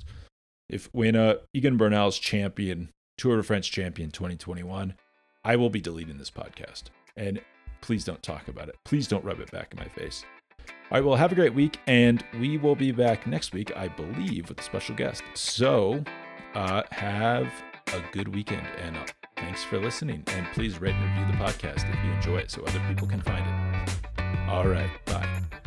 if 0.71 0.89
when 0.93 1.15
uh, 1.15 1.35
Egan 1.53 1.77
Bernal's 1.77 2.17
champion, 2.17 2.89
Tour 3.17 3.37
de 3.37 3.43
France 3.43 3.67
champion 3.67 4.09
2021, 4.09 4.95
I 5.43 5.55
will 5.55 5.69
be 5.69 5.81
deleting 5.81 6.17
this 6.17 6.31
podcast. 6.31 6.83
And 7.15 7.41
please 7.81 8.05
don't 8.05 8.23
talk 8.23 8.47
about 8.47 8.69
it. 8.69 8.75
Please 8.85 9.07
don't 9.07 9.25
rub 9.25 9.39
it 9.39 9.51
back 9.51 9.73
in 9.73 9.79
my 9.79 9.87
face. 9.89 10.23
All 10.59 10.97
right, 10.97 11.03
well, 11.05 11.15
have 11.15 11.31
a 11.31 11.35
great 11.35 11.53
week, 11.53 11.79
and 11.87 12.23
we 12.39 12.57
will 12.57 12.75
be 12.75 12.91
back 12.91 13.25
next 13.25 13.53
week, 13.53 13.75
I 13.75 13.87
believe, 13.87 14.49
with 14.49 14.59
a 14.59 14.63
special 14.63 14.95
guest. 14.95 15.23
So, 15.33 16.03
uh, 16.53 16.83
have 16.91 17.47
a 17.93 18.01
good 18.11 18.33
weekend, 18.33 18.67
and 18.83 18.97
uh, 18.97 19.05
thanks 19.37 19.63
for 19.63 19.79
listening. 19.79 20.23
And 20.27 20.45
please 20.53 20.79
rate 20.79 20.95
and 20.95 21.19
review 21.19 21.37
the 21.37 21.43
podcast 21.43 21.89
if 21.89 22.05
you 22.05 22.11
enjoy 22.11 22.37
it 22.37 22.51
so 22.51 22.63
other 22.63 22.81
people 22.87 23.07
can 23.07 23.21
find 23.21 23.45
it. 23.45 24.49
All 24.49 24.67
right. 24.67 24.89
Bye. 25.05 25.60